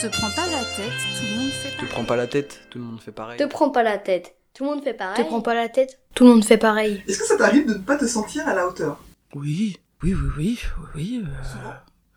Te 0.00 0.06
prends 0.06 0.30
pas 0.30 0.46
la 0.46 0.62
tête, 0.76 0.92
tout 1.18 1.24
le 1.24 1.36
monde 1.36 1.50
fait 1.50 1.76
Te 1.76 1.90
prends 1.90 2.04
pas 2.04 2.16
la 2.16 2.26
tête, 2.26 2.60
tout 2.70 2.78
le 2.78 2.84
monde 2.84 3.00
fait 3.00 3.12
pareil. 3.12 3.38
Te 3.38 3.44
prends 3.44 3.70
pas 3.70 3.82
la 3.82 3.98
tête. 3.98 4.35
Tout 4.56 4.64
le 4.64 4.70
monde 4.70 4.82
fait 4.82 4.94
pareil. 4.94 5.22
Te 5.22 5.28
prends 5.28 5.42
pas 5.42 5.54
la 5.54 5.68
tête, 5.68 6.00
tout 6.14 6.24
le 6.24 6.30
monde 6.30 6.44
fait 6.44 6.56
pareil. 6.56 7.02
Est-ce 7.06 7.18
que 7.18 7.26
ça 7.26 7.36
t'arrive 7.36 7.66
de 7.66 7.74
ne 7.74 7.78
pas 7.78 7.96
te 7.98 8.06
sentir 8.06 8.48
à 8.48 8.54
la 8.54 8.66
hauteur? 8.66 8.98
Oui, 9.34 9.76
oui, 10.02 10.14
oui, 10.14 10.30
oui, 10.38 10.58
oui. 10.94 11.24
Euh... 11.24 11.70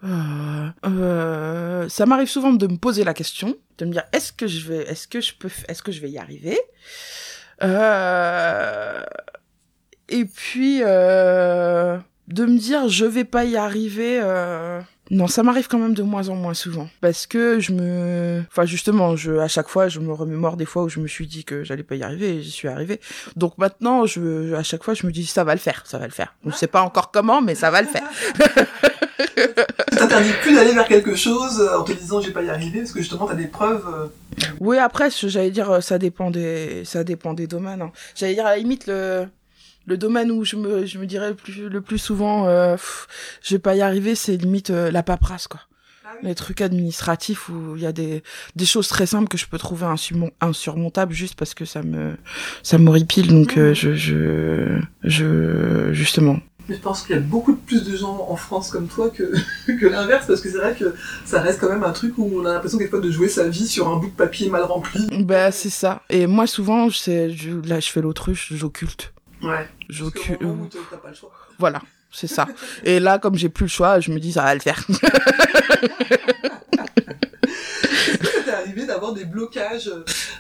Euh, 0.06 0.70
euh, 0.86 1.90
ça 1.90 2.06
m'arrive 2.06 2.30
souvent 2.30 2.54
de 2.54 2.66
me 2.68 2.78
poser 2.78 3.04
la 3.04 3.14
question, 3.14 3.58
de 3.80 3.84
me 3.86 3.92
dire 3.92 4.04
est-ce 4.14 4.32
que 4.32 4.48
je 4.48 4.66
vais, 4.66 4.84
est-ce 4.90 5.10
que 5.10 5.20
je 5.20 5.34
peux, 5.34 5.50
est-ce 5.68 5.84
que 5.84 5.92
je 5.92 6.00
vais 6.00 6.10
y 6.10 6.18
arriver? 6.18 6.58
Euh, 7.62 9.04
Et 10.08 10.24
puis 10.24 10.80
euh, 10.84 11.98
de 12.30 12.46
me 12.46 12.58
dire 12.58 12.88
je 12.88 13.04
vais 13.04 13.26
pas 13.26 13.44
y 13.44 13.58
arriver. 13.58 14.22
Euh, 15.12 15.16
non, 15.16 15.28
ça 15.28 15.44
m'arrive 15.44 15.68
quand 15.68 15.78
même 15.80 15.94
de 15.94 16.04
moins 16.04 16.30
en 16.30 16.36
moins 16.36 16.54
souvent 16.54 16.88
parce 17.02 17.26
que 17.28 17.60
je 17.60 17.72
me, 17.74 18.44
enfin 18.52 18.66
justement, 18.66 19.16
je 19.16 19.38
à 19.38 19.48
chaque 19.48 19.68
fois 19.68 19.88
je 19.88 20.00
me 20.00 20.14
remémore 20.14 20.56
des 20.58 20.66
fois 20.66 20.84
où 20.84 20.90
je 20.90 21.00
me 21.00 21.08
suis 21.08 21.28
dit 21.28 21.44
que 21.44 21.64
j'allais 21.64 21.84
pas 21.84 21.96
y 21.96 22.04
arriver 22.04 22.36
et 22.36 22.42
j'y 22.42 22.52
suis 22.52 22.68
arrivé. 22.68 23.00
Donc 23.36 23.58
maintenant, 23.58 24.06
je 24.06 24.54
à 24.54 24.64
chaque 24.64 24.84
fois 24.84 24.94
je 24.94 25.06
me 25.08 25.12
dis 25.12 25.26
ça 25.26 25.44
va 25.44 25.54
le 25.54 25.60
faire, 25.60 25.84
ça 25.86 25.98
va 25.98 26.06
le 26.06 26.12
faire. 26.12 26.36
Je 26.46 26.52
sais 26.52 26.68
pas 26.68 26.82
encore 26.82 27.12
comment, 27.12 27.42
mais 27.42 27.56
ça 27.56 27.72
va 27.72 27.82
le 27.82 27.88
faire. 27.88 28.04
ça 29.92 29.98
t'interdit 29.98 30.32
plus 30.42 30.54
d'aller 30.56 30.74
vers 30.74 30.88
quelque 30.88 31.16
chose 31.16 31.62
en 31.78 31.84
te 31.84 31.92
disant 31.92 32.22
je 32.22 32.28
vais 32.28 32.34
pas 32.34 32.44
y 32.44 32.50
arriver 32.50 32.80
parce 32.80 32.92
que 32.92 33.00
justement 33.00 33.26
t'as 33.28 33.36
des 33.36 33.48
preuves. 33.48 33.86
euh, 33.94 34.08
Oui, 34.60 34.78
après, 34.78 35.10
j'allais 35.10 35.52
dire, 35.52 35.82
ça 35.82 35.98
dépend 35.98 36.32
des, 36.32 36.84
ça 36.86 37.04
dépend 37.04 37.34
des 37.34 37.48
domaines. 37.48 37.82
hein. 37.82 37.92
J'allais 38.16 38.36
dire, 38.36 38.46
à 38.46 38.52
la 38.52 38.58
limite, 38.58 38.88
le, 38.88 39.28
le 39.90 39.98
domaine 39.98 40.32
où 40.32 40.46
je 40.46 40.56
me, 40.56 40.86
je 40.86 40.98
me 41.00 41.06
dirais 41.06 41.30
le 41.30 41.36
plus, 41.36 41.68
le 41.68 41.82
plus 41.82 41.98
souvent, 41.98 42.48
euh, 42.48 42.74
pff, 42.76 43.08
je 43.44 43.56
vais 43.56 43.60
pas 43.60 43.76
y 43.76 43.82
arriver, 43.82 44.16
c'est 44.16 44.38
limite 44.38 44.70
euh, 44.70 44.92
la 44.92 45.04
paperasse, 45.04 45.48
quoi. 45.48 45.62
Les 46.24 46.36
trucs 46.36 46.60
administratifs 46.62 47.50
où 47.50 47.76
il 47.78 47.82
y 47.82 47.86
a 47.86 47.92
des, 47.94 48.24
des 48.56 48.66
choses 48.66 48.88
très 48.90 49.06
simples 49.06 49.28
que 49.30 49.38
je 49.38 49.46
peux 49.48 49.58
trouver 49.58 49.86
insurmon- 49.86 50.32
insurmontables 50.42 51.14
juste 51.14 51.36
parce 51.36 51.54
que 51.54 51.66
ça 51.66 51.82
me, 51.82 52.18
ça 52.62 52.78
m'horripile. 52.78 53.28
Donc, 53.30 53.58
euh, 53.58 53.74
je, 53.74 53.94
je, 53.94 54.80
je, 55.04 55.94
justement. 55.94 56.40
Mais 56.68 56.76
je 56.76 56.82
pense 56.82 57.04
qu'il 57.04 57.16
y 57.16 57.18
a 57.18 57.22
beaucoup 57.22 57.56
plus 57.56 57.84
de 57.84 57.96
gens 57.96 58.28
en 58.30 58.36
France 58.36 58.70
comme 58.70 58.88
toi 58.88 59.10
que, 59.12 59.32
que 59.80 59.86
l'inverse, 59.88 60.26
parce 60.28 60.42
que 60.42 60.50
c'est 60.50 60.58
vrai 60.58 60.76
que 60.78 60.94
ça 61.26 61.42
reste 61.42 61.60
quand 61.62 61.70
même 61.70 61.84
un 61.84 61.92
truc 61.94 62.18
où 62.18 62.30
on 62.42 62.46
a 62.46 62.54
l'impression 62.54 62.78
quelquefois 62.78 63.00
de 63.02 63.12
jouer 63.12 63.30
sa 63.30 63.48
vie 63.48 63.68
sur 63.68 63.88
un 63.88 63.96
bout 63.98 64.08
de 64.08 64.12
papier 64.16 64.50
mal 64.50 64.64
rempli. 64.64 65.08
Bah, 65.24 65.52
c'est 65.52 65.70
ça. 65.70 66.02
Et 66.10 66.28
moi, 66.28 66.48
souvent, 66.48 66.90
c'est, 66.90 67.32
je, 67.32 67.52
là, 67.68 67.80
je 67.80 67.90
fais 67.90 68.02
l'autruche, 68.02 68.52
j'occulte. 68.54 69.14
Ouais. 69.42 69.68
Parce 69.88 70.00
qu'au 70.12 70.46
moment 70.46 70.64
où 70.64 70.68
t'as 70.68 70.98
pas 70.98 71.10
le 71.10 71.16
choix. 71.16 71.32
Voilà, 71.60 71.82
c'est 72.12 72.28
ça. 72.28 72.48
Et 72.84 73.00
là, 73.00 73.20
comme 73.20 73.36
j'ai 73.36 73.50
plus 73.50 73.66
le 73.66 73.70
choix, 73.70 74.00
je 74.00 74.12
me 74.12 74.20
dis 74.20 74.32
ça 74.32 74.44
va 74.44 74.54
le 74.54 74.62
faire. 74.62 74.86
Est-ce 74.90 75.00
que 78.18 78.26
ça 78.28 78.44
t'est 78.46 78.52
arrivé 78.52 78.86
d'avoir 78.86 79.14
des 79.14 79.26
blocages 79.26 79.92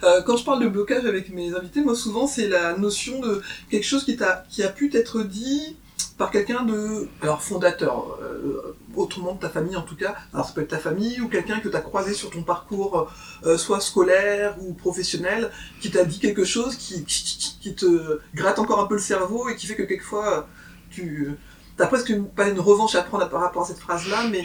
euh, 0.03 0.21
Quand 0.25 0.37
je 0.37 0.45
parle 0.45 0.63
de 0.63 0.69
blocage 0.69 1.05
avec 1.05 1.29
mes 1.29 1.53
invités, 1.53 1.81
moi 1.81 1.95
souvent 1.95 2.25
c'est 2.25 2.47
la 2.47 2.77
notion 2.77 3.19
de 3.19 3.41
quelque 3.69 3.85
chose 3.85 4.05
qui, 4.05 4.15
t'a, 4.15 4.45
qui 4.49 4.63
a 4.63 4.69
pu 4.69 4.89
t'être 4.89 5.23
dit 5.23 5.75
par 6.19 6.31
quelqu'un 6.31 6.63
de 6.63 7.07
alors 7.21 7.41
fondateur, 7.41 8.19
euh, 8.21 8.75
autrement 8.95 9.35
de 9.35 9.39
ta 9.39 9.47
famille 9.47 9.77
en 9.77 9.83
tout 9.83 9.95
cas. 9.95 10.15
Alors 10.33 10.45
ça 10.45 10.53
peut 10.53 10.61
être 10.61 10.67
ta 10.67 10.77
famille 10.77 11.21
ou 11.21 11.29
quelqu'un 11.29 11.61
que 11.61 11.69
t'as 11.69 11.79
croisé 11.79 12.13
sur 12.13 12.29
ton 12.29 12.43
parcours, 12.43 13.09
euh, 13.45 13.57
soit 13.57 13.79
scolaire 13.79 14.57
ou 14.61 14.73
professionnel, 14.73 15.49
qui 15.79 15.89
t'a 15.89 16.03
dit 16.03 16.19
quelque 16.19 16.43
chose 16.43 16.75
qui, 16.75 17.05
qui, 17.05 17.57
qui 17.61 17.73
te 17.73 18.19
gratte 18.35 18.59
encore 18.59 18.81
un 18.81 18.85
peu 18.85 18.95
le 18.95 19.01
cerveau 19.01 19.47
et 19.47 19.55
qui 19.55 19.65
fait 19.65 19.75
que 19.75 19.83
quelquefois 19.83 20.49
tu 20.91 21.37
t'as 21.77 21.87
presque 21.87 22.09
une, 22.09 22.27
pas 22.27 22.49
une 22.49 22.59
revanche 22.59 22.95
à 22.95 23.01
prendre 23.01 23.29
par 23.29 23.39
rapport 23.39 23.61
à 23.61 23.65
cette 23.65 23.79
phrase-là, 23.79 24.27
mais 24.29 24.43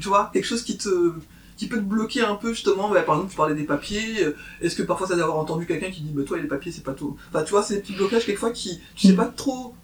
tu 0.00 0.06
vois 0.06 0.30
quelque 0.32 0.46
chose 0.46 0.62
qui 0.62 0.78
te 0.78 1.14
qui 1.56 1.66
peut 1.66 1.78
te 1.78 1.82
bloquer 1.82 2.20
un 2.20 2.36
peu 2.36 2.52
justement. 2.52 2.90
Bah, 2.90 3.02
par 3.02 3.16
exemple 3.16 3.32
tu 3.32 3.36
parlais 3.36 3.56
des 3.56 3.64
papiers. 3.64 4.22
Euh, 4.22 4.36
est-ce 4.60 4.76
que 4.76 4.84
parfois 4.84 5.08
ça 5.08 5.16
d'avoir 5.16 5.36
entendu 5.36 5.66
quelqu'un 5.66 5.90
qui 5.90 6.02
dit 6.02 6.12
bah 6.12 6.22
toi 6.24 6.38
les 6.38 6.46
papiers 6.46 6.70
c'est 6.70 6.84
pas 6.84 6.94
tout. 6.94 7.16
Enfin 7.28 7.42
tu 7.42 7.50
vois 7.50 7.64
c'est 7.64 7.74
des 7.74 7.80
petits 7.80 7.96
blocages 7.96 8.24
quelquefois 8.24 8.52
qui 8.52 8.80
tu 8.94 9.08
sais 9.08 9.16
pas 9.16 9.26
trop 9.26 9.74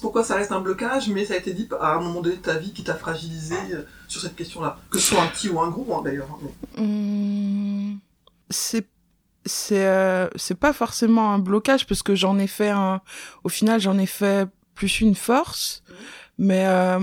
pourquoi 0.00 0.24
ça 0.24 0.36
reste 0.36 0.52
un 0.52 0.60
blocage 0.60 1.08
mais 1.08 1.24
ça 1.24 1.34
a 1.34 1.36
été 1.38 1.52
dit 1.54 1.68
à 1.80 1.94
un 1.94 2.00
moment 2.00 2.20
donné 2.20 2.36
de 2.36 2.42
ta 2.42 2.54
vie 2.58 2.72
qui 2.72 2.84
t'a 2.84 2.94
fragilisé 2.94 3.56
euh, 3.72 3.82
sur 4.08 4.20
cette 4.20 4.36
question 4.36 4.60
là 4.60 4.78
que 4.90 4.98
ce 4.98 5.08
soit 5.14 5.22
un 5.22 5.28
petit 5.28 5.48
ou 5.48 5.60
un 5.60 5.68
gros 5.70 5.94
hein, 5.96 6.02
d'ailleurs 6.04 6.28
hein, 6.30 6.48
Hum, 6.78 7.98
c'est 8.50 8.86
euh, 9.72 10.28
c'est 10.36 10.58
pas 10.58 10.72
forcément 10.72 11.32
un 11.32 11.38
blocage 11.38 11.86
parce 11.86 12.02
que 12.02 12.14
j'en 12.16 12.38
ai 12.38 12.46
fait 12.48 12.70
un 12.70 13.00
au 13.44 13.48
final 13.48 13.80
j'en 13.80 13.96
ai 13.98 14.06
fait 14.06 14.48
plus 14.74 15.00
une 15.00 15.14
force. 15.14 15.82
Mais 16.38 16.66
euh, 16.66 16.98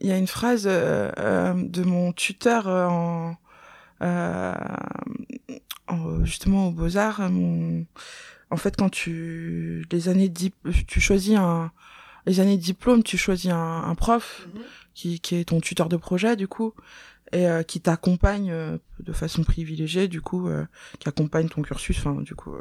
il 0.00 0.06
y 0.08 0.12
a 0.12 0.16
une 0.18 0.28
phrase 0.28 0.64
de 0.66 1.82
mon 1.82 2.12
tuteur 2.12 2.68
en, 2.68 3.34
en- 5.88 6.24
justement 6.24 6.68
aux 6.68 6.70
beaux 6.70 6.96
arts 6.96 7.20
en 8.54 8.56
fait 8.56 8.76
quand 8.76 8.88
tu 8.88 9.84
les 9.90 10.08
années 10.08 10.32
tu 10.86 11.00
choisis 11.00 11.36
un 11.36 11.72
les 12.26 12.38
années 12.38 12.56
de 12.56 12.62
diplôme 12.62 13.02
tu 13.02 13.18
choisis 13.18 13.50
un, 13.50 13.82
un 13.84 13.94
prof 13.96 14.48
qui 14.94 15.18
qui 15.18 15.34
est 15.34 15.44
ton 15.46 15.60
tuteur 15.60 15.88
de 15.88 15.96
projet 15.96 16.36
du 16.36 16.46
coup 16.46 16.72
et 17.32 17.48
euh, 17.48 17.64
qui 17.64 17.80
t'accompagne 17.80 18.52
euh, 18.52 18.78
de 19.00 19.12
façon 19.12 19.42
privilégiée 19.42 20.06
du 20.06 20.20
coup 20.20 20.48
euh, 20.48 20.64
qui 21.00 21.08
accompagne 21.08 21.48
ton 21.48 21.62
cursus 21.62 21.98
enfin 21.98 22.20
du 22.22 22.36
coup 22.36 22.54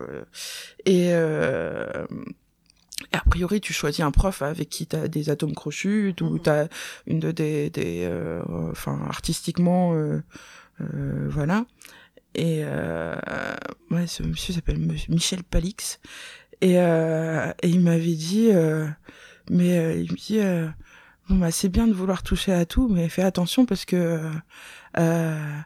et 0.86 1.10
et 3.12 3.18
a 3.18 3.22
priori 3.30 3.62
tu 3.62 3.72
choisis 3.72 4.00
un 4.00 4.12
prof 4.12 4.42
avec 4.42 4.70
qui 4.70 4.88
t'as 4.88 5.08
des 5.08 5.30
atomes 5.30 5.54
crochus 5.54 6.16
ou 6.22 6.40
t'as 6.40 6.68
une 7.06 7.20
de 7.20 7.32
des 7.32 7.70
des 7.70 8.10
enfin 8.72 9.00
artistiquement 9.08 9.96
voilà 10.80 11.66
et 12.36 12.62
euh, 12.64 13.16
ouais 13.92 14.08
ce 14.08 14.24
monsieur 14.24 14.54
s'appelle 14.54 14.80
Michel 15.10 15.44
Palix. 15.44 16.00
Et 16.62 16.80
euh, 16.80 17.52
et 17.62 17.70
il 17.70 17.82
m'avait 17.82 18.16
dit 18.16 18.50
euh, 18.52 18.88
mais 19.50 20.02
il 20.02 20.12
me 20.12 20.18
dit 20.18 20.40
bon 21.30 21.36
bah 21.38 21.52
c'est 21.52 21.70
bien 21.70 21.88
de 21.88 21.94
vouloir 21.94 22.24
toucher 22.24 22.54
à 22.54 22.66
tout 22.66 22.88
mais 22.88 23.10
fais 23.10 23.24
attention 23.24 23.66
parce 23.66 23.86
que 23.86 24.20
comment 24.94 25.64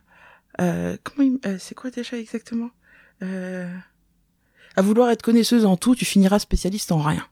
c'est 1.59 1.75
quoi 1.75 1.89
déjà 1.89 2.17
exactement? 2.17 2.71
À 3.21 4.81
vouloir 4.81 5.09
être 5.09 5.21
connaisseuse 5.21 5.65
en 5.65 5.77
tout 5.77 5.95
tu 5.95 6.05
finiras 6.05 6.39
spécialiste 6.39 6.91
en 6.91 7.01
rien. 7.01 7.25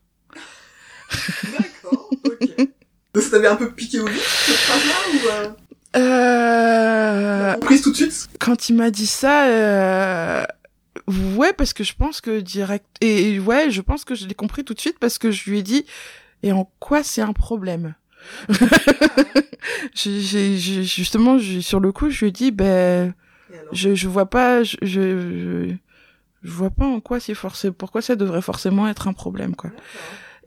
D'accord, 1.59 2.09
ok. 2.25 2.57
Donc 3.13 3.23
ça 3.23 3.29
t'avait 3.31 3.47
un 3.47 3.55
peu 3.55 3.71
piqué 3.71 3.99
au 3.99 4.07
vif, 4.07 4.43
cette 4.45 4.55
phrase-là, 4.55 4.95
ou 5.13 5.19
euh, 5.29 5.49
comprise 7.65 7.81
tout 7.81 7.91
de 7.91 7.95
suite? 7.95 8.29
Quand 8.39 8.69
il 8.69 8.75
m'a 8.75 8.91
dit 8.91 9.07
ça 9.07 9.47
euh, 9.47 10.45
ouais 11.35 11.53
parce 11.53 11.73
que 11.73 11.83
je 11.83 11.93
pense 11.93 12.21
que 12.21 12.39
direct 12.39 12.85
et 13.01 13.39
ouais 13.39 13.69
je 13.71 13.81
pense 13.81 14.05
que 14.05 14.15
je 14.15 14.25
l'ai 14.27 14.33
compris 14.33 14.63
tout 14.63 14.73
de 14.73 14.79
suite 14.79 14.99
parce 14.99 15.17
que 15.17 15.31
je 15.31 15.49
lui 15.49 15.59
ai 15.59 15.63
dit 15.63 15.85
et 16.43 16.51
en 16.51 16.69
quoi 16.79 17.03
c'est 17.03 17.21
un 17.21 17.33
problème? 17.33 17.95
Justement, 19.95 21.39
sur 21.39 21.79
le 21.79 21.91
coup, 21.91 22.09
je 22.09 22.19
lui 22.19 22.27
ai 22.27 22.31
dit, 22.31 22.51
ben, 22.51 23.13
je, 23.71 23.95
je 23.95 24.07
vois 24.07 24.29
pas, 24.29 24.63
je, 24.63 24.77
je, 24.81 24.89
je, 24.89 25.73
je 26.43 26.51
vois 26.51 26.69
pas 26.69 26.85
en 26.85 26.99
quoi 26.99 27.19
c'est 27.19 27.33
forcé, 27.33 27.71
pourquoi 27.71 28.01
ça 28.01 28.15
devrait 28.15 28.41
forcément 28.41 28.87
être 28.87 29.07
un 29.07 29.13
problème, 29.13 29.55
quoi. 29.55 29.71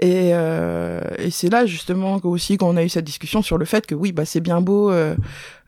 Et, 0.01 0.31
euh, 0.33 1.01
et 1.19 1.31
c'est 1.31 1.49
là 1.51 1.67
justement 1.67 2.21
aussi 2.23 2.57
qu'on 2.57 2.77
a 2.77 2.85
eu 2.85 2.89
cette 2.89 3.05
discussion 3.05 3.43
sur 3.43 3.59
le 3.59 3.65
fait 3.65 3.85
que 3.85 3.97
oui 3.97 4.13
bah 4.13 4.25
c'est 4.25 4.41
bien 4.41 4.61
beau 4.61 4.93
euh, 4.93 5.17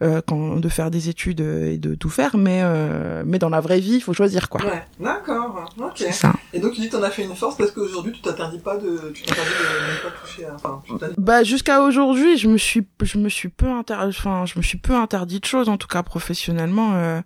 euh, 0.03 0.21
quand, 0.25 0.57
de 0.57 0.69
faire 0.69 0.93
des 0.93 1.09
études 1.09 1.41
euh, 1.41 1.73
et 1.73 1.79
de 1.79 1.97
tout 1.97 2.09
faire 2.11 2.37
mais 2.37 2.61
euh, 2.63 3.25
mais 3.27 3.41
dans 3.41 3.49
la 3.49 3.61
vraie 3.61 3.81
vie 3.81 3.95
il 3.95 4.01
faut 4.01 4.13
choisir 4.13 4.49
quoi. 4.49 4.61
Ouais, 4.65 4.85
d'accord, 5.01 5.69
ok. 5.79 5.93
c'est 5.97 6.13
ça. 6.13 6.33
Et 6.53 6.61
donc 6.61 6.75
tu 6.75 6.81
dis 6.81 6.89
que 6.89 6.97
t'en 6.97 7.03
as 7.03 7.11
fait 7.11 7.25
une 7.25 7.35
force 7.35 7.57
parce 7.57 7.73
qu'aujourd'hui 7.73 8.13
tu 8.13 8.21
t'interdis 8.21 8.61
pas 8.61 8.77
de, 8.77 9.11
tu 9.13 9.25
t'interdis 9.25 9.51
de 9.51 10.09
pas 10.09 10.15
toucher 10.25 10.45
à, 10.45 10.55
enfin, 10.55 10.81
tu 10.87 10.93
bah 11.19 11.43
jusqu'à 11.43 11.83
aujourd'hui 11.83 12.39
je 12.39 12.47
me 12.49 12.57
suis 12.57 12.87
je 13.03 13.19
me 13.19 13.29
suis 13.29 13.49
peu 13.49 13.67
inter 13.67 13.97
enfin 13.99 14.47
je 14.47 14.57
me 14.59 14.63
suis 14.63 14.79
peu 14.79 14.95
interdit 14.95 15.41
de 15.41 15.45
choses 15.45 15.69
en 15.69 15.77
tout 15.77 15.89
cas 15.89 16.05
professionnellement 16.05 17.21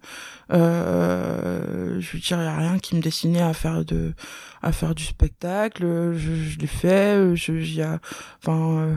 euh, 0.52 2.00
je 2.00 2.12
veux 2.12 2.18
dire 2.18 2.40
y 2.42 2.46
a 2.46 2.56
rien 2.56 2.78
qui 2.78 2.96
me 2.96 3.00
destinait 3.00 3.42
à 3.42 3.52
faire 3.54 3.84
de 3.84 4.12
à 4.62 4.72
faire 4.72 4.94
du 4.94 5.04
spectacle. 5.04 5.84
Je, 6.14 6.34
je 6.34 6.58
l'ai 6.58 6.66
fait 6.66 7.34
je 7.36 7.52
y 7.52 7.82
a 7.82 7.98
enfin 8.42 8.78
euh, 8.78 8.96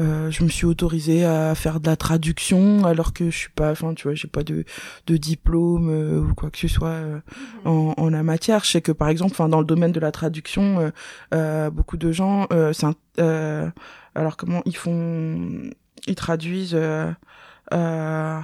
euh, 0.00 0.30
je 0.30 0.44
me 0.44 0.48
suis 0.48 0.64
autorisée 0.66 1.24
à 1.24 1.54
faire 1.56 1.80
de 1.80 1.86
la 1.88 1.96
traduction 1.96 2.84
alors 2.84 3.12
que 3.12 3.30
je 3.30 3.36
suis 3.36 3.50
pas 3.50 3.72
enfin 3.72 3.94
tu 3.94 4.04
vois 4.04 4.14
j'ai 4.14 4.28
pas 4.28 4.44
de 4.44 4.64
de 5.06 5.16
diplôme 5.16 5.90
euh, 5.90 6.20
ou 6.20 6.34
quoi 6.34 6.50
que 6.50 6.58
ce 6.58 6.68
soit 6.68 6.88
euh, 6.88 7.20
en, 7.64 7.94
en 7.96 8.08
la 8.08 8.22
matière. 8.22 8.64
Je 8.64 8.70
sais 8.70 8.80
que 8.80 8.92
par 8.92 9.08
exemple 9.08 9.32
enfin 9.32 9.48
dans 9.48 9.60
le 9.60 9.66
domaine 9.66 9.92
de 9.92 10.00
la 10.00 10.12
traduction 10.12 10.92
euh, 11.34 11.70
beaucoup 11.70 11.96
de 11.96 12.12
gens 12.12 12.46
euh, 12.52 12.72
euh, 13.18 13.70
alors 14.14 14.36
comment 14.36 14.62
ils 14.66 14.76
font 14.76 15.70
ils 16.06 16.14
traduisent 16.14 16.74
euh, 16.74 17.10
euh, 17.72 18.38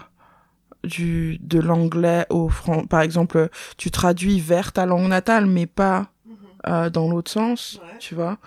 du 0.85 1.39
de 1.41 1.59
l'anglais 1.61 2.27
au 2.31 2.49
franc 2.49 2.85
par 2.87 3.01
exemple 3.01 3.49
tu 3.77 3.91
traduis 3.91 4.41
vers 4.41 4.73
ta 4.73 4.87
langue 4.87 5.09
natale 5.09 5.47
mais 5.47 5.67
pas 5.67 6.09
euh, 6.67 6.91
dans 6.91 7.09
l'autre 7.11 7.31
sens 7.31 7.81
Ouais. 7.83 7.99
tu 7.99 8.15
vois. 8.15 8.39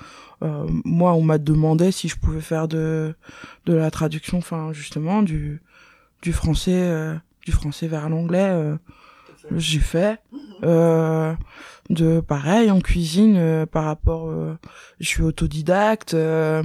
Euh, 0.44 0.66
moi 0.86 1.14
on 1.14 1.22
m'a 1.24 1.38
demandé 1.40 1.92
si 1.92 2.08
je 2.08 2.16
pouvais 2.18 2.42
faire 2.42 2.68
de 2.68 3.14
de 3.66 3.74
la 3.74 3.90
traduction 3.92 4.38
enfin 4.38 4.72
justement 4.74 5.24
du 5.24 5.62
du 6.22 6.32
français 6.34 6.72
euh, 6.74 7.16
du 7.46 7.52
français 7.52 7.88
vers 7.88 8.08
l'anglais 8.10 8.50
euh, 8.50 8.76
j'ai 9.56 9.80
fait. 9.80 10.20
Euh, 10.64 11.34
de 11.90 12.20
pareil 12.20 12.70
en 12.70 12.82
cuisine 12.82 13.36
euh, 13.38 13.66
par 13.66 13.86
rapport 13.86 14.28
euh, 14.30 14.58
je 15.00 15.08
suis 15.08 15.24
autodidacte 15.24 16.14
euh, 16.16 16.62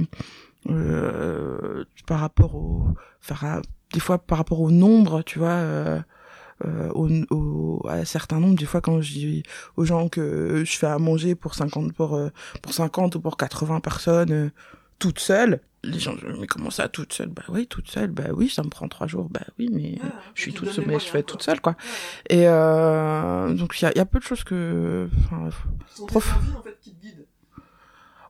euh, 0.69 1.83
par 2.07 2.19
rapport 2.19 2.55
au 2.55 2.87
faire 3.21 3.61
des 3.93 3.99
fois 3.99 4.17
par 4.17 4.37
rapport 4.39 4.59
au 4.61 4.71
nombre 4.71 5.21
tu 5.21 5.39
vois 5.39 5.49
euh, 5.49 6.01
euh, 6.65 6.89
au, 6.93 7.09
au, 7.31 7.87
à 7.89 8.05
certains 8.05 8.39
nombres 8.39 8.57
des 8.57 8.65
fois 8.65 8.81
quand 8.81 9.01
je 9.01 9.11
dis 9.13 9.43
aux 9.77 9.85
gens 9.85 10.09
que 10.09 10.63
je 10.65 10.77
fais 10.77 10.87
à 10.87 10.97
manger 10.99 11.35
pour 11.35 11.55
50 11.55 11.93
pour 11.93 12.15
euh, 12.15 12.29
pour 12.61 12.73
50 12.73 13.15
ou 13.15 13.21
pour 13.21 13.37
80 13.37 13.79
personnes 13.79 14.31
euh, 14.31 14.49
toute 14.99 15.19
seule 15.19 15.61
les 15.85 15.99
gens 15.99 16.13
disent, 16.13 16.23
mais 16.39 16.47
comment 16.47 16.69
ça 16.69 16.87
toute 16.87 17.11
seule 17.11 17.27
bah 17.27 17.41
oui 17.49 17.67
toute 17.67 17.89
seule 17.91 18.09
bah 18.09 18.29
oui 18.33 18.47
ça 18.49 18.63
me 18.63 18.69
prend 18.69 18.87
trois 18.87 19.05
jours. 19.07 19.27
Bah 19.29 19.41
oui 19.59 19.69
mais 19.69 19.99
Ah, 20.01 20.13
je 20.33 20.41
suis 20.43 20.53
toute 20.53 20.69
seule 20.71 20.85
mais 20.87 20.97
je 20.97 21.05
fais 21.07 21.23
toute 21.23 21.43
seule 21.43 21.59
quoi. 21.59 21.73
Ouais, 21.73 22.37
et 22.37 22.47
euh, 22.47 23.53
donc 23.53 23.81
il 23.81 23.83
y 23.83 23.87
a, 23.89 23.91
y 23.97 23.99
a 23.99 24.05
peu 24.05 24.19
de 24.19 24.23
choses 24.23 24.45
que 24.45 25.09
enfin, 25.25 25.49
prof- 26.07 26.37
envies, 26.37 26.55
en 26.57 26.61
fait 26.61 26.77
qui 26.79 26.93
te 26.93 27.01
guident. 27.01 27.25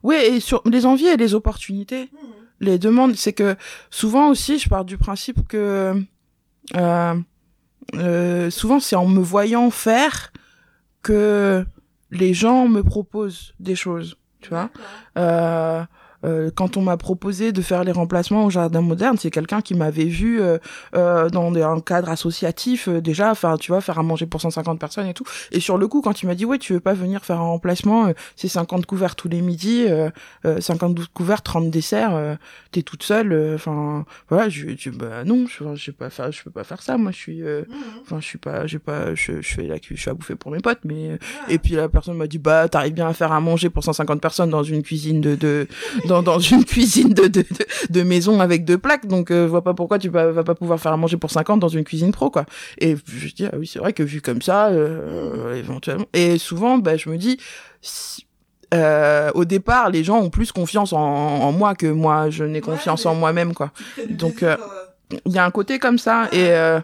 oui 0.02 0.16
et 0.16 0.40
sur 0.40 0.62
les 0.64 0.84
envies 0.84 1.06
et 1.06 1.16
les 1.16 1.34
opportunités. 1.34 2.10
Mhm. 2.12 2.43
Les 2.60 2.78
demandes, 2.78 3.16
c'est 3.16 3.32
que 3.32 3.56
souvent 3.90 4.28
aussi, 4.28 4.58
je 4.58 4.68
pars 4.68 4.84
du 4.84 4.98
principe 4.98 5.46
que 5.48 6.02
euh, 6.76 7.14
euh, 7.94 8.50
souvent 8.50 8.80
c'est 8.80 8.96
en 8.96 9.06
me 9.06 9.20
voyant 9.20 9.70
faire 9.70 10.32
que 11.02 11.66
les 12.10 12.32
gens 12.32 12.68
me 12.68 12.82
proposent 12.82 13.54
des 13.60 13.74
choses, 13.74 14.16
tu 14.40 14.50
vois. 14.50 14.70
Euh, 15.18 15.84
euh, 16.24 16.50
quand 16.54 16.76
on 16.76 16.82
m'a 16.82 16.96
proposé 16.96 17.52
de 17.52 17.60
faire 17.62 17.84
les 17.84 17.92
remplacements 17.92 18.44
au 18.44 18.50
jardin 18.50 18.80
moderne, 18.80 19.16
c'est 19.18 19.30
quelqu'un 19.30 19.60
qui 19.60 19.74
m'avait 19.74 20.04
vu 20.04 20.40
euh, 20.40 20.58
euh, 20.94 21.28
dans 21.28 21.50
des- 21.50 21.62
un 21.62 21.80
cadre 21.80 22.08
associatif 22.08 22.88
euh, 22.88 23.00
déjà, 23.00 23.30
enfin 23.30 23.56
tu 23.56 23.70
vois, 23.72 23.80
faire 23.80 23.98
à 23.98 24.02
manger 24.02 24.26
pour 24.26 24.40
150 24.40 24.78
personnes 24.80 25.06
et 25.06 25.14
tout. 25.14 25.24
Et 25.52 25.60
sur 25.60 25.78
le 25.78 25.86
coup, 25.88 26.00
quand 26.00 26.22
il 26.22 26.26
m'a 26.26 26.34
dit 26.34 26.44
ouais, 26.44 26.58
tu 26.58 26.72
veux 26.72 26.80
pas 26.80 26.94
venir 26.94 27.24
faire 27.24 27.38
un 27.40 27.48
remplacement, 27.48 28.06
euh, 28.06 28.12
c'est 28.36 28.48
50 28.48 28.86
couverts 28.86 29.16
tous 29.16 29.28
les 29.28 29.40
midis, 29.40 29.84
euh, 29.88 30.10
euh, 30.46 30.60
52 30.60 31.04
couverts, 31.12 31.42
30 31.42 31.70
desserts, 31.70 32.14
euh, 32.14 32.34
t'es 32.72 32.82
toute 32.82 33.02
seule, 33.02 33.32
euh, 33.32 33.54
enfin 33.56 34.04
voilà, 34.28 34.48
je 34.48 34.68
je 34.78 34.90
bah 34.90 35.24
non, 35.24 35.46
je 35.46 35.64
je 35.74 35.90
peux 35.90 35.96
pas 36.04 36.10
faire, 36.10 36.32
je 36.32 36.42
peux 36.42 36.50
pas 36.50 36.64
faire 36.64 36.82
ça, 36.82 36.96
moi 36.96 37.10
je 37.12 37.16
suis, 37.18 37.42
euh, 37.42 37.62
Mhm. 37.68 37.76
enfin 38.02 38.20
je 38.20 38.26
suis 38.26 38.38
pas, 38.38 38.66
j'ai 38.66 38.78
pas, 38.78 39.14
je, 39.14 39.40
je 39.40 39.54
fais 39.54 39.62
la 39.66 39.76
je 39.82 39.94
suis 39.96 40.10
à 40.10 40.14
bouffer 40.14 40.34
pour 40.36 40.50
mes 40.52 40.60
potes, 40.60 40.80
mais 40.84 41.10
euh, 41.10 41.16
et 41.48 41.58
puis 41.58 41.74
la 41.74 41.88
personne 41.88 42.16
m'a 42.16 42.26
dit 42.26 42.38
bah 42.38 42.68
t'arrives 42.68 42.94
bien 42.94 43.08
à 43.08 43.12
faire 43.12 43.32
à 43.32 43.40
manger 43.40 43.70
pour 43.70 43.84
150 43.84 44.20
personnes 44.20 44.50
dans 44.50 44.62
une 44.62 44.82
cuisine 44.82 45.20
de, 45.20 45.34
de 45.34 45.66
dans, 46.06 46.13
dans 46.22 46.38
une 46.38 46.64
cuisine 46.66 47.10
de, 47.14 47.26
de, 47.26 47.40
de, 47.42 47.46
de 47.90 48.02
maison 48.02 48.40
avec 48.40 48.64
deux 48.64 48.78
plaques. 48.78 49.06
Donc 49.06 49.30
euh, 49.30 49.44
je 49.44 49.50
vois 49.50 49.62
pas 49.62 49.74
pourquoi 49.74 49.98
tu 49.98 50.08
vas, 50.08 50.30
vas 50.30 50.44
pas 50.44 50.54
pouvoir 50.54 50.78
faire 50.80 50.92
à 50.92 50.96
manger 50.96 51.16
pour 51.16 51.30
50 51.30 51.60
dans 51.60 51.68
une 51.68 51.84
cuisine 51.84 52.12
pro 52.12 52.30
quoi. 52.30 52.44
Et 52.78 52.96
je 53.06 53.34
dis 53.34 53.46
ah 53.46 53.56
oui 53.58 53.66
c'est 53.66 53.78
vrai 53.78 53.92
que 53.92 54.02
vu 54.02 54.20
comme 54.20 54.42
ça 54.42 54.68
euh, 54.68 55.54
éventuellement. 55.56 56.06
Et 56.12 56.38
souvent 56.38 56.78
bah 56.78 56.96
je 56.96 57.08
me 57.10 57.16
dis 57.16 57.38
si- 57.82 58.26
euh, 58.72 59.30
au 59.34 59.44
départ 59.44 59.90
les 59.90 60.02
gens 60.02 60.18
ont 60.18 60.30
plus 60.30 60.50
confiance 60.50 60.92
en, 60.92 60.98
en 60.98 61.52
moi 61.52 61.74
que 61.74 61.86
moi 61.86 62.30
je 62.30 62.42
n'ai 62.44 62.60
confiance 62.60 63.06
en 63.06 63.14
moi-même 63.14 63.54
quoi. 63.54 63.70
Donc, 64.10 64.42
euh, 64.42 64.56
il 65.26 65.32
y 65.32 65.38
a 65.38 65.44
un 65.44 65.50
côté 65.50 65.78
comme 65.78 65.98
ça. 65.98 66.28
Et 66.32 66.50
euh, 66.50 66.80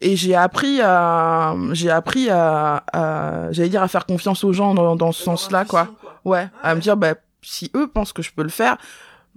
et 0.00 0.14
j'ai 0.16 0.34
appris 0.34 0.80
à 0.82 1.54
j'ai 1.72 1.90
appris 1.90 2.30
à, 2.30 2.84
à 2.92 3.50
j'allais 3.52 3.68
dire 3.68 3.82
à 3.82 3.88
faire 3.88 4.06
confiance 4.06 4.44
aux 4.44 4.52
gens 4.52 4.72
dans, 4.74 4.94
dans 4.96 5.10
ce 5.12 5.24
dans 5.26 5.36
sens-là 5.36 5.64
quoi. 5.64 5.88
ouais 6.24 6.48
Ah 6.62 6.68
à 6.68 6.68
ouais. 6.70 6.76
me 6.76 6.80
dire 6.80 6.96
bah 6.96 7.14
si 7.46 7.70
eux 7.74 7.88
pensent 7.88 8.12
que 8.12 8.22
je 8.22 8.32
peux 8.32 8.42
le 8.42 8.48
faire 8.48 8.76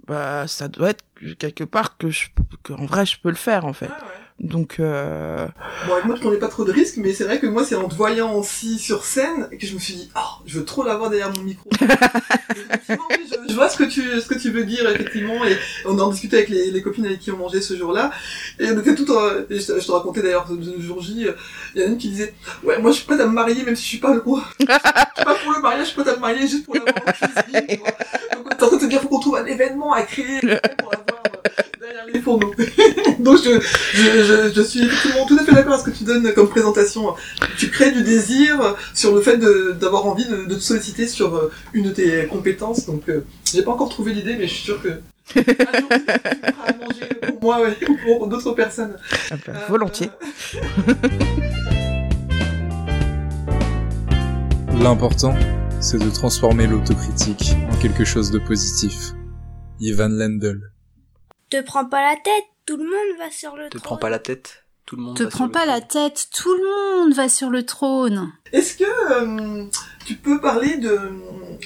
bah 0.06 0.46
ça 0.48 0.68
doit 0.68 0.90
être 0.90 1.04
quelque 1.38 1.64
part 1.64 1.96
que 1.96 2.10
je 2.10 2.28
que 2.62 2.72
en 2.72 2.86
vrai 2.86 3.06
je 3.06 3.18
peux 3.20 3.28
le 3.28 3.36
faire 3.36 3.64
en 3.64 3.72
fait 3.72 3.86
ouais. 3.86 4.19
Donc 4.40 4.76
euh, 4.80 5.46
Bon, 5.86 5.92
avec 5.92 6.06
moi, 6.06 6.16
je 6.16 6.20
prenais 6.22 6.38
pas 6.38 6.48
trop 6.48 6.64
de 6.64 6.72
risques, 6.72 6.96
mais 6.96 7.12
c'est 7.12 7.24
vrai 7.24 7.38
que 7.38 7.46
moi, 7.46 7.62
c'est 7.64 7.74
en 7.74 7.88
te 7.88 7.94
voyant 7.94 8.34
aussi 8.34 8.78
sur 8.78 9.04
scène 9.04 9.48
que 9.50 9.66
je 9.66 9.74
me 9.74 9.78
suis 9.78 9.94
dit, 9.94 10.10
oh, 10.16 10.42
je 10.46 10.58
veux 10.58 10.64
trop 10.64 10.82
l'avoir 10.82 11.10
derrière 11.10 11.30
mon 11.36 11.42
micro. 11.42 11.68
effectivement, 12.50 13.04
oui, 13.10 13.28
je, 13.30 13.50
je 13.50 13.54
vois 13.54 13.68
ce 13.68 13.76
que 13.76 13.84
tu, 13.84 14.20
ce 14.20 14.26
que 14.26 14.38
tu 14.38 14.50
veux 14.50 14.64
dire, 14.64 14.88
effectivement, 14.88 15.44
et 15.44 15.56
on 15.84 15.98
en 15.98 16.10
discutait 16.10 16.38
avec 16.38 16.48
les, 16.48 16.70
les 16.70 16.82
copines 16.82 17.04
avec 17.06 17.18
qui 17.20 17.30
on 17.30 17.36
mangeait 17.36 17.60
ce 17.60 17.76
jour-là, 17.76 18.10
et 18.58 18.70
on 18.70 18.80
était 18.80 18.94
toutes, 18.94 19.10
euh, 19.10 19.44
et 19.50 19.60
je, 19.60 19.66
te- 19.74 19.80
je 19.80 19.86
te 19.86 19.92
racontais 19.92 20.22
d'ailleurs 20.22 20.46
le 20.50 20.80
jour 20.82 21.02
J, 21.02 21.26
euh, 21.26 21.32
il 21.74 21.82
y 21.82 21.84
en 21.84 21.88
a 21.88 21.90
une 21.90 21.98
qui 21.98 22.08
disait, 22.08 22.32
ouais, 22.64 22.78
moi, 22.78 22.90
je 22.92 22.96
suis 22.96 23.04
prête 23.06 23.20
à 23.20 23.26
me 23.26 23.32
marier, 23.32 23.62
même 23.64 23.76
si 23.76 23.82
je 23.84 23.88
suis 23.88 23.98
pas 23.98 24.14
le 24.14 24.20
roi. 24.20 24.42
je 24.60 24.64
suis 24.64 25.24
pas 25.24 25.34
pour 25.34 25.52
le 25.52 25.60
mariage, 25.60 25.86
je 25.88 25.92
suis 25.92 26.00
prête 26.00 26.08
à 26.14 26.16
me 26.16 26.20
marier 26.20 26.48
juste 26.48 26.64
pour 26.64 26.74
l'avoir 26.76 26.94
en 27.06 27.12
cuisine. 27.12 27.78
Donc, 28.34 28.46
on 28.46 28.48
est 28.50 28.62
en 28.62 28.66
train 28.68 28.76
de 28.76 28.80
te 28.80 28.86
dire, 28.86 29.00
faut 29.02 29.08
qu'on 29.08 29.20
trouve 29.20 29.36
un 29.36 29.46
événement 29.46 29.92
à 29.92 30.02
créer 30.02 30.40
pour 30.40 30.48
l'avoir 30.92 31.22
euh, 32.06 32.10
les 32.12 32.20
fourneaux. 32.20 32.52
Donc, 33.18 33.38
je, 33.44 33.60
je, 33.94 34.22
je, 34.24 34.52
je 34.54 34.62
suis 34.62 34.80
effectivement 34.84 35.26
tout 35.26 35.36
à 35.40 35.44
fait 35.44 35.52
d'accord 35.52 35.74
avec 35.74 35.84
ce 35.86 35.90
que 35.90 35.96
tu 35.96 36.04
donnes 36.04 36.32
comme 36.34 36.48
présentation. 36.48 37.14
Tu 37.58 37.68
crées 37.70 37.90
du 37.92 38.02
désir 38.02 38.76
sur 38.94 39.14
le 39.14 39.20
fait 39.20 39.36
d'avoir 39.78 40.06
envie 40.06 40.24
de, 40.26 40.44
de 40.44 40.54
te 40.54 40.60
solliciter 40.60 41.06
sur 41.06 41.34
euh, 41.36 41.50
une 41.72 41.84
de 41.84 41.90
tes 41.90 42.26
compétences. 42.26 42.86
Donc, 42.86 43.08
euh, 43.08 43.24
j'ai 43.52 43.62
pas 43.62 43.72
encore 43.72 43.88
trouvé 43.88 44.12
l'idée, 44.12 44.36
mais 44.36 44.46
je 44.48 44.54
suis 44.54 44.64
sûr 44.64 44.82
que 44.82 44.88
un 45.36 45.42
jour, 45.78 45.88
tu 45.90 46.00
feras 46.00 46.64
à 46.66 46.72
manger 46.78 47.06
pour 47.22 47.40
moi 47.42 47.60
ouais, 47.62 47.76
ou 47.88 47.96
pour 48.04 48.26
d'autres 48.26 48.52
personnes. 48.52 48.96
ah 49.30 49.34
bah, 49.46 49.52
Euh, 49.54 49.66
volontiers 49.68 50.10
L'important, 54.80 55.34
c'est 55.80 55.98
de 55.98 56.10
transformer 56.10 56.66
l'autocritique 56.66 57.52
en 57.70 57.76
quelque 57.76 58.04
chose 58.04 58.30
de 58.30 58.38
positif. 58.38 59.12
Ivan 59.78 60.08
Lendl. 60.08 60.69
Te 61.50 61.60
prends 61.62 61.84
pas 61.84 62.00
la 62.02 62.16
tête, 62.16 62.44
tout 62.66 62.76
le 62.76 62.84
monde 62.84 63.18
va 63.18 63.30
sur 63.30 63.56
le 63.56 63.64
Te 63.68 63.78
trône. 63.78 63.82
prends 63.82 63.96
pas 63.96 64.08
la 64.10 64.18
tête. 64.18 64.64
Tout 64.86 64.96
le 64.96 65.02
monde 65.02 65.16
Te 65.16 65.22
va 65.24 65.30
sur 65.30 65.36
prends 65.38 65.46
le 65.46 65.52
pas 65.52 65.66
la 65.66 65.80
trône. 65.80 65.88
tête, 66.10 66.28
tout 66.34 66.52
le 66.54 67.02
monde 67.04 67.12
va 67.14 67.28
sur 67.28 67.50
le 67.50 67.64
trône. 67.66 68.32
Est-ce 68.52 68.76
que 68.76 68.84
euh, 69.64 69.66
tu 70.06 70.14
peux 70.16 70.40
parler 70.40 70.76
de... 70.78 70.96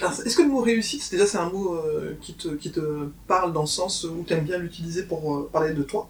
alors, 0.01 0.12
Est-ce 0.24 0.37
que 0.37 0.43
le 0.43 0.49
mot 0.49 0.61
réussite, 0.61 1.11
déjà 1.11 1.26
c'est 1.26 1.39
un 1.39 1.49
mot 1.51 1.74
euh, 1.74 2.14
qui, 2.20 2.35
te, 2.35 2.49
qui 2.49 2.70
te 2.70 3.09
parle 3.26 3.53
dans 3.53 3.62
le 3.62 3.66
sens 3.66 4.05
où 4.05 4.24
tu 4.26 4.32
aimes 4.35 4.45
bien 4.45 4.59
l'utiliser 4.59 5.05
pour 5.05 5.35
euh, 5.37 5.49
parler 5.53 5.72
de 5.74 5.82
toi? 5.82 6.09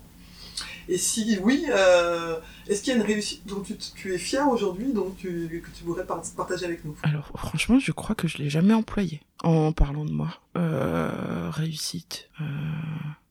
Et 0.88 0.98
si 0.98 1.38
oui, 1.42 1.64
euh, 1.70 2.38
est-ce 2.68 2.82
qu'il 2.82 2.92
y 2.92 2.96
a 2.96 3.00
une 3.00 3.06
réussite 3.06 3.46
dont 3.46 3.60
tu, 3.60 3.76
tu 3.76 4.12
es 4.14 4.18
fier 4.18 4.46
aujourd'hui, 4.48 4.92
dont 4.92 5.14
tu, 5.18 5.62
que 5.64 5.76
tu 5.76 5.82
voudrais 5.84 6.04
par- 6.04 6.22
partager 6.36 6.66
avec 6.66 6.84
nous? 6.84 6.94
Alors 7.02 7.28
franchement 7.36 7.78
je 7.78 7.90
crois 7.90 8.14
que 8.14 8.28
je 8.28 8.36
l'ai 8.38 8.50
jamais 8.50 8.74
employé 8.74 9.22
en 9.42 9.72
parlant 9.72 10.04
de 10.04 10.10
moi 10.12 10.28
euh, 10.58 11.48
réussite 11.50 12.28
euh, 12.42 12.44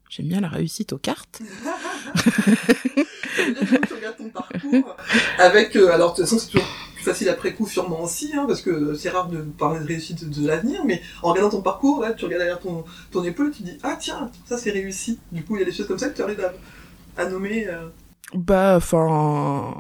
j'aime 0.10 0.28
bien 0.28 0.42
la 0.42 0.50
réussite 0.50 0.94
aux 0.94 0.98
cartes 0.98 1.42
tu 3.36 3.94
regardes 3.94 4.18
ton 4.18 4.30
parcours, 4.30 4.96
avec... 5.40 5.76
euh, 5.76 5.92
alors 5.92 6.12
de 6.12 6.18
toute 6.18 6.26
façon 6.26 6.40
c'est 6.40 6.52
toujours 6.52 6.68
plus 6.96 7.04
facile 7.04 7.30
après 7.30 7.54
coup 7.54 7.68
sûrement 7.68 8.02
aussi, 8.02 8.32
hein, 8.36 8.46
parce 8.48 8.62
que 8.62 8.94
c'est 8.96 9.10
rare 9.10 9.28
de 9.28 9.42
parler 9.42 9.80
de 9.80 9.86
réussite 9.86 10.30
de 10.30 10.48
l'avenir, 10.48 10.84
mais 10.86 11.02
en 11.22 11.30
regardant 11.32 11.58
ton 11.58 11.62
parcours, 11.62 12.02
là, 12.02 12.14
tu 12.14 12.26
regardes 12.26 12.42
derrière 12.42 12.60
ton, 12.60 12.86
ton 13.12 13.24
épaule, 13.24 13.52
tu 13.52 13.64
dis 13.64 13.78
ah 13.84 13.98
tiens, 14.00 14.32
ça 14.46 14.58
c'est 14.58 14.72
réussi. 14.72 15.20
Du 15.32 15.44
coup, 15.44 15.56
il 15.56 15.60
y 15.60 15.62
a 15.64 15.66
des 15.66 15.72
choses 15.72 15.88
comme 15.88 16.00
ça 16.00 16.10
que 16.10 16.16
tu 16.16 16.22
arrives 16.22 16.44
à, 16.44 17.22
à 17.22 17.26
nommer. 17.26 17.68
Euh... 17.68 17.88
Bah, 18.34 18.76
enfin, 18.78 19.76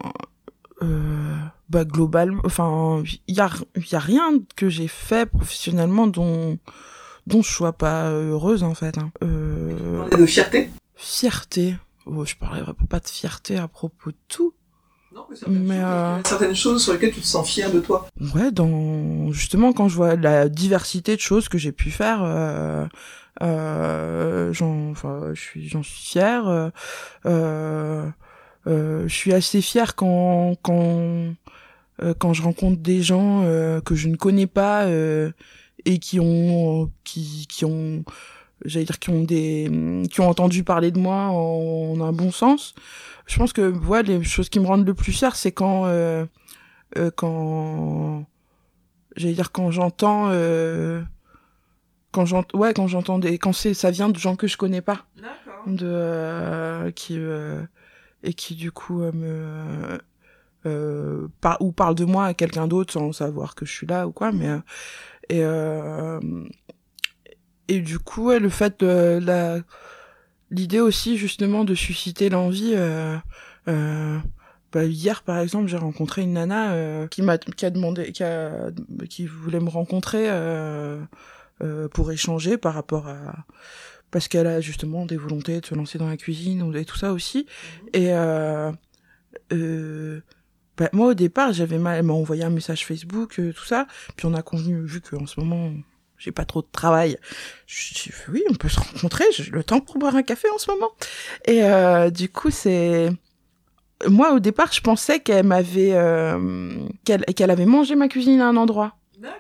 euh, 0.82 1.36
bah 1.70 1.86
globalement, 1.86 2.42
enfin, 2.46 3.04
il 3.28 3.36
y 3.36 3.42
a, 3.42 3.50
y 3.76 3.96
a 3.96 4.00
rien 4.00 4.34
que 4.56 4.70
j'ai 4.70 4.88
fait 4.88 5.26
professionnellement 5.26 6.08
dont 6.08 6.58
dont 7.28 7.42
je 7.42 7.50
sois 7.50 7.74
pas 7.74 8.10
heureuse 8.10 8.64
en 8.64 8.74
fait. 8.74 8.98
Hein. 8.98 9.12
Euh... 9.24 10.10
de 10.10 10.26
fierté. 10.26 10.70
Fierté. 10.96 11.76
Oh, 12.06 12.26
je 12.26 12.36
parlerai 12.36 12.74
pas 12.90 13.00
de 13.00 13.08
fierté 13.08 13.58
à 13.58 13.68
propos 13.68 14.12
de 14.12 14.18
tout. 14.28 14.54
Non, 15.14 15.26
mais, 15.30 15.36
certaines, 15.36 15.64
mais 15.64 15.76
choses, 15.76 15.84
euh... 15.86 16.22
certaines 16.26 16.56
choses 16.56 16.84
sur 16.84 16.94
lesquelles 16.94 17.14
tu 17.14 17.22
te 17.22 17.26
sens 17.26 17.48
fier 17.48 17.72
de 17.72 17.80
toi. 17.80 18.08
Ouais, 18.34 18.52
dans 18.52 19.32
justement 19.32 19.72
quand 19.72 19.88
je 19.88 19.96
vois 19.96 20.16
la 20.16 20.50
diversité 20.50 21.16
de 21.16 21.22
choses 21.22 21.50
que 21.50 21.58
j'ai 21.58 21.72
pu 21.72 21.92
faire, 21.92 22.24
euh, 22.24 22.88
euh, 23.42 24.54
j'en, 24.54 24.92
enfin, 24.92 25.30
je 25.34 25.42
suis, 25.42 25.68
j'en 25.70 25.84
suis 25.84 26.02
fier. 26.02 26.48
Euh, 26.48 26.70
euh, 28.68 29.08
je 29.08 29.14
suis 29.14 29.34
assez 29.34 29.62
fier 29.62 29.96
quand 29.96 30.56
quand 30.62 31.36
quand 32.18 32.34
je 32.34 32.42
rencontre 32.42 32.82
des 32.82 33.02
gens 33.02 33.42
que 33.86 33.96
je 33.96 34.08
ne 34.08 34.16
connais 34.16 34.48
pas 34.48 34.88
et 35.86 36.00
qui 36.00 36.20
ont 36.20 36.92
qui 37.04 37.48
qui 37.50 37.66
ont 37.66 38.04
j'allais 38.66 38.86
dire 38.86 39.00
qui 39.00 39.10
ont 39.10 39.24
des 39.24 39.70
qui 40.12 40.22
ont 40.22 40.30
entendu 40.30 40.64
parler 40.64 40.92
de 40.92 41.00
moi 41.00 41.28
en, 41.28 41.96
en, 41.98 42.02
un 42.02 42.12
bon 42.12 42.32
sens. 42.32 42.74
Je 43.26 43.38
pense 43.38 43.54
que 43.54 43.70
ouais 43.86 44.04
les 44.04 44.24
choses 44.24 44.50
qui 44.50 44.60
me 44.60 44.66
rendent 44.66 44.86
le 44.86 44.94
plus 44.94 45.14
fier 45.14 45.36
c'est 45.36 45.52
quand 45.52 45.86
euh, 45.86 46.26
euh, 46.98 47.12
quand 47.16 48.26
j'allais 49.16 49.34
dire 49.34 49.52
quand 49.52 49.72
j'entends 49.72 50.30
euh, 50.30 51.02
quand 52.12 52.26
j'entends 52.26 52.58
ouais 52.58 52.74
quand 52.74 52.88
j'entends 52.88 53.20
des 53.20 53.38
quand 53.38 53.54
c'est 53.54 53.74
ça 53.74 53.92
vient 53.92 54.10
de 54.10 54.18
gens 54.18 54.36
que 54.36 54.48
je 54.48 54.58
connais 54.58 54.82
pas. 54.82 55.06
De 55.66 55.86
euh, 55.86 56.92
qui 56.92 57.16
euh, 57.18 57.64
et 58.22 58.34
qui 58.34 58.56
du 58.56 58.72
coup 58.72 59.00
me 59.00 59.98
euh, 60.66 61.28
par, 61.42 61.62
ou 61.62 61.72
parle 61.72 61.96
de 61.96 62.06
moi 62.06 62.26
à 62.26 62.34
quelqu'un 62.34 62.68
d'autre 62.68 62.94
sans 62.94 63.12
savoir 63.12 63.56
que 63.56 63.66
je 63.66 63.72
suis 63.72 63.88
là 63.88 64.08
ou 64.08 64.12
quoi 64.12 64.32
mais 64.32 64.50
et 65.30 65.44
et 67.68 67.80
du 67.80 68.00
coup 68.00 68.26
ouais, 68.26 68.40
le 68.40 68.50
fait 68.50 68.80
de 68.82 69.20
la 69.22 69.60
l'idée 70.52 70.80
aussi 70.80 71.18
justement 71.18 71.64
de 71.64 71.76
susciter 71.76 72.30
l'envie 72.30 72.74
euh, 72.76 73.18
euh, 73.68 74.20
bah, 74.72 74.86
hier 74.86 75.24
par 75.24 75.40
exemple 75.40 75.68
j'ai 75.68 75.78
rencontré 75.78 76.22
une 76.22 76.34
nana 76.34 76.74
euh, 76.74 77.08
qui 77.08 77.22
m'a 77.22 77.38
qui 77.38 77.66
a 77.66 77.70
demandé 77.70 78.12
qui 78.12 78.24
a 78.24 78.70
qui 79.10 79.26
voulait 79.26 79.60
me 79.60 79.70
rencontrer 79.70 80.30
euh, 80.30 81.02
euh, 81.62 81.88
pour 81.88 82.12
échanger 82.12 82.58
par 82.58 82.74
rapport 82.74 83.08
à 83.08 83.46
parce 84.12 84.28
qu'elle 84.28 84.46
a 84.46 84.62
justement 84.62 85.08
des 85.08 85.18
volontés 85.18 85.60
de 85.60 85.66
se 85.66 85.74
lancer 85.74 85.98
dans 85.98 86.08
la 86.08 86.18
cuisine 86.18 86.72
et 86.76 86.86
tout 86.86 86.98
ça 86.98 87.14
aussi. 87.14 87.48
Et 87.94 88.14
euh, 88.14 88.72
euh, 89.52 90.22
bah, 90.78 90.90
moi 90.94 91.08
au 91.08 91.14
départ 91.14 91.54
j'avais 91.54 91.78
mal 91.78 92.00
elle 92.00 92.06
m'a 92.06 92.14
envoyé 92.14 92.44
un 92.44 92.50
message 92.50 92.86
Facebook 92.86 93.36
tout 93.36 93.66
ça 93.66 93.88
puis 94.16 94.26
on 94.26 94.34
a 94.34 94.42
convenu 94.42 94.84
vu 94.86 95.02
qu'en 95.02 95.26
ce 95.26 95.40
moment 95.40 95.72
j'ai 96.24 96.32
pas 96.32 96.46
trop 96.46 96.62
de 96.62 96.68
travail. 96.72 97.18
Je 97.68 97.94
dis 97.94 98.12
oui, 98.30 98.44
on 98.50 98.54
peut 98.54 98.70
se 98.70 98.80
rencontrer, 98.80 99.26
j'ai 99.36 99.52
le 99.52 99.64
temps 99.64 99.82
pour 99.82 99.98
boire 99.98 100.16
un 100.16 100.24
café 100.24 100.48
en 100.50 100.58
ce 100.58 100.72
moment. 100.72 100.92
Et 101.46 101.64
euh, 101.64 102.10
du 102.10 102.30
coup, 102.30 102.50
c'est 102.50 103.10
moi 104.08 104.34
au 104.34 104.40
départ, 104.40 104.72
je 104.72 104.82
pensais 104.82 105.20
qu'elle 105.20 105.46
m'avait 105.46 105.94
euh, 105.94 106.78
qu'elle 107.04 107.52
avait 107.52 107.66
mangé 107.66 107.96
ma 107.96 108.08
cuisine 108.08 108.40
à 108.42 108.48
un 108.48 108.56
endroit. 108.56 108.96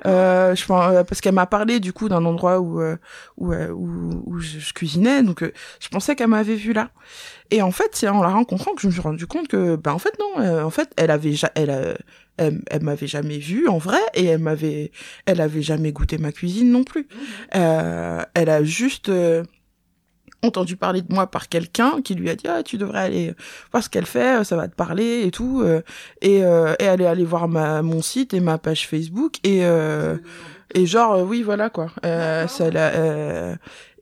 Euh, 0.05 0.55
je 0.55 0.65
pense 0.65 1.05
parce 1.07 1.19
qu'elle 1.19 1.33
m'a 1.33 1.45
parlé 1.45 1.79
du 1.79 1.93
coup 1.93 2.07
d'un 2.07 2.23
endroit 2.25 2.59
où 2.59 2.81
où, 3.37 3.53
où, 3.53 4.23
où 4.25 4.39
je, 4.39 4.59
je, 4.59 4.73
cuisinais, 4.73 5.23
donc 5.23 5.43
je 5.79 5.89
pensais 5.89 6.15
qu'elle 6.15 6.27
m'avait 6.27 6.55
vu 6.55 6.73
là. 6.73 6.91
Et 7.51 7.61
en 7.61 7.71
fait, 7.71 7.89
c'est 7.93 8.07
en 8.07 8.21
la 8.21 8.29
rencontrant 8.29 8.73
que 8.73 8.81
je 8.81 8.87
me 8.87 8.91
suis 8.91 9.01
rendu 9.01 9.27
compte 9.27 9.47
que, 9.47 9.75
ben 9.75 9.91
en 9.91 9.99
fait 9.99 10.13
non, 10.19 10.63
en 10.63 10.69
fait, 10.69 10.91
elle 10.97 11.11
avait, 11.11 11.35
elle, 11.55 11.97
elle, 12.37 12.61
elle 12.69 12.83
m'avait 12.83 13.07
jamais 13.07 13.37
vue 13.37 13.67
en 13.67 13.77
vrai 13.77 13.99
et 14.13 14.25
elle 14.25 14.39
m'avait, 14.39 14.91
elle 15.25 15.41
avait 15.41 15.61
jamais 15.61 15.91
goûté 15.91 16.17
ma 16.17 16.31
cuisine 16.31 16.71
non 16.71 16.83
plus. 16.83 17.07
Euh, 17.55 18.23
elle 18.33 18.49
a 18.49 18.63
juste 18.63 19.09
euh, 19.09 19.43
entendu 20.43 20.75
parler 20.75 21.01
de 21.01 21.13
moi 21.13 21.27
par 21.27 21.49
quelqu'un 21.49 22.01
qui 22.03 22.15
lui 22.15 22.29
a 22.29 22.35
dit 22.35 22.45
ah 22.47 22.63
tu 22.63 22.77
devrais 22.77 22.99
aller 22.99 23.33
voir 23.71 23.83
ce 23.83 23.89
qu'elle 23.89 24.05
fait, 24.05 24.43
ça 24.43 24.55
va 24.55 24.67
te 24.67 24.75
parler 24.75 25.23
et 25.25 25.31
tout. 25.31 25.61
Euh, 25.61 25.81
et, 26.21 26.43
euh, 26.43 26.75
et 26.79 26.83
elle 26.83 27.01
est 27.01 27.07
allée 27.07 27.25
voir 27.25 27.47
ma 27.47 27.81
mon 27.81 28.01
site 28.01 28.33
et 28.33 28.39
ma 28.39 28.57
page 28.57 28.87
Facebook 28.87 29.37
et 29.43 29.63
et 30.75 30.85
genre 30.85 31.21
oui 31.21 31.43
voilà 31.43 31.69
quoi. 31.69 31.91
ça 32.03 32.69
l'a 32.69 33.57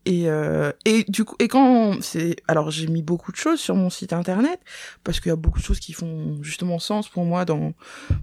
et 0.06 0.24
euh, 0.28 0.72
et 0.86 1.04
du 1.08 1.26
coup 1.26 1.36
et 1.38 1.48
quand 1.48 2.02
c'est 2.02 2.36
alors 2.48 2.72
j'ai 2.72 2.88
mis 2.88 3.04
beaucoup 3.04 3.32
de 3.32 3.38
choses 3.38 3.60
sur 3.60 3.76
mon 3.76 3.92
site 3.92 4.14
internet 4.14 4.60
parce 5.04 5.20
qu'il 5.20 5.30
y 5.30 5.34
a 5.34 5.36
beaucoup 5.36 5.60
de 5.60 5.64
choses 5.64 5.80
qui 5.80 5.94
font 5.94 6.38
justement 6.42 6.80
sens 6.80 7.08
pour 7.08 7.24
moi 7.24 7.46
dans 7.46 7.74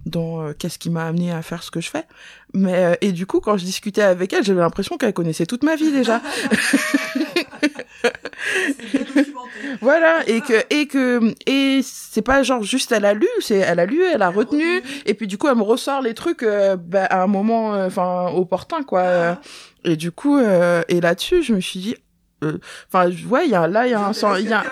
dans 0.05 0.41
euh, 0.41 0.53
qu'est-ce 0.57 0.77
qui 0.77 0.89
m'a 0.89 1.05
amené 1.05 1.31
à 1.31 1.41
faire 1.41 1.63
ce 1.63 1.71
que 1.71 1.79
je 1.79 1.89
fais 1.89 2.03
mais 2.53 2.75
euh, 2.83 2.95
et 2.99 3.13
du 3.13 3.25
coup 3.25 3.39
quand 3.39 3.55
je 3.55 3.63
discutais 3.63 4.01
avec 4.01 4.33
elle 4.33 4.43
j'avais 4.43 4.59
l'impression 4.59 4.97
qu'elle 4.97 5.13
connaissait 5.13 5.45
toute 5.45 5.63
ma 5.63 5.77
vie 5.77 5.91
déjà 5.93 6.21
voilà 9.81 10.27
et 10.27 10.41
que 10.41 10.53
et 10.69 10.87
que 10.87 11.33
et 11.45 11.81
c'est 11.83 12.21
pas 12.21 12.43
genre 12.43 12.63
juste 12.63 12.91
elle 12.91 13.05
a 13.05 13.13
lu 13.13 13.27
c'est 13.39 13.57
elle 13.57 13.79
a 13.79 13.85
lu 13.85 14.01
elle 14.03 14.21
a 14.21 14.29
retenu 14.29 14.81
et 15.05 15.13
puis 15.13 15.27
du 15.27 15.37
coup 15.37 15.47
elle 15.47 15.57
me 15.57 15.63
ressort 15.63 16.01
les 16.01 16.13
trucs 16.13 16.43
euh, 16.43 16.77
bah, 16.77 17.05
à 17.05 17.21
un 17.23 17.27
moment 17.27 17.71
enfin 17.71 18.31
opportun 18.33 18.83
quoi. 18.83 19.37
Et 19.85 19.95
du 19.95 20.11
coup, 20.11 20.37
euh, 20.37 20.83
et 20.87 21.01
là-dessus, 21.01 21.43
je 21.43 21.53
me 21.53 21.61
suis 21.61 21.79
dit, 21.79 21.95
enfin, 22.43 23.09
ouais, 23.29 23.45
il 23.45 23.51
y 23.51 23.55
a 23.55 23.67
là, 23.67 23.87
il 23.87 23.91
y 23.91 23.93
a 23.93 24.05
un, 24.05 24.39
il 24.39 24.49
y 24.49 24.53
a, 24.53 24.63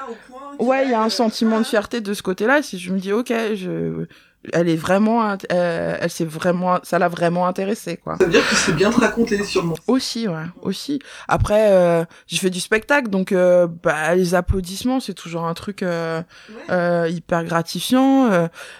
ouais, 0.60 0.86
il 0.86 0.92
y 0.92 0.94
a 0.94 1.02
un 1.02 1.10
sentiment 1.10 1.60
de 1.60 1.66
fierté 1.66 2.02
de 2.02 2.14
ce 2.14 2.22
côté-là. 2.22 2.62
Si 2.62 2.78
je 2.78 2.92
me 2.92 3.00
dis, 3.00 3.14
ok, 3.14 3.34
je, 3.56 4.06
elle 4.54 4.70
est 4.70 4.76
vraiment, 4.76 5.36
euh, 5.52 5.98
elle 6.00 6.10
s'est 6.10 6.26
vraiment, 6.26 6.80
ça 6.84 7.00
l'a 7.00 7.08
vraiment 7.08 7.48
intéressé 7.48 7.98
quoi. 7.98 8.18
Ça 8.18 8.26
veut 8.26 8.32
dire 8.32 8.48
que 8.48 8.56
c'est 8.56 8.76
bien 8.76 8.92
te 8.92 9.00
raconter 9.00 9.44
sûrement. 9.44 9.76
Aussi, 9.88 10.28
ouais, 10.28 10.46
aussi. 10.62 11.00
Après, 11.28 11.72
euh, 11.72 12.06
j'ai 12.28 12.38
fait 12.38 12.50
du 12.50 12.60
spectacle, 12.60 13.10
donc 13.10 13.32
euh, 13.32 13.68
bah, 13.84 14.16
les 14.16 14.36
applaudissements, 14.36 15.00
c'est 15.00 15.14
toujours 15.14 15.46
un 15.46 15.54
truc 15.54 15.84
euh, 15.84 16.22
ouais. 16.70 17.12
hyper 17.12 17.44
gratifiant. 17.44 18.30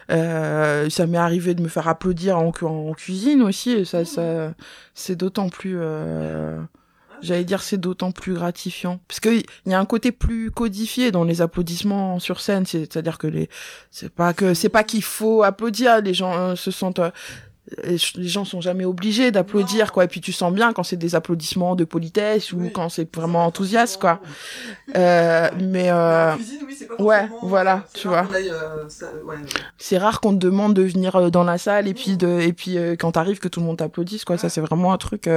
ça 0.10 1.08
m'est 1.08 1.18
arrivé 1.18 1.54
de 1.54 1.62
me 1.62 1.68
faire 1.68 1.88
applaudir 1.88 2.38
en, 2.38 2.52
en 2.62 2.94
cuisine 2.94 3.42
aussi, 3.42 3.72
et 3.72 3.86
ça, 3.86 4.06
ça, 4.06 4.54
c'est 4.94 5.16
d'autant 5.16 5.50
plus 5.50 5.80
J'allais 7.22 7.44
dire 7.44 7.62
c'est 7.62 7.78
d'autant 7.78 8.12
plus 8.12 8.34
gratifiant. 8.34 9.00
Parce 9.08 9.20
que 9.20 9.30
il 9.30 9.44
y 9.66 9.74
a 9.74 9.80
un 9.80 9.86
côté 9.86 10.12
plus 10.12 10.52
codifié 10.52 11.12
dans 11.12 11.24
les 11.24 11.42
applaudissements 11.42 12.20
sur 12.20 12.40
scène, 12.40 12.66
c'est-à-dire 12.66 13.18
que 13.18 13.28
les 13.28 13.50
c'est 13.92 14.10
pas 14.14 14.34
que 14.34 14.54
c'est 14.54 14.70
pas 14.70 14.84
qu'il 14.84 15.04
faut 15.04 15.44
applaudir, 15.44 16.02
les 16.02 16.14
gens 16.14 16.34
euh, 16.38 16.56
se 16.56 16.72
sentent 16.72 17.00
euh, 17.00 17.10
les 17.84 18.28
gens 18.30 18.46
sont 18.46 18.62
jamais 18.62 18.86
obligés 18.86 19.30
d'applaudir 19.30 19.92
quoi. 19.92 20.06
Et 20.06 20.08
puis 20.08 20.22
tu 20.22 20.32
sens 20.32 20.54
bien 20.54 20.72
quand 20.72 20.84
c'est 20.84 20.96
des 20.96 21.16
applaudissements 21.16 21.76
de 21.76 21.84
politesse 21.84 22.54
ou 22.54 22.70
quand 22.74 22.88
c'est 22.88 23.14
vraiment 23.14 23.46
enthousiaste 23.46 24.00
quoi. 24.00 24.22
euh, 24.96 25.50
mais 25.60 25.90
euh... 25.92 26.34
cuisine, 26.36 26.60
oui, 26.66 26.76
pas 26.98 27.04
ouais 27.04 27.30
voilà 27.42 27.84
tu 27.94 28.08
vois. 28.08 28.26
euh, 28.34 28.86
ouais. 29.26 29.36
c'est 29.78 29.98
rare 29.98 30.22
qu'on 30.22 30.32
te 30.34 30.38
demande 30.40 30.76
de 30.76 30.84
venir 30.84 31.18
euh, 31.18 31.30
dans 31.30 31.44
la 31.44 31.58
salle 31.58 31.90
et 31.90 31.94
puis 31.94 32.16
de 32.16 32.40
et 32.40 32.54
puis 32.54 32.78
euh, 32.78 32.96
quand 32.98 33.12
t'arrives 33.12 33.40
que 33.40 33.50
tout 33.50 33.60
le 33.60 33.66
monde 33.66 33.78
t'applaudisse 33.80 34.24
quoi. 34.24 34.38
Ça 34.38 34.48
c'est 34.48 34.62
vraiment 34.62 34.94
un 34.94 34.98
truc 34.98 35.30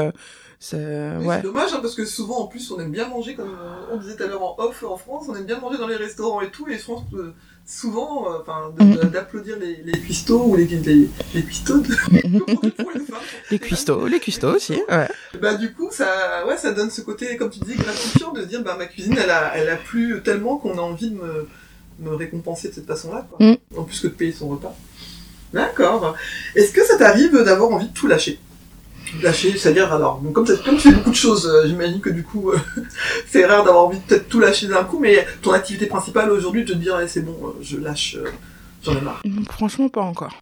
c'est 0.63 1.17
ouais. 1.17 1.41
dommage 1.41 1.73
hein, 1.73 1.79
parce 1.81 1.95
que 1.95 2.05
souvent 2.05 2.41
en 2.41 2.47
plus 2.47 2.71
on 2.71 2.79
aime 2.79 2.91
bien 2.91 3.09
manger 3.09 3.35
comme 3.35 3.57
on 3.91 3.97
disait 3.97 4.15
tout 4.15 4.25
à 4.25 4.27
l'heure 4.27 4.43
en 4.43 4.57
off 4.59 4.83
en 4.83 4.99
France 4.99 5.25
on 5.29 5.35
aime 5.35 5.47
bien 5.47 5.59
manger 5.59 5.79
dans 5.79 5.87
les 5.87 5.97
restaurants 5.97 6.43
et 6.43 6.51
tout 6.51 6.69
et 6.69 6.77
je 6.77 6.85
pense 6.85 7.03
que 7.11 7.33
souvent, 7.71 8.27
euh, 8.27 8.39
enfin, 8.41 8.73
mm. 8.79 9.11
d'applaudir 9.11 9.57
les, 9.59 9.81
les 9.85 10.01
cuistots 10.01 10.45
ou 10.45 10.57
les, 10.57 10.67
les, 10.67 11.09
les 11.35 11.43
cuistots 11.43 11.79
de... 11.79 11.95
les 13.51 13.59
cuistots, 13.59 14.07
les 14.07 14.21
cuistots 14.21 14.55
aussi, 14.57 14.75
ouais. 14.89 15.09
Bah, 15.41 15.55
du 15.55 15.73
coup, 15.73 15.89
ça, 15.93 16.45
ouais, 16.47 16.57
ça 16.57 16.73
donne 16.73 16.91
ce 16.91 17.01
côté, 17.03 17.37
comme 17.37 17.51
tu 17.51 17.61
dis, 17.61 17.77
gratifiant 17.77 18.33
de 18.33 18.43
se 18.43 18.47
dire, 18.47 18.63
bah, 18.63 18.77
ma 18.77 18.87
cuisine, 18.87 19.17
elle 19.23 19.31
a, 19.31 19.53
elle 19.57 19.69
a 19.69 19.77
plu 19.77 20.21
tellement 20.25 20.57
qu'on 20.57 20.77
a 20.79 20.83
envie 20.83 21.11
de 21.11 21.17
me, 21.17 21.49
me 22.01 22.15
récompenser 22.15 22.69
de 22.69 22.75
cette 22.75 22.87
façon-là, 22.87 23.27
quoi. 23.31 23.47
Mm. 23.47 23.57
En 23.77 23.85
plus 23.85 24.01
que 24.01 24.09
de 24.09 24.13
payer 24.13 24.33
son 24.33 24.49
repas. 24.49 24.75
D'accord. 25.53 26.15
Est-ce 26.55 26.73
que 26.73 26.85
ça 26.85 26.97
t'arrive 26.97 27.37
d'avoir 27.43 27.71
envie 27.71 27.89
de 27.89 27.95
tout 27.95 28.07
lâcher? 28.07 28.39
Lâcher, 29.23 29.57
c'est-à-dire 29.57 29.93
alors 29.93 30.21
comme, 30.33 30.47
comme 30.47 30.77
tu 30.77 30.79
fais 30.79 30.93
beaucoup 30.93 31.11
de 31.11 31.15
choses, 31.15 31.47
euh, 31.47 31.67
j'imagine 31.67 32.01
que 32.01 32.11
du 32.11 32.23
coup 32.23 32.51
euh, 32.51 32.59
c'est 33.27 33.45
rare 33.45 33.65
d'avoir 33.65 33.85
envie 33.85 33.99
de 33.99 34.03
peut-être 34.05 34.29
tout 34.29 34.41
lâcher 34.41 34.69
d'un 34.69 34.85
coup, 34.85 34.99
mais 34.99 35.27
ton 35.43 35.53
activité 35.53 35.87
principale 35.87 36.31
aujourd'hui, 36.31 36.65
te 36.65 36.73
dire 36.73 36.99
c'est 37.07 37.23
bon, 37.23 37.37
euh, 37.45 37.59
je 37.63 37.77
lâche, 37.77 38.17
j'en 38.83 38.97
ai 38.97 39.01
marre. 39.01 39.23
Franchement 39.51 39.89
pas 39.89 40.03
encore. 40.03 40.41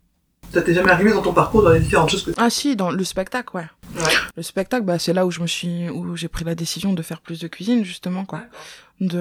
Ça 0.52 0.62
t'est 0.62 0.72
jamais 0.72 0.90
arrivé 0.90 1.12
dans 1.12 1.20
ton 1.20 1.34
parcours 1.34 1.62
dans 1.62 1.70
les 1.70 1.80
différentes 1.80 2.10
choses 2.10 2.24
que 2.24 2.30
Ah 2.38 2.48
si, 2.48 2.74
dans 2.74 2.90
le 2.90 3.04
spectacle, 3.04 3.54
ouais. 3.54 3.66
ouais. 3.96 4.12
Le 4.34 4.42
spectacle, 4.42 4.84
bah 4.84 4.98
c'est 4.98 5.12
là 5.12 5.26
où 5.26 5.30
je 5.30 5.40
me 5.40 5.46
suis, 5.46 5.90
où 5.90 6.16
j'ai 6.16 6.28
pris 6.28 6.44
la 6.44 6.54
décision 6.54 6.94
de 6.94 7.02
faire 7.02 7.20
plus 7.20 7.38
de 7.40 7.48
cuisine 7.48 7.84
justement 7.84 8.24
quoi, 8.24 8.40
de 9.00 9.18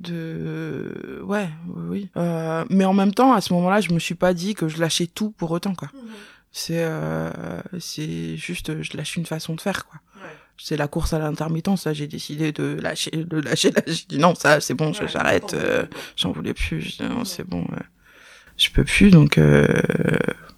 de 0.00 1.20
ouais 1.24 1.48
oui 1.88 2.08
euh, 2.16 2.64
mais 2.70 2.84
en 2.84 2.94
même 2.94 3.12
temps 3.12 3.32
à 3.34 3.40
ce 3.40 3.52
moment-là 3.52 3.80
je 3.80 3.92
me 3.92 3.98
suis 3.98 4.14
pas 4.14 4.32
dit 4.32 4.54
que 4.54 4.66
je 4.66 4.80
lâchais 4.80 5.06
tout 5.06 5.30
pour 5.30 5.50
autant 5.50 5.74
quoi 5.74 5.88
c'est 6.52 6.82
euh, 6.82 7.30
c'est 7.78 8.36
juste 8.36 8.82
je 8.82 8.96
lâche 8.96 9.16
une 9.16 9.26
façon 9.26 9.54
de 9.54 9.60
faire 9.60 9.86
quoi 9.86 10.00
c'est 10.62 10.76
la 10.76 10.88
course 10.88 11.12
à 11.12 11.18
l'intermittence 11.18 11.82
ça 11.82 11.92
j'ai 11.92 12.06
décidé 12.06 12.52
de 12.52 12.76
lâcher 12.80 13.10
de 13.12 13.38
lâcher 13.40 13.70
là. 13.70 13.82
j'ai 13.86 14.04
dit 14.08 14.18
non 14.18 14.34
ça 14.34 14.60
c'est 14.60 14.74
bon 14.74 14.92
je- 14.92 15.06
j'arrête 15.06 15.54
euh, 15.54 15.84
j'en 16.16 16.32
voulais 16.32 16.52
plus 16.54 16.80
Je 16.82 16.96
dis, 16.98 17.02
non 17.08 17.24
c'est 17.24 17.44
bon 17.48 17.64
euh, 17.72 17.76
je 18.56 18.68
peux 18.70 18.84
plus 18.84 19.10
donc 19.10 19.38
euh, 19.38 19.66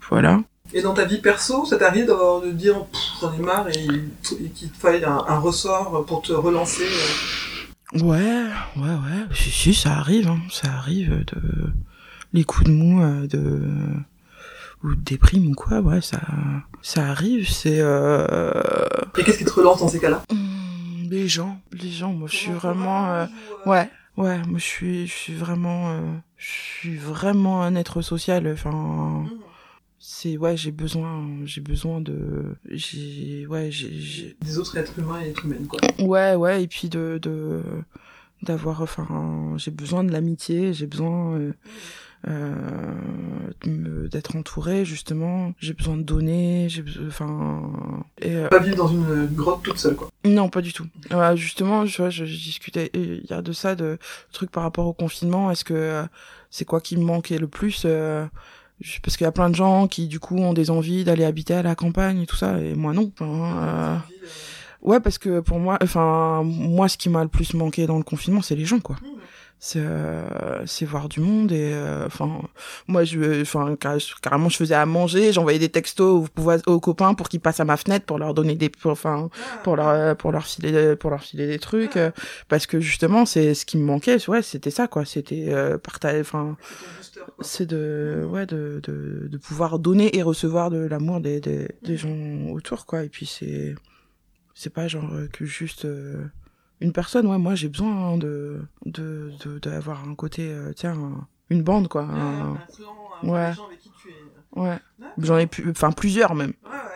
voilà 0.08 0.42
Et 0.74 0.80
dans 0.82 0.94
ta 0.94 1.04
vie 1.04 1.20
perso, 1.20 1.66
ça 1.66 1.76
t'arrive 1.76 2.06
d'avoir- 2.06 2.40
de 2.40 2.50
dire 2.50 2.76
j'en 3.20 3.32
ai 3.34 3.38
marre 3.38 3.68
et, 3.68 3.84
et 3.84 4.48
qu'il 4.50 4.70
te 4.70 4.78
faille 4.78 5.04
un, 5.04 5.22
un 5.28 5.38
ressort 5.38 6.04
pour 6.06 6.22
te 6.22 6.32
relancer 6.32 6.84
euh? 6.84 7.98
Ouais, 8.02 8.46
ouais, 8.76 8.88
ouais. 9.04 9.26
Si, 9.34 9.50
si, 9.50 9.74
ça 9.74 9.92
arrive, 9.98 10.26
hein. 10.28 10.40
Ça 10.50 10.68
arrive 10.72 11.26
de... 11.26 11.72
Les 12.32 12.42
coups 12.44 12.64
de 12.70 12.72
mou, 12.72 13.02
euh, 13.02 13.26
de... 13.26 13.60
Ou 14.84 14.94
de 14.94 15.00
déprime 15.00 15.50
ou 15.50 15.54
quoi, 15.54 15.80
ouais, 15.80 16.00
ça... 16.00 16.20
Ça 16.82 17.06
arrive, 17.08 17.48
c'est... 17.48 17.78
Euh... 17.80 18.60
Et 19.18 19.22
qu'est-ce 19.22 19.38
qui 19.38 19.44
te 19.44 19.52
relance 19.52 19.80
dans 19.80 19.88
ces 19.88 20.00
cas-là? 20.00 20.22
Hum, 20.30 20.38
Les 21.10 21.28
gens, 21.28 21.60
les 21.72 21.90
gens, 21.90 22.12
moi, 22.12 22.28
je 22.30 22.36
suis 22.36 22.50
vraiment... 22.52 23.10
euh, 23.12 23.26
Ouais, 23.66 23.88
ouais, 24.16 24.38
moi, 24.46 24.58
je 24.58 24.64
suis, 24.64 25.06
je 25.06 25.12
suis 25.12 25.34
vraiment... 25.34 25.90
euh, 25.92 26.00
Je 26.36 26.46
suis 26.50 26.96
vraiment 26.96 27.62
un 27.62 27.76
être 27.76 28.02
social, 28.02 28.48
enfin... 28.52 29.26
C'est... 30.00 30.36
Ouais, 30.36 30.56
j'ai 30.56 30.72
besoin... 30.72 31.28
J'ai 31.44 31.60
besoin 31.60 32.00
de... 32.00 32.56
J'ai... 32.68 33.46
Ouais, 33.46 33.70
j'ai... 33.70 33.92
j'ai- 33.92 34.36
Des 34.40 34.58
autres 34.58 34.76
êtres 34.76 34.98
humains 34.98 35.20
et 35.22 35.28
êtres 35.28 35.44
humaines, 35.44 35.68
quoi. 35.68 35.78
Ouais, 36.04 36.34
ouais, 36.34 36.64
et 36.64 36.66
puis 36.66 36.88
de, 36.88 37.20
de 37.22 37.62
d'avoir, 38.42 38.82
enfin, 38.82 39.54
j'ai 39.56 39.70
besoin 39.70 40.02
de 40.02 40.10
l'amitié, 40.10 40.72
j'ai 40.72 40.88
besoin 40.88 41.38
euh, 41.38 41.52
euh, 42.28 42.94
d'être 43.64 44.36
entouré 44.36 44.84
justement, 44.84 45.52
j'ai 45.58 45.72
besoin 45.72 45.96
de 45.96 46.02
donner, 46.02 46.68
j'ai 46.68 46.82
besoin, 46.82 47.06
enfin, 47.08 47.62
et 48.20 48.36
euh, 48.36 48.48
Pas 48.48 48.58
vivre 48.58 48.76
dans 48.76 48.88
une 48.88 49.26
grotte 49.26 49.62
toute 49.62 49.78
seule, 49.78 49.96
quoi. 49.96 50.08
non, 50.24 50.48
pas 50.48 50.60
du 50.60 50.72
tout. 50.72 50.86
Ouais, 51.10 51.36
justement, 51.36 51.84
je, 51.86 51.96
vois, 51.96 52.10
je, 52.10 52.24
je 52.24 52.36
discutais 52.36 52.90
hier 52.94 53.42
de 53.42 53.52
ça, 53.52 53.74
de 53.74 53.98
trucs 54.32 54.50
par 54.50 54.62
rapport 54.62 54.86
au 54.86 54.92
confinement. 54.92 55.50
Est-ce 55.50 55.64
que 55.64 55.74
euh, 55.74 56.04
c'est 56.50 56.64
quoi 56.64 56.80
qui 56.80 56.96
me 56.96 57.04
manquait 57.04 57.38
le 57.38 57.48
plus 57.48 57.82
euh, 57.84 58.24
Parce 59.02 59.16
qu'il 59.16 59.24
y 59.24 59.28
a 59.28 59.32
plein 59.32 59.50
de 59.50 59.54
gens 59.54 59.88
qui, 59.88 60.06
du 60.06 60.20
coup, 60.20 60.36
ont 60.38 60.52
des 60.52 60.70
envies 60.70 61.04
d'aller 61.04 61.24
habiter 61.24 61.54
à 61.54 61.62
la 61.62 61.74
campagne 61.74 62.20
et 62.20 62.26
tout 62.26 62.36
ça, 62.36 62.58
et 62.60 62.74
moi 62.74 62.92
non. 62.92 63.10
Enfin, 63.18 63.56
euh, 63.62 63.96
Ouais, 64.82 64.98
parce 64.98 65.16
que 65.16 65.38
pour 65.38 65.60
moi, 65.60 65.78
enfin, 65.80 66.42
moi, 66.44 66.88
ce 66.88 66.96
qui 66.96 67.08
m'a 67.08 67.22
le 67.22 67.28
plus 67.28 67.54
manqué 67.54 67.86
dans 67.86 67.98
le 67.98 68.02
confinement, 68.02 68.42
c'est 68.42 68.56
les 68.56 68.64
gens, 68.64 68.80
quoi. 68.80 68.96
C'est, 69.64 69.78
euh, 69.80 70.64
voir 70.86 71.08
du 71.08 71.20
monde 71.20 71.52
et, 71.52 71.70
euh, 71.72 72.04
enfin, 72.06 72.42
moi, 72.88 73.04
je, 73.04 73.42
enfin, 73.42 73.76
car- 73.78 73.96
carrément, 74.20 74.48
je 74.48 74.56
faisais 74.56 74.74
à 74.74 74.84
manger, 74.86 75.32
j'envoyais 75.32 75.60
des 75.60 75.68
textos 75.68 76.28
aux, 76.36 76.50
aux- 76.66 76.80
copains 76.80 77.14
pour 77.14 77.28
qu'ils 77.28 77.38
passent 77.38 77.60
à 77.60 77.64
ma 77.64 77.76
fenêtre 77.76 78.04
pour 78.04 78.18
leur 78.18 78.34
donner 78.34 78.56
des, 78.56 78.68
pour, 78.70 78.90
enfin, 78.90 79.30
pour 79.62 79.76
leur, 79.76 79.88
euh, 79.90 80.14
pour 80.16 80.32
leur 80.32 80.44
filer, 80.46 80.96
pour 80.96 81.10
leur 81.10 81.22
filer 81.22 81.46
des 81.46 81.60
trucs, 81.60 81.96
euh, 81.96 82.10
parce 82.48 82.66
que 82.66 82.80
justement, 82.80 83.24
c'est 83.24 83.54
ce 83.54 83.64
qui 83.64 83.78
me 83.78 83.84
manquait, 83.84 84.28
ouais, 84.28 84.42
c'était 84.42 84.72
ça, 84.72 84.88
quoi. 84.88 85.04
C'était 85.04 85.46
euh, 85.50 85.78
partager, 85.78 86.20
enfin, 86.22 86.56
c'est 87.40 87.66
de, 87.66 88.26
ouais, 88.28 88.46
de, 88.46 88.80
de, 88.82 89.28
de 89.28 89.38
pouvoir 89.38 89.78
donner 89.78 90.16
et 90.16 90.24
recevoir 90.24 90.70
de 90.70 90.78
l'amour 90.78 91.20
des, 91.20 91.40
des, 91.40 91.68
des 91.82 91.96
gens 91.96 92.48
autour, 92.50 92.84
quoi. 92.84 93.04
Et 93.04 93.08
puis 93.08 93.26
c'est, 93.26 93.76
c'est 94.54 94.72
pas 94.74 94.88
genre 94.88 95.08
euh, 95.14 95.28
que 95.32 95.44
juste 95.44 95.84
euh, 95.84 96.16
une 96.82 96.92
personne. 96.92 97.26
Ouais, 97.26 97.38
moi 97.38 97.54
j'ai 97.54 97.68
besoin 97.68 98.16
de, 98.18 98.60
de, 98.86 99.32
de, 99.44 99.58
d'avoir 99.58 100.06
un 100.08 100.14
côté, 100.14 100.48
euh, 100.50 100.72
tiens, 100.74 100.92
un- 100.92 101.26
une 101.50 101.62
bande, 101.62 101.88
quoi. 101.88 102.02
un- 102.02 102.58
ouais. 103.28 103.52
Ouais. 104.54 104.78
J'en 105.18 105.38
ai 105.38 105.46
plus, 105.46 105.70
enfin 105.70 105.92
plusieurs 105.92 106.34
même. 106.34 106.52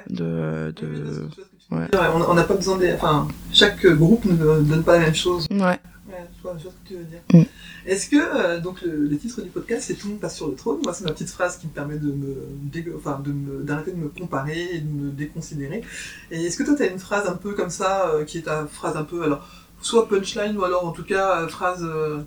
De, 0.09 0.73
de, 0.77 1.29
ouais. 1.71 1.79
Ouais, 1.95 2.09
on 2.29 2.35
n'a 2.35 2.45
pas 2.45 2.55
besoin 2.55 2.77
des. 2.79 2.93
Enfin, 2.95 3.27
chaque 3.53 3.85
groupe 3.87 4.25
ne 4.25 4.37
donne 4.63 4.85
pas 4.85 4.95
la 4.99 5.07
même 5.07 5.15
chose. 5.15 5.47
Ouais. 5.51 5.79
Ouais, 6.09 6.25
je 6.37 6.43
vois, 6.43 6.55
je 6.57 6.63
vois 6.65 6.73
ce 6.73 6.83
que 6.85 6.89
tu 6.89 6.95
veux 6.97 7.05
dire. 7.05 7.19
Mm. 7.33 7.43
Est-ce 7.87 8.09
que, 8.09 8.17
euh, 8.17 8.61
donc, 8.61 8.83
le, 8.83 9.07
le 9.09 9.19
titre 9.19 9.43
du 9.43 9.49
podcast, 9.49 9.83
c'est 9.87 9.95
Tout 9.95 10.07
le 10.07 10.13
monde 10.13 10.21
passe 10.21 10.37
sur 10.37 10.47
le 10.49 10.55
trône? 10.55 10.79
Moi, 10.85 10.93
c'est 10.95 11.05
ma 11.05 11.11
petite 11.13 11.31
phrase 11.31 11.57
qui 11.59 11.67
me 11.67 11.73
permet 11.73 11.99
de 11.99 12.13
me, 12.13 12.97
enfin, 12.97 13.21
de 13.25 13.33
me, 13.33 13.63
d'arrêter 13.65 13.91
de 13.93 13.97
me 13.97 14.09
comparer 14.09 14.69
et 14.75 14.79
de 14.81 14.89
me 14.89 15.11
déconsidérer. 15.11 15.83
Et 16.31 16.45
est-ce 16.45 16.57
que 16.57 16.63
toi, 16.63 16.77
tu 16.77 16.83
as 16.85 16.87
une 16.87 16.99
phrase 17.01 17.29
un 17.29 17.35
peu 17.35 17.55
comme 17.55 17.71
ça, 17.71 18.09
euh, 18.11 18.25
qui 18.25 18.39
est 18.39 18.43
ta 18.43 18.67
phrase 18.67 18.97
un 18.97 19.05
peu, 19.05 19.25
alors, 19.25 19.47
soit 19.87 20.09
punchline, 20.09 20.57
ou 20.59 20.65
alors 20.65 20.87
en 20.87 20.93
tout 20.93 21.05
cas, 21.05 21.41
euh, 21.41 21.49
phrase 21.49 21.83
euh, 21.85 22.23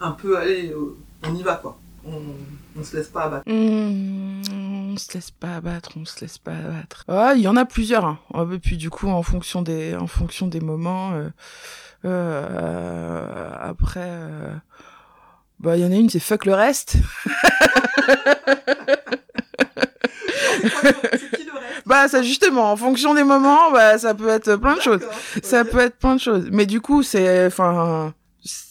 un 0.00 0.10
peu, 0.10 0.36
allez, 0.36 0.70
euh, 0.70 0.96
on 1.24 1.34
y 1.34 1.42
va, 1.42 1.54
quoi. 1.54 1.78
On, 2.04 2.20
on 2.78 2.84
se 2.84 2.96
laisse 2.96 3.08
pas 3.08 3.24
abattre. 3.24 3.48
Mmh, 3.50 4.42
on 4.92 4.96
se 4.96 5.14
laisse 5.14 5.30
pas 5.30 5.56
abattre, 5.56 5.90
on 5.96 6.04
se 6.04 6.20
laisse 6.20 6.38
pas 6.38 6.52
abattre. 6.52 7.04
Il 7.36 7.42
y 7.42 7.48
en 7.48 7.56
a 7.56 7.64
plusieurs. 7.64 8.04
Hein. 8.04 8.18
Ouais, 8.34 8.56
Et 8.56 8.58
puis 8.58 8.76
du 8.76 8.90
coup, 8.90 9.08
en 9.08 9.22
fonction 9.22 9.62
des, 9.62 9.96
en 9.96 10.06
fonction 10.06 10.46
des 10.46 10.60
moments, 10.60 11.12
euh, 11.14 11.28
euh, 12.04 13.50
après, 13.60 14.00
euh, 14.04 14.54
bah 15.58 15.76
il 15.76 15.82
y 15.82 15.86
en 15.86 15.92
a 15.92 15.96
une, 15.96 16.10
c'est 16.10 16.20
fuck 16.20 16.44
le 16.44 16.54
reste. 16.54 16.96
Bah 21.86 22.08
ça 22.08 22.20
justement, 22.22 22.72
en 22.72 22.76
fonction 22.76 23.14
des 23.14 23.22
moments, 23.24 23.70
bah 23.72 23.96
ça 23.96 24.12
peut 24.12 24.28
être 24.28 24.56
plein 24.56 24.74
de 24.74 24.80
choses. 24.80 25.00
Ça 25.42 25.64
peut 25.64 25.78
être 25.78 25.96
plein 25.96 26.16
de 26.16 26.20
choses. 26.20 26.48
Mais 26.50 26.66
du 26.66 26.80
coup, 26.80 27.02
c'est, 27.02 27.46
enfin, 27.46 28.12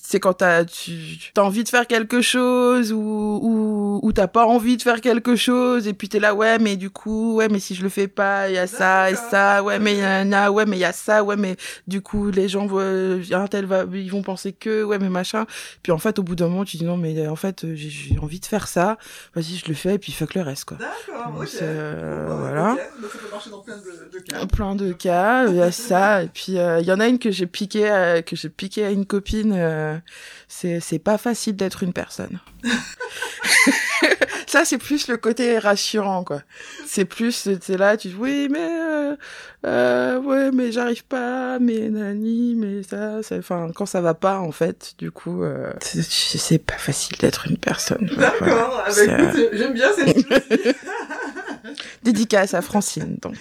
c'est 0.07 0.19
quand 0.19 0.33
t'as, 0.33 0.65
tu, 0.65 0.91
t'as 1.33 1.41
envie 1.41 1.63
de 1.63 1.69
faire 1.69 1.87
quelque 1.87 2.21
chose 2.21 2.91
ou, 2.93 2.99
ou, 3.41 3.99
ou 4.03 4.11
t'as 4.13 4.27
pas 4.27 4.45
envie 4.45 4.77
de 4.77 4.81
faire 4.83 5.01
quelque 5.01 5.35
chose 5.35 5.87
et 5.87 5.93
puis 5.93 6.09
t'es 6.09 6.19
là, 6.19 6.35
ouais, 6.35 6.59
mais 6.59 6.75
du 6.75 6.91
coup, 6.91 7.35
ouais, 7.35 7.49
mais 7.49 7.59
si 7.59 7.73
je 7.73 7.81
le 7.81 7.89
fais 7.89 8.07
pas, 8.07 8.47
il 8.49 8.53
y 8.55 8.57
a 8.59 8.67
ça 8.67 9.09
et 9.09 9.15
ça, 9.15 9.63
ouais, 9.63 9.79
mais 9.79 9.93
il 9.93 9.99
y 9.99 10.05
en 10.05 10.31
a, 10.31 10.51
ouais, 10.51 10.65
mais 10.67 10.77
il 10.77 10.81
y 10.81 10.85
a 10.85 10.93
ça, 10.93 11.23
ouais, 11.23 11.35
mais 11.35 11.55
du 11.87 12.01
coup, 12.01 12.29
les 12.29 12.47
gens 12.47 12.67
voient, 12.67 12.83
un 13.31 13.47
tel 13.47 13.65
va, 13.65 13.85
ils 13.93 14.11
vont 14.11 14.21
penser 14.21 14.53
que, 14.53 14.83
ouais, 14.83 14.99
mais 14.99 15.09
machin. 15.09 15.45
Puis 15.81 15.91
en 15.91 15.97
fait, 15.97 16.19
au 16.19 16.23
bout 16.23 16.35
d'un 16.35 16.49
moment, 16.49 16.65
tu 16.65 16.77
dis 16.77 16.85
non, 16.85 16.97
mais 16.97 17.27
en 17.27 17.35
fait, 17.35 17.65
j'ai, 17.73 18.19
envie 18.19 18.39
de 18.39 18.45
faire 18.45 18.67
ça, 18.67 18.97
vas-y, 19.33 19.55
je 19.55 19.67
le 19.67 19.73
fais 19.73 19.95
et 19.95 19.99
puis 19.99 20.11
fuck 20.11 20.35
le 20.35 20.41
reste, 20.41 20.65
quoi. 20.65 20.77
D'accord, 20.77 21.31
Donc, 21.31 21.41
ok. 21.43 21.47
c'est, 21.49 21.59
euh, 21.63 22.27
Bon, 22.27 22.35
bah, 22.35 22.39
voilà. 22.41 22.73
ok. 22.73 22.79
Donc, 23.01 23.11
ça 23.11 23.17
peut 23.17 23.29
marcher 23.31 23.49
dans 23.49 23.59
plein 23.61 23.77
de, 23.77 24.17
de 24.17 24.23
cas. 24.23 24.45
plein 24.45 24.75
de 24.75 24.93
cas 24.93 25.47
il 25.47 25.55
y 25.55 25.61
a 25.61 25.71
ça 25.71 26.21
et 26.23 26.27
puis 26.27 26.57
euh, 26.59 26.79
il 26.79 26.85
y 26.85 26.91
en 26.91 26.99
a 26.99 27.07
une 27.07 27.19
que 27.19 27.31
j'ai 27.31 27.47
piqué 27.47 27.89
à, 27.89 28.21
que 28.21 28.35
j'ai 28.35 28.49
piqué 28.49 28.85
à 28.85 28.91
une 28.91 29.05
copine 29.05 29.53
euh, 29.55 29.94
c'est 30.47 30.79
c'est 30.79 30.99
pas 30.99 31.17
facile 31.17 31.55
d'être 31.55 31.83
une 31.83 31.93
personne. 31.93 32.39
Ça 34.47 34.63
c'est 34.63 34.77
plus 34.77 35.07
le 35.07 35.17
côté 35.17 35.57
rassurant 35.57 36.23
quoi. 36.23 36.41
C'est 36.85 37.05
plus 37.05 37.49
c'est 37.61 37.77
là 37.77 37.97
tu 37.97 38.09
dis 38.09 38.15
oui 38.17 38.47
mais 38.49 38.59
euh, 38.61 39.15
euh, 39.65 40.19
ouais 40.21 40.51
mais 40.51 40.71
j'arrive 40.71 41.03
pas 41.03 41.59
mais 41.59 41.89
nani 41.89 42.55
mais 42.55 42.83
ça 42.83 43.19
enfin 43.31 43.69
quand 43.75 43.85
ça 43.85 44.01
va 44.01 44.13
pas 44.13 44.39
en 44.39 44.51
fait 44.51 44.93
du 44.97 45.11
coup 45.11 45.43
euh, 45.43 45.73
c'est 45.81 46.59
pas 46.59 46.77
facile 46.77 47.17
d'être 47.17 47.47
une 47.49 47.57
personne. 47.57 48.09
D'accord, 48.17 48.39
Voilà. 48.39 48.83
ah 48.85 48.91
bah, 48.91 49.31
j'aime 49.53 49.73
bien 49.73 49.89
cette 49.93 50.15
dédicace 52.03 52.53
à 52.53 52.61
Francine 52.61 53.17
donc 53.21 53.35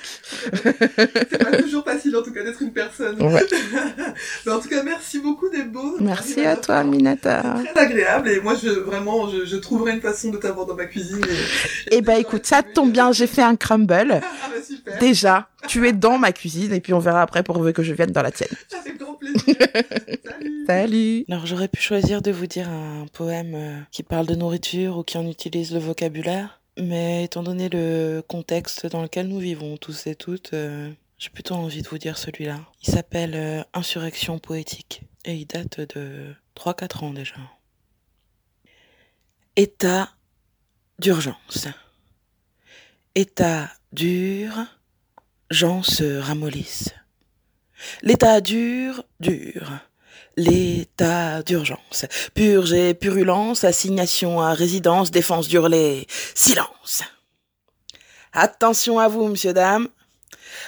C'est 0.63 1.43
pas 1.43 1.57
toujours 1.57 1.85
facile 1.85 2.17
en 2.17 2.23
tout 2.23 2.33
cas 2.33 2.43
d'être 2.43 2.63
une 2.63 2.73
personne. 2.73 3.21
Ouais. 3.23 3.45
Mais 4.47 4.53
en 4.53 4.61
tout 4.61 4.69
cas, 4.69 4.83
merci 4.83 5.19
beaucoup 5.21 5.49
des 5.49 5.63
beaux. 5.63 5.97
merci 6.01 6.45
à 6.45 6.57
toi 6.57 6.85
Minata 6.85 7.43
Très 7.75 7.83
agréable 7.83 8.29
et 8.29 8.41
moi 8.41 8.55
je 8.61 8.69
vraiment 8.69 9.29
je, 9.29 9.45
je 9.45 9.57
trouverai 9.57 9.93
une 9.93 10.01
façon 10.01 10.31
de 10.31 10.37
t'avoir 10.37 10.67
dans 10.67 10.75
ma 10.75 10.87
cuisine. 10.87 11.25
Et... 11.25 11.97
Eh 11.97 12.01
ben 12.03 12.17
écoute, 12.19 12.47
ça 12.47 12.63
tombe 12.63 12.93
bien, 12.93 13.13
j'ai 13.13 13.27
fait 13.27 13.43
un 13.43 13.57
crumble. 13.57 14.21
Ah 14.45 14.51
bah 14.51 14.63
super. 14.63 14.99
Déjà, 14.99 15.49
tu 15.69 15.87
es 15.89 15.93
dans 15.93 16.19
ma 16.19 16.33
cuisine 16.33 16.73
et 16.73 16.81
puis 16.81 16.93
on 16.93 16.99
verra 16.99 17.23
après 17.23 17.43
pour 17.43 17.63
que 17.73 17.83
je 17.83 17.93
vienne 17.93 18.11
dans 18.11 18.23
la 18.23 18.31
tienne. 18.31 18.49
Avec 18.79 18.99
grand 18.99 19.15
plaisir. 19.15 19.41
Salut. 20.25 20.65
Salut 20.67 21.25
Alors 21.31 21.47
j'aurais 21.47 21.69
pu 21.69 21.81
choisir 21.81 22.21
de 22.23 22.31
vous 22.31 22.47
dire 22.47 22.69
un 22.69 23.07
poème 23.13 23.55
euh, 23.55 23.79
qui 23.91 24.03
parle 24.03 24.27
de 24.27 24.35
nourriture 24.35 24.99
ou 24.99 25.03
qui 25.03 25.17
en 25.19 25.27
utilise 25.27 25.73
le 25.73 25.79
vocabulaire, 25.79 26.61
mais 26.79 27.25
étant 27.25 27.43
donné 27.43 27.69
le 27.69 28.23
contexte 28.27 28.87
dans 28.87 29.03
lequel 29.03 29.29
nous 29.29 29.39
vivons 29.39 29.77
tous 29.77 30.07
et 30.07 30.15
toutes, 30.15 30.53
euh, 30.55 30.91
j'ai 31.19 31.31
plutôt 31.31 31.55
envie 31.55 31.83
de 31.83 31.89
vous 31.89 31.99
dire 31.99 32.19
celui-là. 32.19 32.61
Il 32.83 32.93
s'appelle 32.93 33.35
euh, 33.35 33.63
Insurrection 33.73 34.39
poétique 34.39 35.03
et 35.25 35.35
il 35.35 35.47
date 35.47 35.81
de 35.97 36.35
3-4 36.57 37.05
ans 37.05 37.13
déjà. 37.13 37.37
État 39.57 40.11
d'urgence. 40.99 41.69
État 43.15 43.71
dur, 43.93 44.53
gens 45.51 45.83
se 45.83 46.19
ramollissent. 46.19 46.95
L'état 48.03 48.41
dur, 48.41 49.05
dur. 49.21 49.71
L'état 50.37 51.43
d'urgence. 51.43 52.07
Purge 52.35 52.73
et 52.73 52.95
purulence, 52.95 53.63
assignation 53.63 54.41
à 54.41 54.53
résidence, 54.53 55.11
défense 55.11 55.49
d'hurler. 55.49 56.07
Silence. 56.35 57.03
Attention 58.33 58.99
à 58.99 59.07
vous, 59.07 59.29
monsieur, 59.29 59.53
dame. 59.53 59.89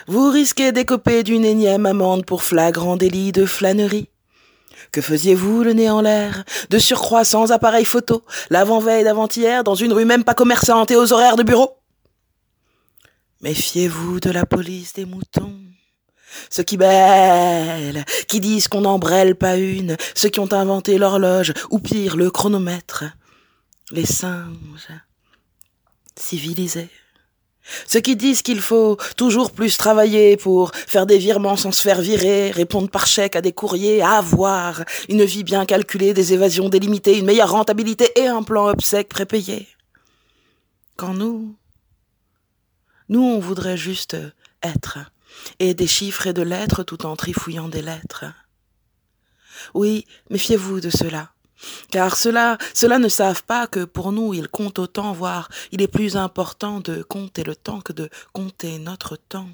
Vous 0.06 0.30
risquez 0.30 0.70
d'écoper 0.70 1.24
d'une 1.24 1.44
énième 1.44 1.86
amende 1.86 2.24
pour 2.24 2.44
flagrant 2.44 2.96
délit 2.96 3.32
de 3.32 3.44
flânerie. 3.44 4.08
Que 4.92 5.00
faisiez-vous 5.00 5.64
le 5.64 5.72
nez 5.72 5.90
en 5.90 6.00
l'air 6.00 6.44
De 6.70 6.78
surcroît 6.78 7.24
sans 7.24 7.50
appareil 7.50 7.84
photo, 7.84 8.24
l'avant-veille 8.50 9.04
d'avant-hier, 9.04 9.64
dans 9.64 9.74
une 9.74 9.92
rue 9.92 10.04
même 10.04 10.22
pas 10.22 10.34
commerçante 10.34 10.92
et 10.92 10.96
aux 10.96 11.12
horaires 11.12 11.36
de 11.36 11.42
bureau? 11.42 11.76
Méfiez-vous 13.40 14.20
de 14.20 14.30
la 14.30 14.46
police 14.46 14.94
des 14.94 15.04
moutons. 15.04 15.65
Ceux 16.50 16.62
qui 16.62 16.76
bêlent, 16.76 18.04
qui 18.28 18.40
disent 18.40 18.68
qu'on 18.68 18.82
n'embrelle 18.82 19.34
pas 19.34 19.56
une, 19.56 19.96
ceux 20.14 20.28
qui 20.28 20.40
ont 20.40 20.52
inventé 20.52 20.98
l'horloge, 20.98 21.52
ou 21.70 21.78
pire 21.78 22.16
le 22.16 22.30
chronomètre, 22.30 23.04
les 23.92 24.06
singes 24.06 24.92
civilisés. 26.16 26.90
Ceux 27.86 28.00
qui 28.00 28.16
disent 28.16 28.42
qu'il 28.42 28.60
faut 28.60 28.96
toujours 29.16 29.50
plus 29.50 29.76
travailler 29.76 30.36
pour 30.36 30.70
faire 30.74 31.06
des 31.06 31.18
virements 31.18 31.56
sans 31.56 31.72
se 31.72 31.82
faire 31.82 32.00
virer, 32.00 32.50
répondre 32.50 32.88
par 32.88 33.06
chèque 33.06 33.36
à 33.36 33.40
des 33.40 33.52
courriers, 33.52 34.02
avoir 34.02 34.84
une 35.08 35.24
vie 35.24 35.44
bien 35.44 35.66
calculée, 35.66 36.14
des 36.14 36.32
évasions 36.32 36.68
délimitées, 36.68 37.18
une 37.18 37.26
meilleure 37.26 37.50
rentabilité 37.50 38.10
et 38.16 38.26
un 38.26 38.42
plan 38.42 38.68
obsèque 38.68 39.08
prépayé. 39.08 39.66
Quand 40.96 41.14
nous, 41.14 41.56
nous 43.08 43.22
on 43.22 43.38
voudrait 43.38 43.76
juste 43.76 44.16
être, 44.62 44.98
et 45.58 45.74
des 45.74 45.86
chiffres 45.86 46.26
et 46.26 46.32
de 46.32 46.42
lettres 46.42 46.82
tout 46.82 47.06
en 47.06 47.16
trifouillant 47.16 47.68
des 47.68 47.82
lettres. 47.82 48.24
Oui, 49.74 50.06
méfiez-vous 50.30 50.80
de 50.80 50.90
cela. 50.90 51.30
Car 51.90 52.16
ceux-là, 52.16 52.58
ceux-là 52.74 52.98
ne 52.98 53.08
savent 53.08 53.44
pas 53.44 53.66
que 53.66 53.84
pour 53.84 54.12
nous 54.12 54.34
il 54.34 54.48
compte 54.48 54.78
autant, 54.78 55.12
voire 55.12 55.48
il 55.72 55.80
est 55.80 55.88
plus 55.88 56.16
important 56.16 56.80
de 56.80 57.02
compter 57.02 57.44
le 57.44 57.56
temps 57.56 57.80
que 57.80 57.92
de 57.92 58.10
compter 58.32 58.78
notre 58.78 59.16
temps. 59.16 59.48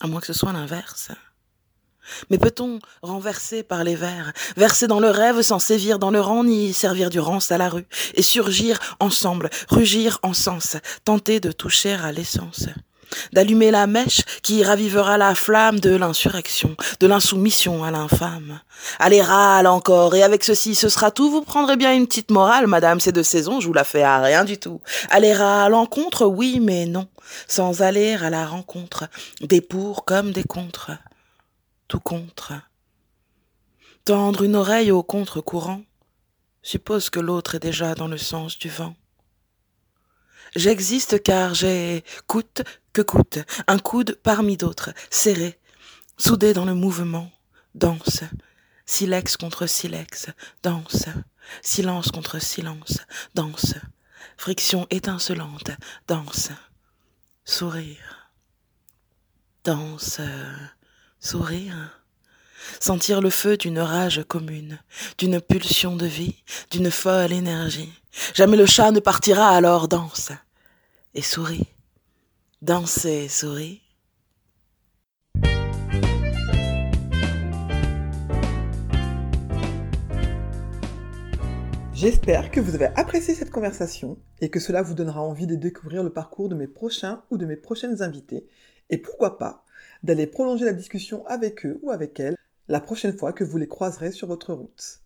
À 0.00 0.08
moins 0.08 0.20
que 0.20 0.26
ce 0.26 0.32
soit 0.32 0.52
l'inverse. 0.52 1.10
Mais 2.30 2.38
peut-on 2.38 2.78
renverser 3.02 3.62
par 3.62 3.82
les 3.82 3.96
vers, 3.96 4.32
verser 4.56 4.86
dans 4.86 5.00
le 5.00 5.10
rêve 5.10 5.42
sans 5.42 5.58
sévir 5.58 5.98
dans 5.98 6.10
le 6.10 6.20
rang 6.20 6.44
ni 6.44 6.72
servir 6.72 7.10
du 7.10 7.18
rance 7.18 7.50
à 7.50 7.58
la 7.58 7.68
rue, 7.68 7.86
et 8.14 8.22
surgir 8.22 8.78
ensemble, 9.00 9.50
rugir 9.68 10.18
en 10.22 10.32
sens, 10.32 10.76
tenter 11.04 11.40
de 11.40 11.50
toucher 11.50 11.94
à 11.94 12.12
l'essence? 12.12 12.66
D'allumer 13.32 13.70
la 13.70 13.86
mèche 13.86 14.22
qui 14.42 14.62
ravivera 14.62 15.18
la 15.18 15.34
flamme 15.34 15.80
de 15.80 15.94
l'insurrection, 15.94 16.76
de 17.00 17.06
l'insoumission 17.06 17.84
à 17.84 17.90
l'infâme. 17.90 18.60
Allez, 18.98 19.22
râle 19.22 19.66
encore, 19.66 20.14
et 20.14 20.22
avec 20.22 20.44
ceci, 20.44 20.74
ce 20.74 20.88
sera 20.88 21.10
tout, 21.10 21.30
vous 21.30 21.42
prendrez 21.42 21.76
bien 21.76 21.94
une 21.94 22.06
petite 22.06 22.30
morale, 22.30 22.66
madame, 22.66 23.00
c'est 23.00 23.12
de 23.12 23.22
saison, 23.22 23.60
je 23.60 23.66
vous 23.66 23.72
la 23.72 23.84
fais 23.84 24.02
à 24.02 24.18
rien 24.18 24.44
du 24.44 24.58
tout. 24.58 24.80
Aller 25.10 25.32
à 25.32 25.68
l'encontre, 25.68 26.26
oui, 26.26 26.60
mais 26.60 26.86
non, 26.86 27.08
sans 27.48 27.82
aller 27.82 28.14
à 28.14 28.30
la 28.30 28.46
rencontre, 28.46 29.04
des 29.40 29.60
pour 29.60 30.04
comme 30.04 30.32
des 30.32 30.44
contre, 30.44 30.92
tout 31.88 32.00
contre. 32.00 32.52
Tendre 34.04 34.44
une 34.44 34.56
oreille 34.56 34.92
au 34.92 35.02
contre-courant, 35.02 35.82
suppose 36.62 37.10
que 37.10 37.20
l'autre 37.20 37.56
est 37.56 37.60
déjà 37.60 37.94
dans 37.94 38.08
le 38.08 38.18
sens 38.18 38.58
du 38.58 38.68
vent. 38.68 38.94
J'existe 40.56 41.22
car 41.22 41.52
j'ai 41.52 42.02
coûte 42.26 42.62
que 42.94 43.02
coûte 43.02 43.40
un 43.66 43.78
coude 43.78 44.18
parmi 44.22 44.56
d'autres, 44.56 44.88
serré, 45.10 45.60
soudé 46.16 46.54
dans 46.54 46.64
le 46.64 46.72
mouvement, 46.72 47.30
danse, 47.74 48.22
silex 48.86 49.36
contre 49.36 49.66
silex, 49.66 50.28
danse, 50.62 51.04
silence 51.60 52.10
contre 52.10 52.38
silence, 52.38 53.00
danse, 53.34 53.74
friction 54.38 54.86
étincelante, 54.88 55.72
danse, 56.08 56.48
sourire, 57.44 58.32
danse, 59.62 60.22
sourire. 61.20 62.00
Sentir 62.80 63.20
le 63.20 63.28
feu 63.28 63.58
d'une 63.58 63.78
rage 63.78 64.24
commune, 64.26 64.80
d'une 65.18 65.42
pulsion 65.42 65.94
de 65.96 66.06
vie, 66.06 66.42
d'une 66.70 66.90
folle 66.90 67.32
énergie. 67.32 67.92
Jamais 68.34 68.56
le 68.56 68.66
chat 68.66 68.90
ne 68.90 68.98
partira 69.00 69.50
alors 69.50 69.86
danse 69.86 70.32
et 71.16 71.22
souris. 71.22 71.66
Dansez 72.60 73.28
souris. 73.28 73.80
J'espère 81.94 82.50
que 82.50 82.60
vous 82.60 82.74
avez 82.74 82.86
apprécié 82.96 83.34
cette 83.34 83.50
conversation 83.50 84.18
et 84.42 84.50
que 84.50 84.60
cela 84.60 84.82
vous 84.82 84.92
donnera 84.92 85.22
envie 85.22 85.46
de 85.46 85.54
découvrir 85.54 86.02
le 86.02 86.12
parcours 86.12 86.50
de 86.50 86.54
mes 86.54 86.66
prochains 86.66 87.22
ou 87.30 87.38
de 87.38 87.46
mes 87.46 87.56
prochaines 87.56 88.02
invités 88.02 88.46
et 88.90 88.98
pourquoi 88.98 89.38
pas 89.38 89.64
d'aller 90.02 90.26
prolonger 90.26 90.66
la 90.66 90.74
discussion 90.74 91.26
avec 91.26 91.64
eux 91.64 91.80
ou 91.82 91.90
avec 91.90 92.20
elles 92.20 92.36
la 92.68 92.80
prochaine 92.80 93.16
fois 93.16 93.32
que 93.32 93.44
vous 93.44 93.56
les 93.56 93.68
croiserez 93.68 94.12
sur 94.12 94.28
votre 94.28 94.52
route. 94.52 95.05